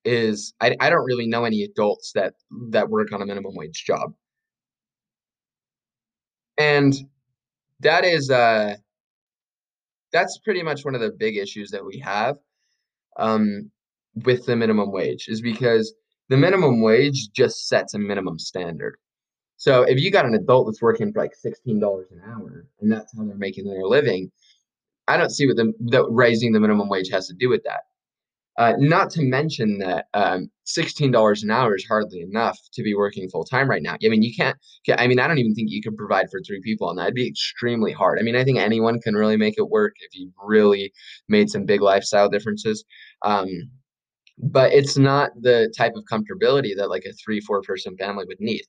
is 0.04 0.54
I, 0.60 0.76
I 0.80 0.90
don't 0.90 1.04
really 1.04 1.26
know 1.26 1.44
any 1.44 1.62
adults 1.64 2.12
that 2.12 2.34
that 2.70 2.88
work 2.88 3.12
on 3.12 3.22
a 3.22 3.26
minimum 3.26 3.54
wage 3.54 3.84
job. 3.84 4.14
And 6.58 6.94
that 7.80 8.04
is 8.04 8.30
uh 8.30 8.76
that's 10.12 10.38
pretty 10.38 10.62
much 10.62 10.84
one 10.84 10.94
of 10.94 11.00
the 11.00 11.10
big 11.10 11.36
issues 11.36 11.70
that 11.70 11.84
we 11.84 11.98
have. 11.98 12.36
Um 13.18 13.70
with 14.24 14.46
the 14.46 14.56
minimum 14.56 14.92
wage 14.92 15.26
is 15.28 15.40
because 15.40 15.94
the 16.28 16.36
minimum 16.36 16.80
wage 16.82 17.30
just 17.32 17.68
sets 17.68 17.94
a 17.94 17.98
minimum 17.98 18.38
standard 18.38 18.96
so 19.56 19.82
if 19.82 19.98
you 19.98 20.10
got 20.10 20.26
an 20.26 20.34
adult 20.34 20.66
that's 20.66 20.82
working 20.82 21.12
for 21.12 21.20
like 21.20 21.32
$16 21.44 21.66
an 22.12 22.22
hour 22.26 22.66
and 22.80 22.92
that's 22.92 23.16
how 23.16 23.24
they're 23.24 23.36
making 23.36 23.66
their 23.66 23.84
living 23.84 24.30
i 25.08 25.16
don't 25.16 25.30
see 25.30 25.46
what 25.46 25.56
the, 25.56 25.72
the 25.80 26.08
raising 26.10 26.52
the 26.52 26.60
minimum 26.60 26.88
wage 26.88 27.10
has 27.10 27.26
to 27.28 27.34
do 27.34 27.48
with 27.48 27.62
that 27.64 27.80
Uh, 28.58 28.74
not 28.78 29.08
to 29.08 29.22
mention 29.22 29.78
that 29.78 30.06
um, 30.14 30.50
$16 30.66 31.42
an 31.44 31.50
hour 31.50 31.76
is 31.76 31.86
hardly 31.86 32.20
enough 32.20 32.58
to 32.72 32.82
be 32.82 32.92
working 32.92 33.28
full 33.28 33.44
time 33.44 33.70
right 33.70 33.82
now. 33.82 33.94
I 34.04 34.08
mean, 34.08 34.24
you 34.24 34.34
can't, 34.34 34.58
I 34.98 35.06
mean, 35.06 35.20
I 35.20 35.28
don't 35.28 35.38
even 35.38 35.54
think 35.54 35.70
you 35.70 35.80
could 35.80 35.96
provide 35.96 36.28
for 36.28 36.40
three 36.40 36.60
people 36.60 36.88
on 36.88 36.96
that. 36.96 37.04
It'd 37.04 37.14
be 37.14 37.28
extremely 37.28 37.92
hard. 37.92 38.18
I 38.18 38.22
mean, 38.22 38.34
I 38.34 38.42
think 38.42 38.58
anyone 38.58 39.00
can 39.00 39.14
really 39.14 39.36
make 39.36 39.58
it 39.58 39.70
work 39.70 39.94
if 40.00 40.10
you 40.18 40.32
really 40.44 40.92
made 41.28 41.48
some 41.50 41.66
big 41.66 41.80
lifestyle 41.82 42.28
differences. 42.28 42.84
Um, 43.22 43.46
but 44.38 44.72
it's 44.72 44.96
not 44.96 45.30
the 45.40 45.72
type 45.76 45.94
of 45.96 46.04
comfortability 46.10 46.76
that 46.76 46.90
like 46.90 47.04
a 47.04 47.12
three, 47.12 47.40
four 47.40 47.62
person 47.62 47.96
family 47.96 48.24
would 48.26 48.40
need. 48.40 48.62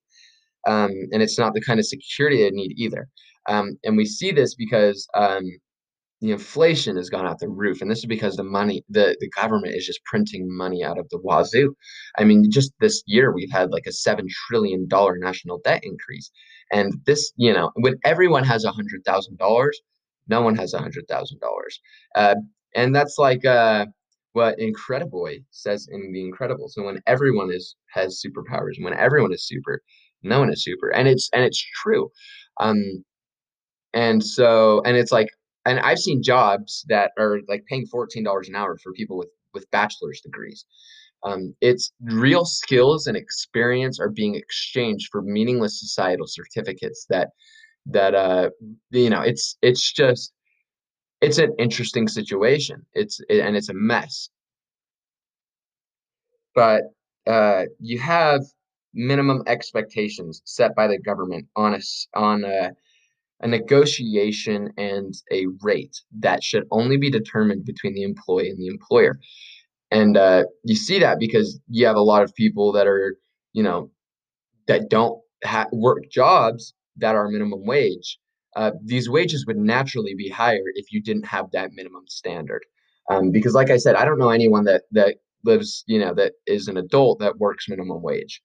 Um, 0.68 0.92
and 1.12 1.22
it's 1.22 1.40
not 1.40 1.54
the 1.54 1.62
kind 1.62 1.80
of 1.80 1.86
security 1.86 2.44
they 2.44 2.52
need 2.52 2.74
either. 2.78 3.08
Um, 3.48 3.78
and 3.84 3.96
we 3.96 4.06
see 4.06 4.32
this 4.32 4.56
because 4.56 5.08
um, 5.16 5.44
the 6.22 6.32
inflation 6.32 6.98
has 6.98 7.10
gone 7.10 7.26
out 7.26 7.40
the 7.40 7.48
roof 7.48 7.82
and 7.82 7.90
this 7.90 8.00
is 8.00 8.06
because 8.06 8.36
the 8.36 8.44
money 8.44 8.84
the, 8.90 9.16
the 9.20 9.30
government 9.30 9.76
is 9.76 9.86
just 9.86 10.04
printing 10.06 10.46
money 10.56 10.84
out 10.84 10.98
of 10.98 11.08
the 11.10 11.20
wazoo 11.20 11.74
i 12.18 12.24
mean 12.24 12.50
just 12.52 12.74
this 12.80 13.02
year 13.06 13.32
we've 13.32 13.52
had 13.52 13.72
like 13.72 13.86
a 13.88 13.92
seven 13.92 14.28
trillion 14.48 14.88
dollar 14.88 15.18
national 15.18 15.60
debt 15.64 15.82
increase 15.84 16.32
and 16.72 16.94
this 17.06 17.32
you 17.38 17.54
know 17.54 17.72
when 17.76 17.96
everyone 18.04 18.44
has 18.44 18.66
a 18.66 18.72
hundred 18.72 19.04
thousand 19.06 19.38
dollars 19.38 19.80
no 20.28 20.42
one 20.42 20.56
has 20.56 20.74
a 20.74 20.80
hundred 20.80 21.06
thousand 21.08 21.40
dollars 21.40 21.80
uh, 22.16 22.36
and 22.76 22.96
that's 22.96 23.18
like 23.18 23.46
uh, 23.46 23.86
what 24.34 24.58
incrediboy 24.60 25.44
says 25.52 25.88
in 25.92 26.12
the 26.14 26.20
incredibles 26.32 26.74
and 26.78 26.86
when 26.86 27.02
everyone 27.08 27.52
is 27.52 27.76
has 27.94 28.22
superpowers 28.26 28.76
and 28.76 28.86
when 28.86 28.94
everyone 28.94 29.34
is 29.34 29.46
super 29.48 29.82
no 30.24 30.40
one 30.40 30.52
is 30.52 30.64
super 30.64 30.90
and 30.90 31.08
it's 31.08 31.30
and 31.34 31.44
it's 31.44 31.64
true 31.82 32.10
um 32.60 33.04
and 33.94 34.24
so 34.24 34.82
and 34.86 34.96
it's 34.98 35.12
like 35.12 35.30
and 35.66 35.80
I've 35.80 36.00
seen 36.00 36.24
jobs 36.24 36.86
that 36.90 37.12
are 37.18 37.40
like 37.48 37.66
paying 37.66 37.86
fourteen 37.86 38.24
dollars 38.24 38.50
an 38.50 38.56
hour 38.56 38.78
for 38.78 38.92
people 38.94 39.18
with 39.18 39.30
with 39.54 39.70
bachelor's 39.72 40.22
degrees. 40.22 40.66
Um, 41.24 41.54
it's 41.60 41.92
real 42.02 42.46
skills 42.46 43.08
and 43.08 43.18
experience 43.18 44.00
are 44.00 44.10
being 44.10 44.36
exchanged 44.36 45.10
for 45.12 45.22
meaningless 45.22 45.80
societal 45.80 46.28
certificates 46.28 47.06
that 47.10 47.30
that 47.88 48.16
uh 48.16 48.50
you 48.92 49.10
know 49.10 49.22
it's 49.22 49.58
it's 49.62 49.92
just 49.92 50.34
it's 51.22 51.38
an 51.38 51.54
interesting 51.60 52.08
situation 52.08 52.86
it's 52.94 53.20
it, 53.30 53.40
and 53.40 53.56
it's 53.56 53.70
a 53.70 53.74
mess 53.74 54.30
but 56.56 56.84
uh 57.28 57.64
you 57.80 58.00
have 58.00 58.42
minimum 58.94 59.44
expectations 59.48 60.42
set 60.46 60.76
by 60.76 60.88
the 60.88 60.98
government 61.00 61.48
on 61.56 61.76
a 61.76 61.80
on 62.16 62.44
a 62.44 62.72
a 63.42 63.48
negotiation 63.48 64.72
and 64.78 65.14
a 65.32 65.46
rate 65.62 66.02
that 66.20 66.44
should 66.44 66.66
only 66.72 66.98
be 66.98 67.10
determined 67.10 67.66
between 67.66 67.94
the 67.94 68.04
employee 68.04 68.50
and 68.50 68.60
the 68.60 68.68
employer. 68.68 69.20
And 69.92 70.18
uh, 70.18 70.46
you 70.64 70.76
see 70.76 71.00
that 71.00 71.20
because 71.20 71.60
you 71.70 71.86
have 71.88 71.96
a 71.96 72.02
lot 72.02 72.24
of 72.24 72.36
people 72.36 72.72
that 72.74 72.88
are, 72.88 73.18
you 73.54 73.64
know, 73.64 73.92
that 74.68 74.90
don't 74.90 75.22
ha- 75.44 75.68
work 75.72 76.10
jobs 76.12 76.74
that 76.98 77.16
are 77.16 77.30
minimum 77.30 77.66
wage. 77.66 78.20
Uh, 78.56 78.72
these 78.84 79.10
wages 79.10 79.46
would 79.46 79.58
naturally 79.58 80.16
be 80.16 80.30
higher 80.30 80.64
if 80.76 80.92
you 80.92 81.02
didn't 81.02 81.26
have 81.26 81.52
that 81.52 81.72
minimum 81.74 82.04
standard. 82.08 82.64
Um, 83.10 83.32
because, 83.32 83.54
like 83.54 83.70
I 83.70 83.78
said, 83.78 83.96
I 83.96 84.06
don't 84.06 84.20
know 84.20 84.30
anyone 84.30 84.66
that 84.66 84.84
that 84.92 85.18
lives, 85.44 85.84
you 85.88 86.00
know, 86.00 86.14
that 86.16 86.34
is 86.46 86.68
an 86.68 86.78
adult 86.78 87.20
that 87.20 87.38
works 87.38 87.70
minimum 87.70 88.02
wage. 88.02 88.42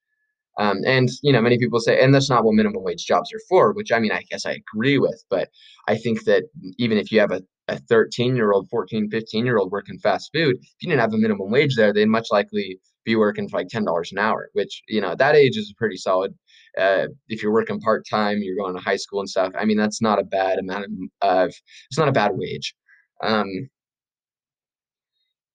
Um, 0.59 0.78
and 0.86 1.11
you 1.22 1.32
know, 1.32 1.40
many 1.40 1.59
people 1.59 1.80
say, 1.80 2.00
and 2.00 2.14
that's 2.14 2.30
not 2.30 2.44
what 2.44 2.55
minimum 2.55 2.82
wage 2.82 3.05
jobs 3.05 3.32
are 3.32 3.40
for, 3.48 3.72
which 3.72 3.90
I 3.92 3.98
mean, 3.98 4.12
I 4.12 4.22
guess 4.30 4.46
I 4.46 4.52
agree 4.52 4.98
with. 4.98 5.22
But 5.28 5.48
I 5.88 5.96
think 5.96 6.24
that 6.24 6.44
even 6.78 6.98
if 6.98 7.11
you 7.11 7.20
have 7.20 7.32
a, 7.32 7.42
a 7.68 7.78
13 7.78 8.36
year 8.36 8.52
old, 8.52 8.68
14, 8.70 9.11
15 9.11 9.44
year 9.44 9.59
old 9.59 9.72
working 9.72 9.98
fast 9.98 10.30
food, 10.32 10.57
if 10.62 10.74
you 10.80 10.88
didn't 10.88 11.00
have 11.00 11.14
a 11.14 11.18
minimum 11.18 11.50
wage 11.50 11.74
there, 11.76 11.92
they'd 11.92 12.07
much 12.07 12.28
likely 12.30 12.78
be 13.05 13.16
working 13.16 13.48
for 13.48 13.59
like 13.59 13.68
$10 13.68 14.12
an 14.12 14.18
hour, 14.18 14.48
which, 14.52 14.82
you 14.88 15.00
know, 15.00 15.11
at 15.11 15.18
that 15.18 15.34
age 15.34 15.57
is 15.57 15.74
pretty 15.76 15.96
solid. 15.96 16.34
Uh, 16.78 17.06
if 17.28 17.42
you're 17.42 17.52
working 17.52 17.80
part 17.80 18.04
time, 18.08 18.38
you're 18.40 18.56
going 18.56 18.74
to 18.74 18.80
high 18.82 18.96
school 18.96 19.20
and 19.20 19.28
stuff. 19.28 19.52
I 19.58 19.64
mean, 19.64 19.76
that's 19.76 20.02
not 20.02 20.18
a 20.18 20.24
bad 20.24 20.58
amount 20.58 20.86
of, 21.22 21.48
it's 21.48 21.98
not 21.98 22.08
a 22.08 22.12
bad 22.12 22.32
wage. 22.34 22.74
Um, 23.22 23.68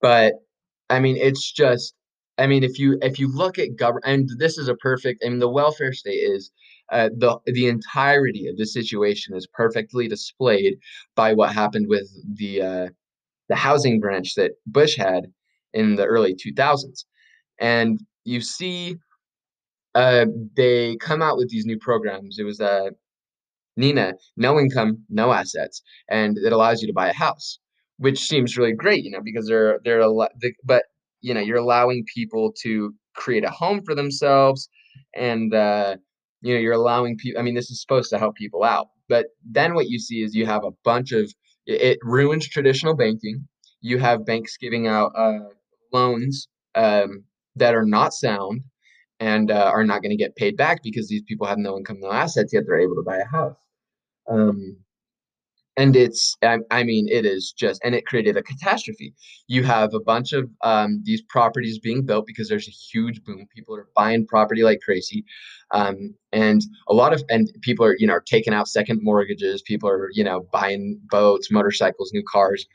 but 0.01 0.34
I 0.89 0.99
mean, 0.99 1.17
it's 1.17 1.51
just, 1.51 1.93
I 2.38 2.47
mean, 2.47 2.63
if 2.63 2.80
you 2.80 2.97
if 3.01 3.20
you 3.20 3.28
look 3.28 3.59
at 3.59 3.76
government, 3.76 4.05
and 4.05 4.30
this 4.39 4.57
is 4.57 4.70
a 4.70 4.76
perfect. 4.76 5.24
I 5.26 5.30
mean, 5.30 5.39
the 5.39 5.49
welfare 5.49 5.93
state 5.93 6.11
is 6.20 6.51
uh, 6.91 7.09
the 7.17 7.38
the 7.45 7.67
entirety 7.67 8.47
of 8.47 8.57
the 8.57 8.65
situation 8.65 9.36
is 9.36 9.47
perfectly 9.47 10.07
displayed 10.07 10.80
by 11.15 11.34
what 11.34 11.53
happened 11.53 11.88
with 11.89 12.09
the 12.38 12.61
uh, 12.61 12.88
the 13.49 13.55
housing 13.55 13.99
branch 13.99 14.36
that 14.36 14.51
Bush 14.67 14.97
had 14.97 15.26
in 15.74 15.95
the 15.95 16.05
early 16.05 16.36
2000s, 16.36 17.05
and 17.59 17.99
you 18.26 18.41
see 18.41 18.97
uh, 19.96 20.26
they 20.56 20.96
come 20.98 21.22
out 21.22 21.38
with 21.38 21.50
these 21.50 21.66
new 21.66 21.78
programs. 21.80 22.40
It 22.40 22.44
was 22.44 22.60
uh, 22.62 22.90
Nina, 23.78 24.14
no 24.38 24.60
income, 24.60 25.04
no 25.10 25.32
assets, 25.32 25.82
and 26.10 26.38
it 26.38 26.54
allows 26.54 26.82
you 26.82 26.88
to 26.88 26.94
buy 26.94 27.10
a 27.10 27.14
house, 27.14 27.60
which 27.98 28.20
seems 28.20 28.58
really 28.58 28.74
great, 28.74 29.04
you 29.04 29.12
know, 29.12 29.22
because 29.24 29.48
they're 29.48 29.80
they're 29.84 30.02
a 30.02 30.08
lot. 30.08 30.32
But 30.64 30.84
you 31.22 31.34
know 31.34 31.40
you're 31.40 31.58
allowing 31.58 32.06
people 32.14 32.54
to 32.64 32.94
create 33.16 33.44
a 33.44 33.50
home 33.50 33.82
for 33.84 33.96
themselves 33.96 34.70
and 35.16 35.54
uh, 35.54 35.96
you 36.42 36.54
know 36.54 36.60
you're 36.60 36.74
allowing 36.74 37.18
people 37.18 37.40
i 37.40 37.44
mean 37.44 37.56
this 37.56 37.70
is 37.70 37.82
supposed 37.82 38.10
to 38.10 38.18
help 38.18 38.36
people 38.36 38.64
out 38.64 38.88
but 39.08 39.28
then 39.44 39.74
what 39.74 39.90
you 39.90 40.00
see 40.00 40.22
is 40.24 40.36
you 40.36 40.46
have 40.46 40.64
a 40.64 40.72
bunch 40.84 41.12
of 41.12 41.32
it, 41.66 41.98
ruins 42.02 42.48
traditional 42.48 42.96
banking 42.96 43.48
you 43.82 43.98
have 43.98 44.26
banks 44.26 44.58
giving 44.58 44.88
out 44.88 45.12
uh, 45.16 45.40
loans 45.94 46.48
um, 46.76 47.24
that 47.56 47.76
are 47.76 47.86
not 47.86 48.14
sound 48.14 48.62
and 49.20 49.51
uh, 49.51 49.72
are 49.74 49.84
not 49.84 50.01
going 50.01 50.11
to 50.11 50.15
get 50.15 50.36
paid 50.36 50.57
back 50.57 50.82
because 50.84 51.07
these 51.07 51.24
people 51.24 51.45
have 51.47 51.57
no 51.57 51.78
income 51.78 51.99
no 51.99 52.11
assets 52.11 52.53
yet 52.53 52.63
they're 52.65 52.80
able 52.80 52.95
to 52.95 53.03
buy 53.03 53.17
a 53.17 53.26
house. 53.26 53.55
Um, 54.30 54.78
and 55.78 55.95
it's 55.95 56.36
I, 56.43 56.57
I, 56.72 56.84
mean 56.84 57.07
it 57.09 57.26
is 57.26 57.53
just 57.57 57.82
and 57.86 57.95
it 57.95 58.05
created 58.05 58.36
a 58.36 58.43
catastrophe. 58.43 59.13
You 59.47 59.63
have 59.63 59.93
a 59.93 59.99
bunch 59.99 60.34
of 60.34 60.49
um, 60.61 61.01
these 61.05 61.22
properties 61.22 61.80
being 61.80 62.05
built 62.05 62.26
because 62.28 62.49
there's 62.49 62.67
a 62.67 62.72
huge 62.72 63.24
boom. 63.24 63.47
People 63.55 63.76
are 63.76 63.88
buying 63.95 64.28
property 64.28 64.63
like 64.63 64.82
crazy. 64.82 65.24
Um, 65.72 66.15
and 66.34 66.61
a 66.89 66.93
lot 66.93 67.13
of 67.13 67.24
and 67.30 67.49
people 67.61 67.86
are 67.86 67.95
you 67.97 68.07
know 68.07 68.13
are 68.13 68.22
taking 68.22 68.53
out 68.53 68.67
second 68.67 68.99
mortgages. 69.01 69.61
People 69.61 69.89
are 69.89 70.09
you 70.11 70.24
know 70.24 70.47
buying 70.51 70.99
boats 71.09 71.49
motorcycles 71.49 72.11
new 72.13 72.24
cars 72.30 72.67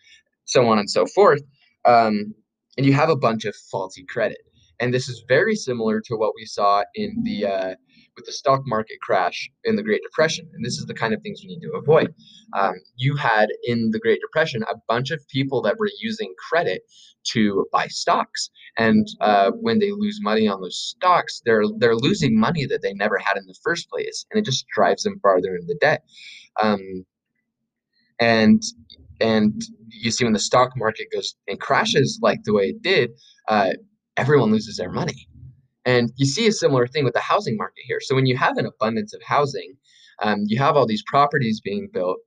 so 0.44 0.66
on 0.68 0.78
and 0.78 0.90
so 0.90 1.06
forth. 1.06 1.42
Um, 1.84 2.34
and 2.76 2.86
you 2.86 2.92
have 2.92 3.10
a 3.10 3.16
bunch 3.16 3.44
of 3.44 3.54
faulty 3.70 4.04
credit 4.04 4.38
and 4.80 4.92
this 4.92 5.08
is 5.08 5.24
very 5.28 5.54
similar 5.54 6.00
to 6.00 6.16
what 6.16 6.32
we 6.34 6.44
saw 6.44 6.82
in 6.94 7.22
the 7.24 7.46
uh, 7.46 7.74
with 8.16 8.26
the 8.26 8.32
stock 8.32 8.62
market 8.66 9.00
crash 9.00 9.50
in 9.64 9.76
the 9.76 9.82
Great 9.82 10.02
Depression. 10.02 10.48
And 10.54 10.64
this 10.64 10.78
is 10.78 10.86
the 10.86 10.94
kind 10.94 11.14
of 11.14 11.22
things 11.22 11.40
we 11.42 11.48
need 11.48 11.62
to 11.62 11.72
avoid. 11.72 12.14
Um, 12.56 12.74
you 12.96 13.16
had 13.16 13.48
in 13.64 13.90
the 13.90 13.98
Great 13.98 14.20
Depression 14.20 14.62
a 14.62 14.76
bunch 14.88 15.10
of 15.10 15.26
people 15.28 15.62
that 15.62 15.78
were 15.78 15.90
using 16.00 16.32
credit 16.48 16.82
to 17.32 17.66
buy 17.72 17.86
stocks, 17.88 18.50
and 18.76 19.06
uh, 19.20 19.50
when 19.52 19.78
they 19.78 19.90
lose 19.90 20.20
money 20.22 20.46
on 20.46 20.60
those 20.60 20.78
stocks, 20.78 21.40
they're 21.44 21.64
they're 21.78 21.96
losing 21.96 22.38
money 22.38 22.66
that 22.66 22.82
they 22.82 22.94
never 22.94 23.18
had 23.18 23.36
in 23.36 23.46
the 23.46 23.58
first 23.62 23.88
place, 23.88 24.26
and 24.30 24.38
it 24.38 24.44
just 24.44 24.66
drives 24.74 25.02
them 25.02 25.18
farther 25.20 25.56
into 25.56 25.76
debt. 25.80 26.02
Um, 26.62 27.04
and 28.20 28.62
and 29.20 29.62
you 29.88 30.10
see 30.10 30.24
when 30.24 30.32
the 30.32 30.38
stock 30.38 30.72
market 30.76 31.06
goes 31.12 31.34
and 31.48 31.60
crashes 31.60 32.18
like 32.22 32.42
the 32.44 32.52
way 32.52 32.64
it 32.70 32.82
did, 32.82 33.10
uh, 33.48 33.70
everyone 34.16 34.50
loses 34.50 34.76
their 34.76 34.90
money. 34.90 35.28
And 35.84 36.10
you 36.16 36.26
see 36.26 36.46
a 36.46 36.52
similar 36.52 36.86
thing 36.86 37.04
with 37.04 37.14
the 37.14 37.20
housing 37.20 37.56
market 37.56 37.82
here. 37.86 37.98
So 38.00 38.14
when 38.14 38.26
you 38.26 38.36
have 38.36 38.56
an 38.56 38.66
abundance 38.66 39.12
of 39.12 39.22
housing, 39.22 39.74
um, 40.22 40.44
you 40.46 40.58
have 40.58 40.76
all 40.76 40.86
these 40.86 41.02
properties 41.06 41.60
being 41.60 41.88
built, 41.92 42.18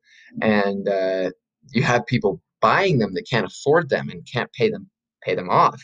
and 0.41 0.87
uh, 0.87 1.31
you 1.71 1.81
have 1.83 2.05
people 2.05 2.41
buying 2.61 2.99
them 2.99 3.13
that 3.13 3.27
can't 3.29 3.45
afford 3.45 3.89
them 3.89 4.09
and 4.09 4.27
can't 4.31 4.51
pay 4.53 4.69
them 4.69 4.89
pay 5.23 5.35
them 5.35 5.49
off. 5.49 5.81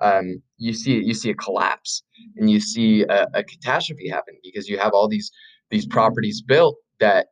Um, 0.00 0.42
you 0.58 0.72
see 0.72 1.02
you 1.02 1.14
see 1.14 1.30
a 1.30 1.34
collapse 1.34 2.02
and 2.36 2.48
you 2.50 2.60
see 2.60 3.02
a, 3.02 3.26
a, 3.34 3.42
catastrophe 3.42 4.08
happen 4.08 4.34
because 4.44 4.68
you 4.68 4.78
have 4.78 4.92
all 4.92 5.08
these 5.08 5.30
these 5.70 5.86
properties 5.86 6.40
built 6.40 6.76
that 7.00 7.26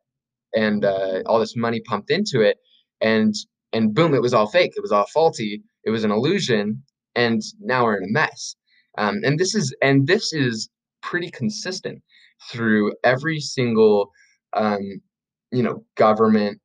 and 0.53 0.83
uh, 0.83 1.21
all 1.25 1.39
this 1.39 1.55
money 1.55 1.79
pumped 1.79 2.11
into 2.11 2.41
it 2.41 2.57
and 2.99 3.33
and 3.71 3.93
boom 3.93 4.13
it 4.13 4.21
was 4.21 4.33
all 4.33 4.47
fake 4.47 4.73
it 4.75 4.81
was 4.81 4.91
all 4.91 5.05
faulty 5.13 5.63
it 5.85 5.91
was 5.91 6.03
an 6.03 6.11
illusion 6.11 6.83
and 7.17 7.41
now 7.59 7.83
we're 7.83 7.97
in 7.97 8.05
a 8.05 8.13
mess 8.13 8.55
um, 8.97 9.19
and 9.23 9.37
this 9.39 9.53
is 9.53 9.75
and 9.81 10.07
this 10.07 10.33
is 10.33 10.69
pretty 11.01 11.29
consistent 11.31 12.01
through 12.51 12.93
every 13.03 13.39
single 13.39 14.11
um, 14.53 14.81
you 15.51 15.63
know 15.63 15.83
government 15.95 16.59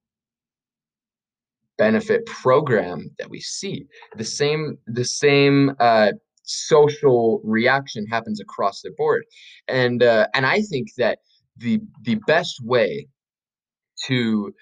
benefit 1.78 2.24
program 2.26 3.10
that 3.18 3.28
we 3.30 3.40
see. 3.40 3.86
The 4.16 4.24
same 4.24 4.78
the 4.86 5.04
same 5.04 5.74
uh, 5.80 6.12
social 6.44 7.40
reaction 7.44 8.06
happens 8.06 8.40
across 8.40 8.82
the 8.82 8.92
board, 8.96 9.24
and 9.68 10.02
uh, 10.02 10.26
and 10.34 10.46
I 10.46 10.62
think 10.62 10.88
that 10.98 11.18
the 11.56 11.80
the 12.02 12.16
best 12.26 12.56
way 12.62 13.08
to 14.06 14.52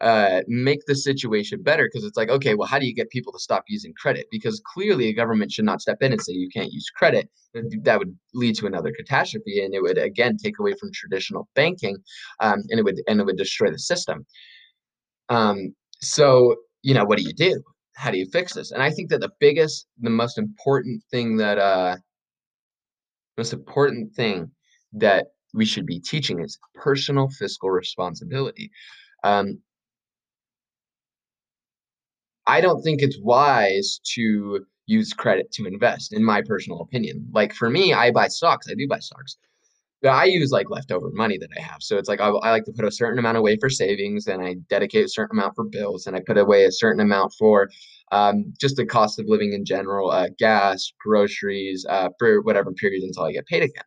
uh, 0.00 0.42
make 0.46 0.80
the 0.86 0.94
situation 0.94 1.62
better 1.62 1.88
because 1.90 2.04
it's 2.06 2.16
like, 2.16 2.28
okay, 2.28 2.54
well, 2.54 2.68
how 2.68 2.78
do 2.78 2.86
you 2.86 2.94
get 2.94 3.10
people 3.10 3.32
to 3.32 3.38
stop 3.38 3.64
using 3.68 3.92
credit? 4.00 4.26
Because 4.30 4.62
clearly 4.64 5.08
a 5.08 5.14
government 5.14 5.50
should 5.50 5.64
not 5.64 5.80
step 5.80 5.98
in 6.00 6.12
and 6.12 6.20
say 6.20 6.32
you 6.32 6.48
can't 6.54 6.72
use 6.72 6.88
credit. 6.90 7.28
That 7.82 7.98
would 7.98 8.16
lead 8.34 8.54
to 8.56 8.66
another 8.66 8.92
catastrophe, 8.96 9.64
and 9.64 9.74
it 9.74 9.82
would 9.82 9.98
again 9.98 10.36
take 10.36 10.58
away 10.58 10.74
from 10.78 10.90
traditional 10.92 11.48
banking, 11.54 11.96
um, 12.40 12.62
and 12.70 12.78
it 12.78 12.84
would 12.84 13.00
and 13.08 13.20
it 13.20 13.26
would 13.26 13.36
destroy 13.36 13.70
the 13.70 13.78
system. 13.78 14.24
Um, 15.28 15.74
so 16.00 16.56
you 16.82 16.94
know, 16.94 17.04
what 17.04 17.18
do 17.18 17.24
you 17.24 17.32
do? 17.32 17.60
How 17.96 18.12
do 18.12 18.18
you 18.18 18.26
fix 18.32 18.54
this? 18.54 18.70
And 18.70 18.82
I 18.82 18.90
think 18.90 19.10
that 19.10 19.20
the 19.20 19.32
biggest, 19.40 19.88
the 20.00 20.10
most 20.10 20.38
important 20.38 21.02
thing 21.10 21.36
that 21.38 21.58
uh, 21.58 21.96
most 23.36 23.52
important 23.52 24.14
thing 24.14 24.50
that 24.92 25.26
we 25.54 25.64
should 25.64 25.86
be 25.86 25.98
teaching 25.98 26.40
is 26.40 26.58
personal 26.74 27.28
fiscal 27.28 27.70
responsibility. 27.70 28.70
Um, 29.24 29.58
I 32.48 32.62
don't 32.62 32.82
think 32.82 33.02
it's 33.02 33.18
wise 33.20 34.00
to 34.14 34.64
use 34.86 35.12
credit 35.12 35.52
to 35.52 35.66
invest, 35.66 36.14
in 36.14 36.24
my 36.24 36.40
personal 36.40 36.80
opinion. 36.80 37.28
Like 37.32 37.52
for 37.52 37.68
me, 37.68 37.92
I 37.92 38.10
buy 38.10 38.28
stocks. 38.28 38.66
I 38.68 38.74
do 38.74 38.88
buy 38.88 39.00
stocks. 39.00 39.36
But 40.00 40.10
I 40.10 40.24
use 40.24 40.50
like 40.50 40.70
leftover 40.70 41.10
money 41.12 41.36
that 41.38 41.50
I 41.56 41.60
have. 41.60 41.78
So 41.80 41.98
it's 41.98 42.08
like 42.08 42.20
I, 42.20 42.28
I 42.28 42.50
like 42.50 42.64
to 42.64 42.72
put 42.72 42.86
a 42.86 42.90
certain 42.90 43.18
amount 43.18 43.36
away 43.36 43.58
for 43.60 43.68
savings 43.68 44.28
and 44.28 44.42
I 44.42 44.54
dedicate 44.70 45.04
a 45.04 45.08
certain 45.08 45.38
amount 45.38 45.56
for 45.56 45.64
bills 45.64 46.06
and 46.06 46.16
I 46.16 46.20
put 46.26 46.38
away 46.38 46.64
a 46.64 46.72
certain 46.72 47.00
amount 47.00 47.34
for 47.38 47.68
um, 48.12 48.54
just 48.58 48.76
the 48.76 48.86
cost 48.86 49.18
of 49.18 49.26
living 49.28 49.52
in 49.52 49.64
general, 49.64 50.10
uh, 50.10 50.28
gas, 50.38 50.90
groceries, 51.04 51.84
uh, 51.88 52.08
for 52.18 52.40
whatever 52.42 52.72
period 52.72 53.02
until 53.02 53.24
I 53.24 53.32
get 53.32 53.46
paid 53.46 53.64
again. 53.64 53.84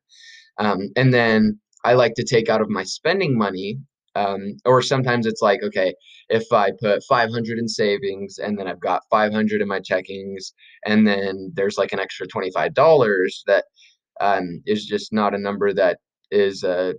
Um, 0.60 0.90
and 0.96 1.14
then 1.14 1.60
I 1.84 1.94
like 1.94 2.14
to 2.16 2.24
take 2.24 2.50
out 2.50 2.62
of 2.62 2.70
my 2.70 2.84
spending 2.84 3.38
money 3.38 3.80
um, 4.16 4.58
or 4.66 4.82
sometimes 4.82 5.26
it's 5.26 5.42
like, 5.42 5.62
okay, 5.64 5.94
if 6.30 6.52
I 6.52 6.72
put 6.82 7.04
500 7.08 7.60
in 7.60 7.68
savings 7.68 8.40
and 8.40 8.58
then 8.58 8.68
I've 8.68 8.80
got 8.80 9.04
500 9.10 9.62
in 9.62 9.68
my 9.68 9.80
checkings, 9.80 10.54
and 10.86 11.08
then 11.08 11.52
there's 11.56 11.78
like 11.78 11.94
an 11.94 12.00
extra 12.00 12.28
$25 12.28 13.44
that 13.48 13.66
um, 14.20 14.62
is 14.66 14.86
just 14.86 15.14
not 15.14 15.34
a 15.34 15.40
number 15.40 15.74
that 15.74 16.00
is 16.32 16.64
uh, 16.64 16.94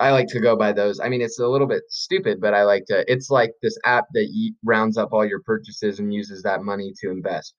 I 0.00 0.10
like 0.10 0.26
to 0.28 0.40
go 0.40 0.56
by 0.56 0.72
those. 0.72 0.98
I 0.98 1.08
mean, 1.08 1.22
it's 1.22 1.38
a 1.38 1.46
little 1.46 1.68
bit 1.68 1.84
stupid, 1.88 2.40
but 2.40 2.54
I 2.54 2.64
like 2.64 2.84
to. 2.86 3.04
It's 3.06 3.30
like 3.30 3.52
this 3.62 3.78
app 3.84 4.06
that 4.14 4.52
rounds 4.64 4.98
up 4.98 5.10
all 5.12 5.24
your 5.24 5.42
purchases 5.42 6.00
and 6.00 6.12
uses 6.12 6.42
that 6.42 6.64
money 6.64 6.92
to 7.00 7.10
invest. 7.10 7.54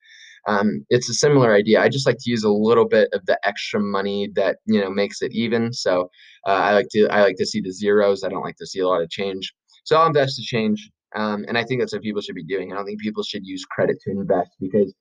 Um, 0.47 0.85
it's 0.89 1.09
a 1.09 1.13
similar 1.13 1.53
idea. 1.53 1.81
I 1.81 1.89
just 1.89 2.05
like 2.05 2.17
to 2.19 2.29
use 2.29 2.43
a 2.43 2.49
little 2.49 2.87
bit 2.87 3.09
of 3.13 3.25
the 3.25 3.39
extra 3.45 3.79
money 3.79 4.29
that 4.35 4.57
you 4.65 4.79
know 4.79 4.89
makes 4.89 5.21
it 5.21 5.31
even. 5.33 5.71
So 5.73 6.09
uh, 6.45 6.51
I 6.51 6.73
like 6.73 6.87
to 6.91 7.07
I 7.07 7.21
like 7.21 7.37
to 7.37 7.45
see 7.45 7.61
the 7.61 7.71
zeros. 7.71 8.23
I 8.23 8.29
don't 8.29 8.43
like 8.43 8.57
to 8.57 8.67
see 8.67 8.79
a 8.79 8.87
lot 8.87 9.01
of 9.01 9.09
change. 9.09 9.53
So 9.85 9.97
I'll 9.97 10.07
invest 10.07 10.35
to 10.37 10.43
change, 10.43 10.89
um, 11.15 11.45
and 11.47 11.57
I 11.57 11.63
think 11.63 11.81
that's 11.81 11.93
what 11.93 12.01
people 12.01 12.21
should 12.21 12.35
be 12.35 12.43
doing. 12.43 12.71
I 12.71 12.75
don't 12.75 12.85
think 12.85 13.01
people 13.01 13.23
should 13.23 13.45
use 13.45 13.65
credit 13.65 13.97
to 14.01 14.11
invest 14.11 14.51
because, 14.59 14.93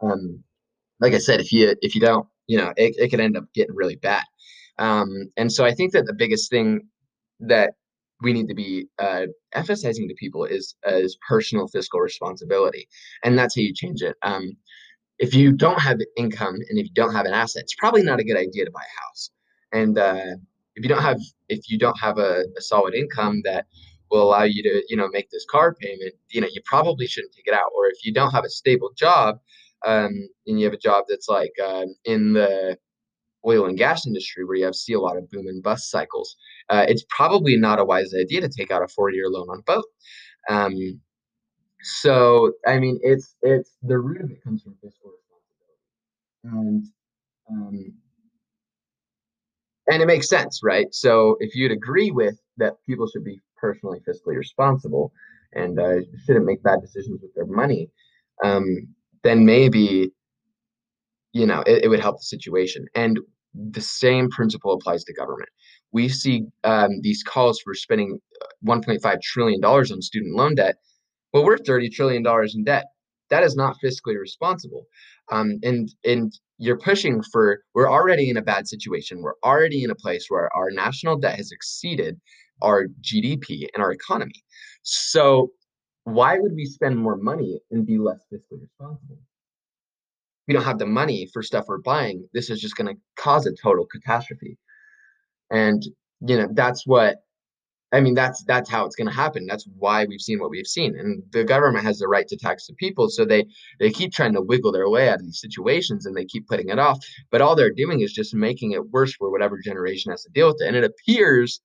um, 0.00 0.42
like 1.00 1.14
I 1.14 1.18
said, 1.18 1.40
if 1.40 1.52
you 1.52 1.74
if 1.82 1.94
you 1.94 2.00
don't, 2.00 2.26
you 2.46 2.58
know, 2.58 2.72
it, 2.76 2.94
it 2.98 3.10
could 3.10 3.20
end 3.20 3.36
up 3.36 3.44
getting 3.54 3.74
really 3.74 3.96
bad. 3.96 4.24
Um, 4.78 5.08
and 5.36 5.52
so 5.52 5.64
I 5.64 5.72
think 5.74 5.92
that 5.92 6.06
the 6.06 6.14
biggest 6.14 6.50
thing 6.50 6.88
that 7.40 7.74
we 8.22 8.32
need 8.32 8.48
to 8.48 8.54
be 8.54 8.86
uh, 8.98 9.26
emphasizing 9.54 10.08
to 10.08 10.14
people 10.14 10.44
is 10.44 10.74
is 10.86 11.16
personal 11.28 11.68
fiscal 11.68 12.00
responsibility, 12.00 12.88
and 13.24 13.38
that's 13.38 13.54
how 13.56 13.62
you 13.62 13.72
change 13.74 14.02
it. 14.02 14.16
Um, 14.22 14.56
if 15.18 15.34
you 15.34 15.52
don't 15.52 15.80
have 15.80 15.98
income 16.16 16.54
and 16.54 16.78
if 16.78 16.86
you 16.86 16.94
don't 16.94 17.14
have 17.14 17.26
an 17.26 17.32
asset, 17.32 17.62
it's 17.62 17.74
probably 17.74 18.02
not 18.02 18.20
a 18.20 18.24
good 18.24 18.36
idea 18.36 18.64
to 18.64 18.70
buy 18.70 18.82
a 18.82 19.00
house. 19.00 19.30
And 19.72 19.98
uh, 19.98 20.36
if 20.76 20.84
you 20.84 20.88
don't 20.88 21.02
have 21.02 21.20
if 21.48 21.70
you 21.70 21.78
don't 21.78 21.98
have 21.98 22.18
a, 22.18 22.44
a, 22.56 22.60
solid 22.60 22.94
income 22.94 23.42
that 23.44 23.66
will 24.10 24.22
allow 24.22 24.44
you 24.44 24.62
to 24.62 24.82
you 24.88 24.96
know 24.96 25.08
make 25.08 25.30
this 25.30 25.44
car 25.50 25.74
payment, 25.74 26.14
you 26.30 26.40
know 26.40 26.48
you 26.52 26.60
probably 26.64 27.06
shouldn't 27.06 27.34
take 27.34 27.46
it 27.46 27.54
out. 27.54 27.70
Or 27.76 27.86
if 27.86 28.04
you 28.04 28.12
don't 28.12 28.30
have 28.30 28.44
a 28.44 28.50
stable 28.50 28.90
job 28.96 29.40
um, 29.84 30.28
and 30.46 30.58
you 30.58 30.64
have 30.64 30.74
a 30.74 30.78
job 30.78 31.04
that's 31.08 31.28
like 31.28 31.52
uh, 31.62 31.86
in 32.04 32.32
the 32.32 32.78
oil 33.46 33.66
and 33.66 33.78
gas 33.78 34.06
industry 34.06 34.44
where 34.44 34.56
you 34.56 34.64
have 34.64 34.74
see 34.74 34.92
a 34.92 35.00
lot 35.00 35.16
of 35.16 35.28
boom 35.30 35.46
and 35.48 35.62
bust 35.62 35.90
cycles, 35.90 36.36
uh, 36.70 36.84
it's 36.88 37.04
probably 37.08 37.56
not 37.56 37.78
a 37.78 37.84
wise 37.84 38.14
idea 38.14 38.40
to 38.40 38.48
take 38.48 38.70
out 38.70 38.82
a 38.82 38.88
40 38.88 39.16
year 39.16 39.28
loan 39.28 39.48
on 39.48 39.62
both. 39.66 39.84
Um, 40.48 41.00
so 41.82 42.52
I 42.66 42.78
mean, 42.78 42.98
it's 43.02 43.36
it's 43.42 43.76
the 43.82 43.98
root 43.98 44.20
of 44.20 44.30
it 44.30 44.42
comes 44.42 44.62
from 44.62 44.74
fiscal 44.82 45.12
responsibility, 45.12 46.44
and 46.44 46.84
um, 47.50 47.94
and 49.88 50.02
it 50.02 50.06
makes 50.06 50.28
sense, 50.28 50.60
right? 50.62 50.92
So 50.92 51.36
if 51.40 51.54
you'd 51.54 51.72
agree 51.72 52.10
with 52.10 52.38
that, 52.56 52.74
people 52.86 53.06
should 53.08 53.24
be 53.24 53.40
personally 53.56 54.00
fiscally 54.08 54.36
responsible 54.36 55.12
and 55.54 55.78
uh, 55.78 56.00
shouldn't 56.26 56.44
make 56.44 56.62
bad 56.62 56.80
decisions 56.80 57.20
with 57.22 57.34
their 57.34 57.46
money, 57.46 57.90
um, 58.44 58.66
then 59.22 59.44
maybe 59.44 60.10
you 61.32 61.46
know 61.46 61.62
it, 61.66 61.84
it, 61.84 61.88
would 61.88 62.00
help 62.00 62.18
the 62.18 62.24
situation. 62.24 62.86
And 62.94 63.18
the 63.54 63.80
same 63.80 64.28
principle 64.30 64.72
applies 64.72 65.04
to 65.04 65.14
government. 65.14 65.48
We 65.92 66.08
see 66.08 66.44
um, 66.64 67.00
these 67.02 67.22
calls 67.22 67.60
for 67.60 67.74
spending 67.74 68.18
uh, 68.42 68.46
1.5 68.66 69.22
trillion 69.22 69.60
dollars 69.60 69.90
on 69.90 70.02
student 70.02 70.34
loan 70.34 70.56
debt 70.56 70.76
well, 71.32 71.44
we're 71.44 71.56
$30 71.56 71.92
trillion 71.92 72.24
in 72.54 72.64
debt. 72.64 72.86
That 73.30 73.42
is 73.42 73.56
not 73.56 73.76
fiscally 73.84 74.18
responsible. 74.18 74.86
Um, 75.30 75.58
and 75.62 75.92
and 76.04 76.32
you're 76.56 76.78
pushing 76.78 77.22
for 77.22 77.60
we're 77.74 77.90
already 77.90 78.30
in 78.30 78.36
a 78.36 78.42
bad 78.42 78.66
situation. 78.66 79.20
We're 79.20 79.38
already 79.44 79.84
in 79.84 79.90
a 79.90 79.94
place 79.94 80.26
where 80.28 80.54
our 80.56 80.70
national 80.70 81.18
debt 81.18 81.36
has 81.36 81.52
exceeded 81.52 82.18
our 82.62 82.86
GDP 83.02 83.66
and 83.74 83.82
our 83.82 83.92
economy. 83.92 84.42
So 84.82 85.50
why 86.04 86.38
would 86.38 86.54
we 86.54 86.64
spend 86.64 86.96
more 86.96 87.16
money 87.16 87.60
and 87.70 87.86
be 87.86 87.98
less 87.98 88.24
fiscally 88.32 88.62
responsible? 88.62 89.18
We 90.48 90.54
don't 90.54 90.64
have 90.64 90.78
the 90.78 90.86
money 90.86 91.28
for 91.32 91.42
stuff 91.42 91.66
we're 91.68 91.82
buying. 91.82 92.26
This 92.32 92.48
is 92.48 92.60
just 92.60 92.76
going 92.76 92.94
to 92.94 93.00
cause 93.16 93.46
a 93.46 93.52
total 93.62 93.86
catastrophe. 93.86 94.56
And 95.50 95.82
you 96.20 96.36
know 96.36 96.48
that's 96.52 96.86
what 96.86 97.16
I 97.90 98.00
mean, 98.00 98.14
that's 98.14 98.44
that's 98.44 98.68
how 98.68 98.84
it's 98.84 98.96
going 98.96 99.08
to 99.08 99.14
happen. 99.14 99.46
That's 99.46 99.66
why 99.78 100.04
we've 100.04 100.20
seen 100.20 100.40
what 100.40 100.50
we've 100.50 100.66
seen, 100.66 100.98
and 100.98 101.22
the 101.32 101.44
government 101.44 101.84
has 101.86 101.98
the 101.98 102.08
right 102.08 102.28
to 102.28 102.36
tax 102.36 102.66
the 102.66 102.74
people. 102.74 103.08
So 103.08 103.24
they 103.24 103.46
they 103.80 103.90
keep 103.90 104.12
trying 104.12 104.34
to 104.34 104.42
wiggle 104.42 104.72
their 104.72 104.90
way 104.90 105.08
out 105.08 105.20
of 105.20 105.24
these 105.24 105.40
situations, 105.40 106.04
and 106.04 106.14
they 106.14 106.26
keep 106.26 106.46
putting 106.48 106.68
it 106.68 106.78
off. 106.78 106.98
But 107.30 107.40
all 107.40 107.56
they're 107.56 107.72
doing 107.72 108.00
is 108.00 108.12
just 108.12 108.34
making 108.34 108.72
it 108.72 108.90
worse 108.90 109.14
for 109.14 109.30
whatever 109.30 109.58
generation 109.58 110.10
has 110.10 110.22
to 110.24 110.30
deal 110.34 110.48
with 110.48 110.58
it. 110.60 110.66
And 110.66 110.76
it 110.76 110.84
appears 110.84 111.60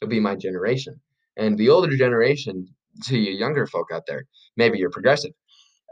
to 0.00 0.06
be 0.06 0.20
my 0.20 0.36
generation, 0.36 1.00
and 1.36 1.56
the 1.58 1.70
older 1.70 1.96
generation. 1.96 2.68
To 3.06 3.18
you 3.18 3.32
younger 3.32 3.66
folk 3.66 3.88
out 3.92 4.04
there, 4.06 4.22
maybe 4.56 4.78
you're 4.78 4.88
progressive. 4.88 5.32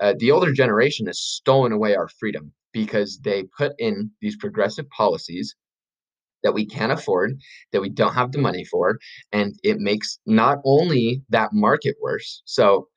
Uh, 0.01 0.15
the 0.19 0.31
older 0.31 0.53
generation 0.53 1.07
has 1.07 1.19
stolen 1.19 1.73
away 1.73 1.97
our 1.97 2.07
freedom 2.07 2.53
because 2.73 3.19
they 3.25 3.43
put 3.59 3.73
in 3.79 4.13
these 4.21 4.37
progressive 4.37 4.89
policies 4.91 5.57
that 6.43 6.55
we 6.55 6.67
can't 6.67 6.93
afford, 6.93 7.39
that 7.73 7.81
we 7.81 7.89
don't 7.89 8.15
have 8.15 8.33
the 8.33 8.39
money 8.39 8.65
for, 8.65 8.99
and 9.33 9.55
it 9.63 9.79
makes 9.79 10.19
not 10.27 10.59
only 10.65 11.23
that 11.31 11.53
market 11.53 11.97
worse. 12.03 12.43
So 12.45 12.89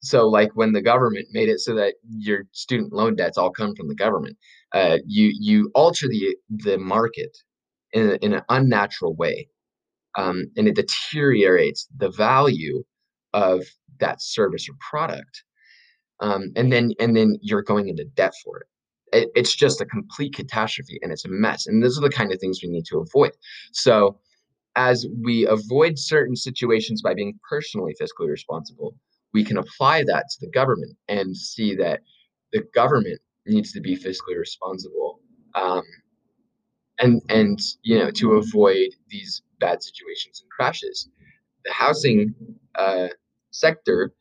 so 0.00 0.28
like 0.28 0.50
when 0.54 0.72
the 0.72 0.82
government 0.82 1.26
made 1.32 1.48
it 1.48 1.60
so 1.60 1.74
that 1.74 1.94
your 2.08 2.44
student 2.52 2.92
loan 2.92 3.14
debts 3.14 3.38
all 3.38 3.50
come 3.50 3.74
from 3.76 3.88
the 3.88 3.94
government, 3.94 4.36
uh, 4.74 4.98
you 5.06 5.32
you 5.38 5.70
alter 5.74 6.08
the 6.08 6.36
the 6.50 6.78
market 6.78 7.36
in, 7.92 8.10
a, 8.10 8.14
in 8.24 8.34
an 8.34 8.42
unnatural 8.48 9.14
way, 9.14 9.48
um, 10.18 10.44
and 10.56 10.68
it 10.68 10.74
deteriorates 10.76 11.86
the 11.96 12.10
value 12.10 12.82
of 13.32 13.64
that 14.00 14.20
service 14.20 14.68
or 14.68 14.74
product, 14.90 15.44
um, 16.20 16.52
and 16.56 16.72
then 16.72 16.92
and 16.98 17.16
then 17.16 17.36
you're 17.40 17.62
going 17.62 17.88
into 17.88 18.04
debt 18.16 18.32
for 18.44 18.58
it 18.58 18.66
it, 19.12 19.30
it's 19.34 19.54
just 19.54 19.80
a 19.80 19.86
complete 19.86 20.34
catastrophe 20.34 20.98
and 21.02 21.12
it's 21.12 21.24
a 21.24 21.28
mess. 21.28 21.66
And 21.66 21.82
those 21.82 21.98
are 21.98 22.02
the 22.02 22.10
kind 22.10 22.32
of 22.32 22.40
things 22.40 22.60
we 22.62 22.68
need 22.68 22.86
to 22.86 22.98
avoid. 22.98 23.32
So, 23.72 24.18
as 24.74 25.06
we 25.22 25.46
avoid 25.46 25.98
certain 25.98 26.34
situations 26.34 27.02
by 27.02 27.12
being 27.12 27.38
personally 27.48 27.94
fiscally 28.00 28.28
responsible, 28.28 28.94
we 29.34 29.44
can 29.44 29.58
apply 29.58 30.04
that 30.04 30.24
to 30.30 30.36
the 30.40 30.50
government 30.50 30.96
and 31.08 31.36
see 31.36 31.74
that 31.76 32.00
the 32.52 32.62
government 32.74 33.20
needs 33.46 33.72
to 33.72 33.80
be 33.80 33.96
fiscally 33.96 34.38
responsible 34.38 35.20
um, 35.54 35.82
and 36.98 37.20
and 37.28 37.58
you 37.82 37.98
know 37.98 38.10
to 38.10 38.34
avoid 38.34 38.88
these 39.08 39.42
bad 39.60 39.82
situations 39.82 40.40
and 40.40 40.50
crashes 40.50 41.08
the 41.64 41.72
housing 41.72 42.34
uh, 42.76 43.08
sector 43.50 44.12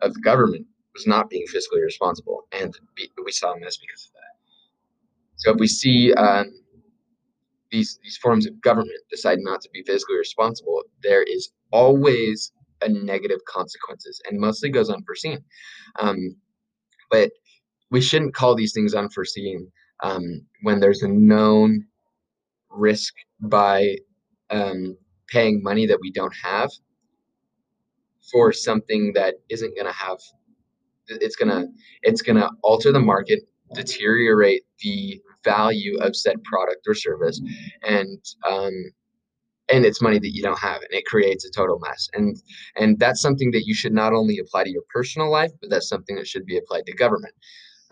of 0.00 0.14
the 0.14 0.20
government 0.20 0.66
was 0.94 1.06
not 1.06 1.30
being 1.30 1.46
fiscally 1.46 1.82
responsible 1.82 2.46
and 2.52 2.78
we 3.24 3.32
saw 3.32 3.52
a 3.52 3.60
mess 3.60 3.76
because 3.76 4.06
of 4.06 4.12
that 4.14 4.25
so 5.36 5.52
if 5.52 5.56
we 5.58 5.66
see 5.66 6.12
um, 6.14 6.46
these 7.70 7.98
these 8.02 8.16
forms 8.16 8.46
of 8.46 8.60
government 8.60 8.98
decide 9.10 9.38
not 9.40 9.60
to 9.62 9.70
be 9.72 9.82
fiscally 9.84 10.18
responsible, 10.18 10.82
there 11.02 11.22
is 11.22 11.50
always 11.72 12.52
a 12.82 12.88
negative 12.88 13.40
consequences, 13.48 14.20
and 14.28 14.40
mostly 14.40 14.70
goes 14.70 14.90
unforeseen. 14.90 15.38
Um, 15.98 16.36
but 17.10 17.30
we 17.90 18.00
shouldn't 18.00 18.34
call 18.34 18.54
these 18.54 18.72
things 18.72 18.94
unforeseen 18.94 19.70
um, 20.02 20.42
when 20.62 20.80
there's 20.80 21.02
a 21.02 21.08
known 21.08 21.86
risk 22.70 23.14
by 23.40 23.96
um, 24.50 24.96
paying 25.28 25.62
money 25.62 25.86
that 25.86 25.98
we 26.00 26.10
don't 26.10 26.34
have 26.42 26.70
for 28.30 28.52
something 28.52 29.12
that 29.14 29.36
isn't 29.48 29.74
going 29.76 29.86
to 29.86 29.92
have 29.92 30.18
it's 31.08 31.36
going 31.36 31.48
to 31.48 31.68
it's 32.02 32.22
going 32.22 32.36
to 32.36 32.50
alter 32.62 32.90
the 32.90 33.00
market 33.00 33.40
deteriorate 33.74 34.62
the 34.80 35.20
value 35.44 35.96
of 36.00 36.16
said 36.16 36.42
product 36.44 36.86
or 36.86 36.94
service 36.94 37.40
and 37.82 38.18
um, 38.48 38.72
and 39.68 39.84
it's 39.84 40.00
money 40.00 40.18
that 40.18 40.34
you 40.34 40.42
don't 40.42 40.58
have 40.58 40.82
and 40.82 40.92
it 40.92 41.04
creates 41.06 41.44
a 41.44 41.50
total 41.50 41.78
mess 41.80 42.08
and 42.14 42.36
and 42.76 42.98
that's 42.98 43.20
something 43.20 43.50
that 43.50 43.66
you 43.66 43.74
should 43.74 43.92
not 43.92 44.12
only 44.12 44.38
apply 44.38 44.64
to 44.64 44.70
your 44.70 44.84
personal 44.92 45.30
life 45.30 45.50
but 45.60 45.70
that's 45.70 45.88
something 45.88 46.16
that 46.16 46.26
should 46.26 46.46
be 46.46 46.58
applied 46.58 46.84
to 46.86 46.94
government 46.94 47.34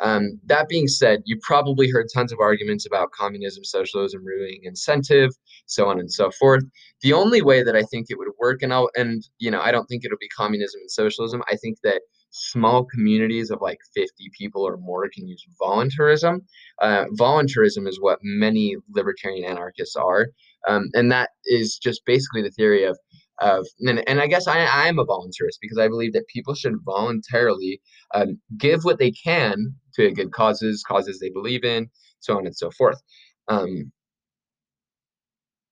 um, 0.01 0.41
that 0.47 0.68
being 0.68 0.89
said, 0.89 1.22
you 1.24 1.39
probably 1.43 1.89
heard 1.89 2.07
tons 2.12 2.32
of 2.32 2.41
arguments 2.41 2.87
about 2.87 3.12
communism, 3.12 3.64
socialism, 3.64 4.24
ruining 4.24 4.61
incentive, 4.64 5.30
so 5.66 5.89
on 5.89 6.01
and 6.01 6.12
so 6.12 6.30
forth. 6.32 6.64
The 7.03 7.12
only 7.12 7.43
way 7.43 7.62
that 7.62 7.76
I 7.76 7.82
think 7.82 8.07
it 8.09 8.18
would 8.18 8.28
work, 8.39 8.62
and 8.62 8.72
I'll, 8.72 8.91
and 8.97 9.22
you 9.39 9.51
know, 9.51 9.61
I 9.61 9.70
don't 9.70 9.87
think 9.87 10.05
it'll 10.05 10.18
be 10.18 10.28
communism 10.28 10.80
and 10.80 10.91
socialism. 10.91 11.43
I 11.51 11.57
think 11.57 11.78
that 11.85 12.03
small 12.35 12.85
communities 12.85 13.51
of 13.51 13.61
like 13.62 13.78
50 13.95 14.30
people 14.37 14.62
or 14.62 14.76
more 14.76 15.09
can 15.09 15.26
use 15.28 15.45
voluntarism. 15.59 16.43
Uh, 16.82 17.05
voluntarism 17.12 17.87
is 17.87 18.01
what 18.01 18.18
many 18.22 18.76
libertarian 18.93 19.45
anarchists 19.45 19.95
are, 19.97 20.28
um, 20.68 20.89
and 20.95 21.11
that 21.12 21.30
is 21.45 21.78
just 21.78 22.05
basically 22.05 22.43
the 22.43 22.51
theory 22.51 22.85
of 22.85 22.99
of 23.41 23.66
and, 23.80 24.07
and 24.09 24.20
I 24.20 24.26
guess 24.26 24.47
I 24.47 24.61
I 24.64 24.89
am 24.89 24.99
a 24.99 25.07
voluntarist 25.07 25.59
because 25.61 25.78
I 25.78 25.89
believe 25.89 26.12
that 26.12 26.26
people 26.28 26.55
should 26.55 26.74
voluntarily 26.85 27.80
um, 28.14 28.41
give 28.59 28.85
what 28.85 28.99
they 28.99 29.11
can 29.12 29.74
to 29.95 30.11
good 30.12 30.32
causes, 30.32 30.85
causes 30.87 31.18
they 31.18 31.30
believe 31.30 31.64
in, 31.64 31.89
so 32.20 32.37
on 32.37 32.47
and 32.47 32.57
so 32.57 32.70
forth. 32.70 33.01
Um, 33.49 33.93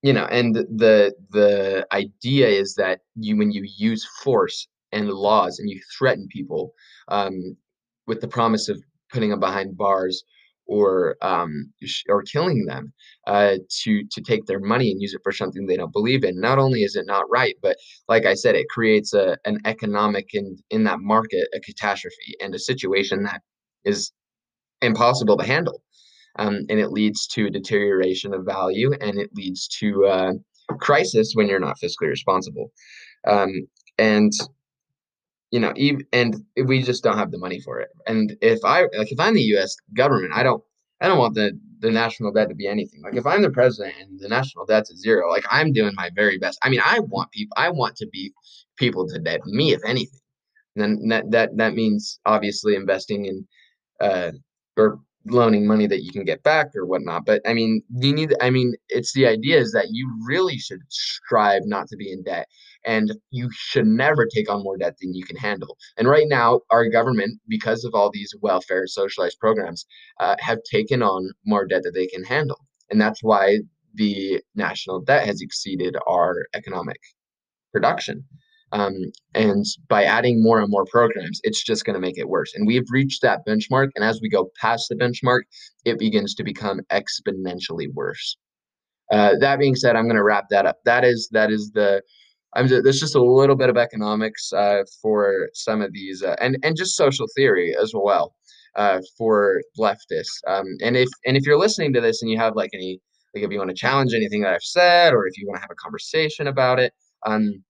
you 0.03 0.13
know, 0.13 0.25
and 0.27 0.55
the 0.55 1.15
the 1.31 1.87
idea 1.93 2.49
is 2.49 2.75
that 2.75 3.01
you 3.17 3.37
when 3.37 3.53
you 3.53 3.65
use 3.79 4.07
force 4.23 4.69
and 4.93 5.09
laws 5.09 5.59
and 5.59 5.69
you 5.71 5.81
threaten 5.99 6.27
people 6.31 6.73
um, 7.09 7.57
with 8.07 8.21
the 8.21 8.29
promise 8.29 8.69
of 8.69 8.83
putting 9.11 9.31
them 9.31 9.41
behind 9.41 9.77
bars 9.77 10.25
or 10.67 11.17
um, 11.23 11.73
or 12.09 12.23
killing 12.23 12.65
them 12.65 12.93
uh, 13.27 13.57
to 13.83 14.05
to 14.11 14.21
take 14.21 14.47
their 14.47 14.61
money 14.61 14.91
and 14.91 15.03
use 15.03 15.15
it 15.15 15.21
for 15.23 15.33
something 15.33 15.67
they 15.67 15.77
don't 15.77 15.93
believe 15.93 16.25
in. 16.25 16.41
Not 16.41 16.59
only 16.59 16.83
is 16.83 16.97
it 16.97 17.07
not 17.07 17.29
right, 17.31 17.55
but 17.63 17.77
like 18.09 18.25
I 18.27 18.35
said, 18.35 18.55
it 18.55 18.69
creates 18.69 19.13
a 19.13 19.37
an 19.45 19.59
economic 19.65 20.31
and 20.35 20.59
in 20.71 20.85
that 20.85 21.01
market 21.01 21.49
a 21.55 21.61
catastrophe 21.61 22.35
and 22.41 22.55
a 22.55 22.59
situation 22.59 23.23
that 23.25 23.43
is 23.85 24.13
impossible 24.81 25.37
to 25.37 25.45
handle, 25.45 25.83
um, 26.39 26.61
and 26.69 26.79
it 26.79 26.91
leads 26.91 27.27
to 27.29 27.47
a 27.47 27.51
deterioration 27.51 28.33
of 28.33 28.45
value 28.45 28.93
and 29.01 29.19
it 29.19 29.31
leads 29.35 29.69
to 29.69 30.07
uh, 30.07 30.33
crisis 30.79 31.33
when 31.35 31.49
you're 31.49 31.61
not 31.61 31.77
fiscally 31.83 32.09
responsible. 32.09 32.71
Um, 33.27 33.67
and 33.99 34.33
you 35.53 35.61
know, 35.61 35.73
even, 35.77 36.05
and 36.13 36.35
we 36.65 36.83
just 36.83 37.05
don't 37.05 37.19
have 37.19 37.31
the 37.31 37.39
money 37.39 37.61
for 37.61 37.79
it. 37.79 37.91
And 38.07 38.37
if 38.41 38.59
I 38.65 38.83
like, 38.97 39.13
if 39.13 39.21
I'm 39.21 39.35
the 39.35 39.43
U.S. 39.55 39.77
government, 39.95 40.33
I 40.35 40.43
don't, 40.43 40.65
I 41.01 41.07
don't 41.07 41.19
want 41.19 41.35
the 41.35 41.57
the 41.81 41.91
national 41.91 42.33
debt 42.33 42.49
to 42.49 42.55
be 42.55 42.67
anything. 42.67 43.03
Like 43.03 43.17
if 43.17 43.27
I'm 43.27 43.43
the 43.43 43.51
president 43.51 43.95
and 44.01 44.19
the 44.19 44.29
national 44.29 44.65
debt's 44.65 44.91
at 44.91 44.97
zero, 44.97 45.29
like 45.29 45.45
I'm 45.51 45.73
doing 45.73 45.93
my 45.95 46.11
very 46.15 46.39
best. 46.39 46.59
I 46.63 46.71
mean, 46.71 46.81
I 46.83 47.01
want 47.01 47.31
people, 47.33 47.55
I 47.57 47.69
want 47.71 47.97
to 47.97 48.07
be 48.07 48.33
people 48.77 49.07
to 49.09 49.19
debt 49.19 49.45
me, 49.45 49.73
if 49.75 49.81
anything. 49.87 50.21
And 50.75 50.83
then 50.83 51.09
that 51.09 51.31
that 51.33 51.57
that 51.59 51.75
means 51.75 52.19
obviously 52.25 52.75
investing 52.75 53.27
in, 53.27 53.47
uh, 54.01 54.33
or 54.79 55.01
loaning 55.27 55.67
money 55.67 55.87
that 55.87 56.03
you 56.03 56.11
can 56.11 56.25
get 56.25 56.43
back 56.43 56.69
or 56.75 56.87
whatnot. 56.87 57.25
But 57.25 57.43
I 57.47 57.55
mean, 57.55 57.83
you 57.91 58.13
need, 58.13 58.35
I 58.41 58.51
mean, 58.51 58.75
it's 58.89 59.13
the 59.13 59.27
idea 59.27 59.59
is 59.59 59.73
that 59.73 59.89
you 59.91 60.11
really 60.27 60.59
should 60.59 60.81
strive 60.89 61.63
not 61.65 61.89
to 61.89 61.97
be 61.97 62.11
in 62.13 62.23
debt 62.23 62.49
and 62.85 63.13
you 63.31 63.49
should 63.53 63.87
never 63.87 64.27
take 64.27 64.51
on 64.51 64.63
more 64.63 64.77
debt 64.77 64.97
than 65.01 65.15
you 65.15 65.25
can 65.25 65.37
handle. 65.37 65.77
And 65.97 66.09
right 66.09 66.27
now, 66.29 66.61
our 66.71 66.89
government, 66.89 67.41
because 67.49 67.85
of 67.85 67.95
all 67.95 68.11
these 68.11 68.35
welfare 68.41 68.87
socialized 68.87 69.39
programs, 69.39 69.87
uh, 70.19 70.37
have 70.41 70.59
taken 70.71 71.03
on 71.03 71.31
more 71.47 71.67
debt 71.67 71.83
that 71.85 71.95
they 71.95 72.07
can 72.07 72.25
handle. 72.25 72.59
And 72.91 73.01
that's 73.01 73.23
why 73.23 73.59
the 73.95 74.43
national 74.55 75.01
debt 75.01 75.27
has 75.27 75.41
exceeded 75.41 75.97
our 76.07 76.47
economic 76.55 77.01
production. 77.73 78.25
Um, 78.73 78.95
and 79.35 79.65
by 79.89 80.05
adding 80.05 80.43
more 80.43 80.61
and 80.61 80.71
more 80.71 80.87
programs, 80.87 81.41
it's 81.45 81.63
just 81.63 81.85
going 81.85 81.95
to 81.95 82.01
make 82.01 82.19
it 82.19 82.29
worse. 82.29 82.55
And 82.55 82.67
we've 82.67 82.87
reached 82.91 83.23
that 83.23 83.47
benchmark. 83.47 83.91
And 83.95 84.05
as 84.05 84.21
we 84.23 84.31
go 84.31 84.51
past 84.59 84.89
the 84.89 84.97
benchmark, 84.97 85.43
it 85.85 85.99
begins 85.99 86.35
to 86.37 86.45
become 86.45 86.81
exponentially 86.91 87.93
worse. 87.93 88.37
Uh, 89.13 89.35
that 89.41 89.59
being 89.59 89.77
said, 89.77 89.95
I'm 89.95 90.07
going 90.07 90.17
to 90.17 90.23
wrap 90.23 90.47
that 90.51 90.65
up. 90.65 90.79
That 90.87 91.05
is 91.05 91.29
that 91.33 91.51
is 91.51 91.71
the 91.73 92.03
I'm 92.55 92.69
just, 92.69 92.85
there's 92.85 93.01
just 93.01 93.15
a 93.15 93.23
little 93.23 93.57
bit 93.57 93.71
of 93.71 93.77
economics 93.77 94.53
uh, 94.53 94.83
for 95.01 95.49
some 95.55 95.81
of 95.81 95.93
these, 95.93 96.23
uh, 96.23 96.37
and 96.41 96.57
and 96.63 96.77
just 96.77 96.97
social 96.97 97.27
theory 97.35 97.75
as 97.81 97.93
well 97.95 98.35
uh, 98.77 99.01
for 99.19 99.61
leftists. 99.79 100.41
Um, 100.47 100.67
and 100.83 100.97
if 100.97 101.09
and 101.27 101.37
if 101.37 101.45
you're 101.45 101.59
listening 101.59 101.93
to 101.95 102.01
this 102.01 102.23
and 102.23 102.31
you 102.31 102.39
have 102.39 102.57
like 102.57 102.71
any 102.75 103.01
like 103.35 103.45
if 103.45 103.51
you 103.51 103.59
want 103.59 103.71
to 103.71 103.77
challenge 103.77 104.13
anything 104.15 104.43
that 104.43 104.55
I've 104.55 104.63
said, 104.63 105.13
or 105.15 105.27
if 105.27 105.37
you 105.39 105.47
want 105.47 105.57
to 105.57 105.63
have 105.63 105.71
a 105.71 105.75
conversation 105.77 106.47
about 106.49 106.79
it, 106.79 106.93
um, 107.27 107.63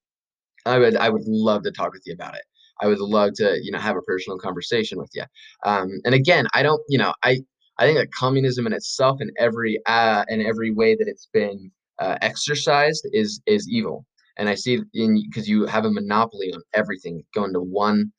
I 0.67 0.79
would 0.79 0.97
I 0.97 1.09
would 1.09 1.27
love 1.27 1.63
to 1.65 1.73
talk 1.73 1.93
with 1.93 2.03
you 2.07 2.15
about 2.15 2.35
it. 2.35 2.43
I 2.81 2.87
would 2.87 2.99
love 3.01 3.33
to 3.37 3.59
you 3.63 3.71
know 3.73 3.79
have 3.79 3.97
a 3.97 4.03
personal 4.03 4.39
conversation 4.39 4.99
with 4.99 5.11
you. 5.15 5.25
Um, 5.65 5.89
and 6.05 6.15
again, 6.15 6.47
I 6.55 6.63
don't 6.63 6.83
you 6.89 6.99
know 6.99 7.15
I 7.23 7.41
I 7.79 7.87
think 7.87 7.99
that 7.99 8.13
communism 8.13 8.67
in 8.67 8.73
itself 8.73 9.21
in 9.21 9.31
every 9.39 9.81
uh, 9.87 10.25
in 10.29 10.45
every 10.45 10.73
way 10.73 10.95
that 10.97 11.09
it's 11.09 11.29
been 11.33 11.71
uh, 11.99 12.17
exercised 12.23 13.07
is 13.13 13.41
is 13.47 13.69
evil 13.69 14.07
and 14.37 14.49
I 14.49 14.55
see 14.55 14.81
in 14.95 15.23
because 15.29 15.49
you 15.49 15.67
have 15.67 15.85
a 15.85 15.91
monopoly 15.91 16.53
on 16.53 16.63
everything 16.75 17.23
going 17.35 17.53
to 17.53 17.61
one 17.61 18.13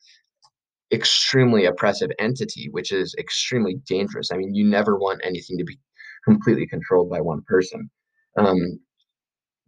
extremely 0.92 1.66
oppressive 1.66 2.12
entity, 2.20 2.70
which 2.72 2.92
is 2.92 3.16
extremely 3.18 3.76
dangerous. 3.88 4.32
I 4.32 4.38
mean, 4.38 4.54
you 4.54 4.66
never 4.66 4.98
want 4.98 5.22
anything 5.24 5.58
to 5.58 5.64
be 5.64 5.80
completely 6.24 6.68
controlled 6.68 7.10
by 7.10 7.20
one 7.20 7.42
person. 7.48 7.90
Um, 8.38 8.80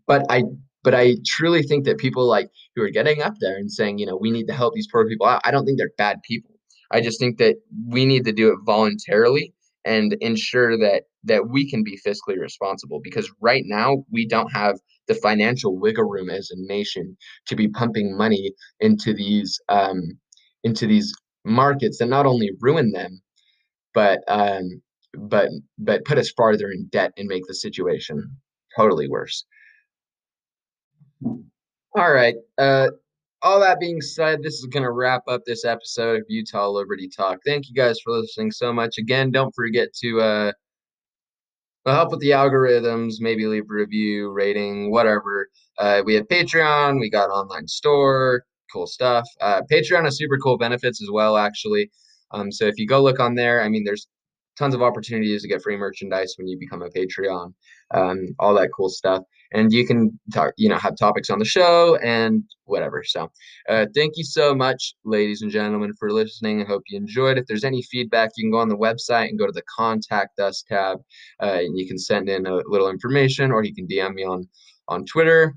but 0.07 0.23
I 0.29 0.43
but 0.85 0.93
I 0.93 1.15
truly 1.25 1.63
think 1.63 1.83
that 1.85 1.97
people 1.97 2.27
like 2.27 2.47
who 2.75 2.83
are 2.83 2.91
getting 2.91 3.23
up 3.23 3.33
there 3.41 3.57
and 3.57 3.71
saying, 3.71 3.97
you 3.97 4.05
know, 4.05 4.15
we 4.15 4.29
need 4.29 4.45
to 4.45 4.53
help 4.53 4.75
these 4.75 4.87
poor 4.89 5.07
people 5.07 5.25
out. 5.25 5.41
I 5.43 5.49
don't 5.49 5.65
think 5.65 5.79
they're 5.79 5.89
bad 5.97 6.21
people. 6.23 6.51
I 6.91 7.01
just 7.01 7.19
think 7.19 7.39
that 7.39 7.55
we 7.87 8.05
need 8.05 8.23
to 8.25 8.31
do 8.31 8.49
it 8.49 8.59
voluntarily 8.65 9.51
and 9.83 10.15
ensure 10.21 10.77
that 10.77 11.03
that 11.23 11.49
we 11.49 11.67
can 11.67 11.83
be 11.83 11.99
fiscally 12.05 12.39
responsible 12.39 13.01
because 13.03 13.31
right 13.41 13.63
now 13.65 14.05
we 14.11 14.27
don't 14.27 14.51
have 14.51 14.79
the 15.07 15.15
financial 15.15 15.77
wiggle 15.77 16.07
room 16.07 16.29
as 16.29 16.51
a 16.51 16.67
nation 16.67 17.17
to 17.47 17.55
be 17.55 17.67
pumping 17.67 18.15
money 18.15 18.53
into 18.79 19.11
these 19.11 19.59
um, 19.69 20.01
into 20.63 20.85
these 20.85 21.11
markets 21.43 21.97
that 21.97 22.09
not 22.09 22.27
only 22.27 22.51
ruin 22.61 22.91
them 22.91 23.21
but 23.95 24.19
um, 24.27 24.81
but 25.17 25.49
but 25.79 26.05
put 26.05 26.19
us 26.19 26.31
farther 26.37 26.69
in 26.69 26.87
debt 26.91 27.11
and 27.17 27.27
make 27.27 27.43
the 27.47 27.55
situation 27.55 28.21
totally 28.77 29.07
worse 29.07 29.45
all 31.23 32.11
right 32.11 32.35
uh 32.57 32.87
all 33.45 33.59
that 33.59 33.79
being 33.79 34.01
said, 34.01 34.41
this 34.41 34.55
is 34.55 34.65
going 34.65 34.81
to 34.81 34.91
wrap 34.91 35.21
up 35.27 35.43
this 35.45 35.65
episode 35.65 36.17
of 36.17 36.25
Utah 36.27 36.67
Liberty 36.67 37.07
Talk. 37.07 37.37
Thank 37.45 37.69
you 37.69 37.75
guys 37.75 37.99
for 38.03 38.13
listening 38.13 38.49
so 38.49 38.73
much. 38.73 38.97
Again, 38.97 39.29
don't 39.29 39.53
forget 39.53 39.89
to 40.01 40.19
uh, 40.19 40.51
help 41.85 42.09
with 42.09 42.21
the 42.21 42.31
algorithms, 42.31 43.15
maybe 43.19 43.45
leave 43.45 43.65
a 43.69 43.73
review, 43.73 44.31
rating, 44.31 44.89
whatever. 44.89 45.47
Uh, 45.77 46.01
we 46.03 46.15
have 46.15 46.27
Patreon, 46.27 46.99
we 46.99 47.07
got 47.07 47.29
online 47.29 47.67
store, 47.67 48.45
cool 48.73 48.87
stuff. 48.87 49.27
Uh, 49.41 49.61
Patreon 49.71 50.05
has 50.05 50.17
super 50.17 50.39
cool 50.39 50.57
benefits 50.57 50.99
as 51.03 51.09
well, 51.11 51.37
actually. 51.37 51.91
Um, 52.31 52.51
so 52.51 52.65
if 52.65 52.79
you 52.79 52.87
go 52.87 53.03
look 53.03 53.19
on 53.19 53.35
there, 53.35 53.61
I 53.61 53.69
mean, 53.69 53.83
there's 53.83 54.07
tons 54.57 54.73
of 54.73 54.81
opportunities 54.81 55.43
to 55.43 55.47
get 55.47 55.61
free 55.61 55.77
merchandise 55.77 56.33
when 56.37 56.47
you 56.47 56.57
become 56.57 56.81
a 56.81 56.89
Patreon, 56.89 57.53
um, 57.93 58.25
all 58.39 58.55
that 58.55 58.71
cool 58.75 58.89
stuff. 58.89 59.21
And 59.55 59.71
you 59.71 59.87
can 59.87 60.19
talk, 60.33 60.53
you 60.57 60.67
know, 60.67 60.77
have 60.77 60.97
topics 60.97 61.29
on 61.29 61.39
the 61.39 61.45
show 61.45 61.95
and 62.03 62.43
whatever. 62.65 63.03
So, 63.05 63.31
uh, 63.69 63.85
thank 63.95 64.13
you 64.17 64.23
so 64.25 64.53
much, 64.53 64.95
ladies 65.05 65.41
and 65.41 65.49
gentlemen, 65.49 65.93
for 65.97 66.11
listening. 66.11 66.61
I 66.61 66.65
hope 66.65 66.83
you 66.89 66.97
enjoyed. 66.97 67.37
If 67.37 67.45
there's 67.47 67.63
any 67.63 67.81
feedback, 67.81 68.31
you 68.35 68.43
can 68.43 68.51
go 68.51 68.59
on 68.59 68.69
the 68.69 68.77
website 68.77 69.29
and 69.29 69.39
go 69.39 69.45
to 69.45 69.51
the 69.53 69.63
Contact 69.73 70.39
Us 70.39 70.63
tab, 70.67 70.97
uh, 71.41 71.59
and 71.61 71.77
you 71.77 71.87
can 71.87 71.97
send 71.97 72.27
in 72.27 72.45
a 72.45 72.61
little 72.67 72.89
information, 72.89 73.51
or 73.51 73.63
you 73.63 73.73
can 73.73 73.87
DM 73.87 74.13
me 74.13 74.25
on 74.25 74.47
on 74.89 75.05
Twitter. 75.05 75.55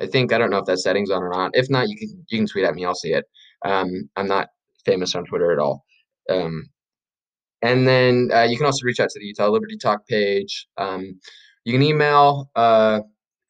I 0.00 0.06
think 0.06 0.32
I 0.32 0.38
don't 0.38 0.50
know 0.50 0.58
if 0.58 0.66
that 0.66 0.78
setting's 0.78 1.10
on 1.10 1.22
or 1.22 1.30
not. 1.30 1.50
If 1.54 1.68
not, 1.70 1.88
you 1.88 1.96
can 1.96 2.24
you 2.28 2.38
can 2.38 2.46
tweet 2.46 2.64
at 2.64 2.74
me. 2.74 2.84
I'll 2.84 2.94
see 2.94 3.12
it. 3.12 3.24
Um, 3.64 4.08
I'm 4.16 4.28
not 4.28 4.48
famous 4.84 5.14
on 5.14 5.24
Twitter 5.24 5.52
at 5.52 5.58
all. 5.58 5.84
Um, 6.30 6.68
and 7.62 7.88
then 7.88 8.30
uh, 8.32 8.42
you 8.42 8.56
can 8.56 8.66
also 8.66 8.84
reach 8.84 9.00
out 9.00 9.08
to 9.10 9.18
the 9.18 9.24
Utah 9.24 9.48
Liberty 9.48 9.78
Talk 9.78 10.06
page. 10.06 10.66
Um, 10.76 11.18
you 11.64 11.72
can 11.72 11.82
email 11.82 12.50
uh, 12.54 13.00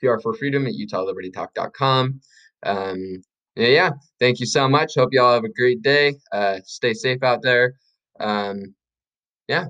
TR 0.04 0.20
for 0.22 0.34
Freedom 0.34 0.66
at 0.66 0.74
UtahLibertyTalk.com. 0.74 2.20
Um, 2.64 3.22
yeah, 3.56 3.68
yeah, 3.68 3.90
thank 4.18 4.40
you 4.40 4.46
so 4.46 4.68
much. 4.68 4.94
Hope 4.96 5.12
y'all 5.12 5.34
have 5.34 5.44
a 5.44 5.48
great 5.48 5.82
day. 5.82 6.14
Uh, 6.32 6.58
stay 6.64 6.92
safe 6.92 7.22
out 7.22 7.42
there. 7.42 7.74
Um, 8.20 8.74
yeah. 9.48 9.66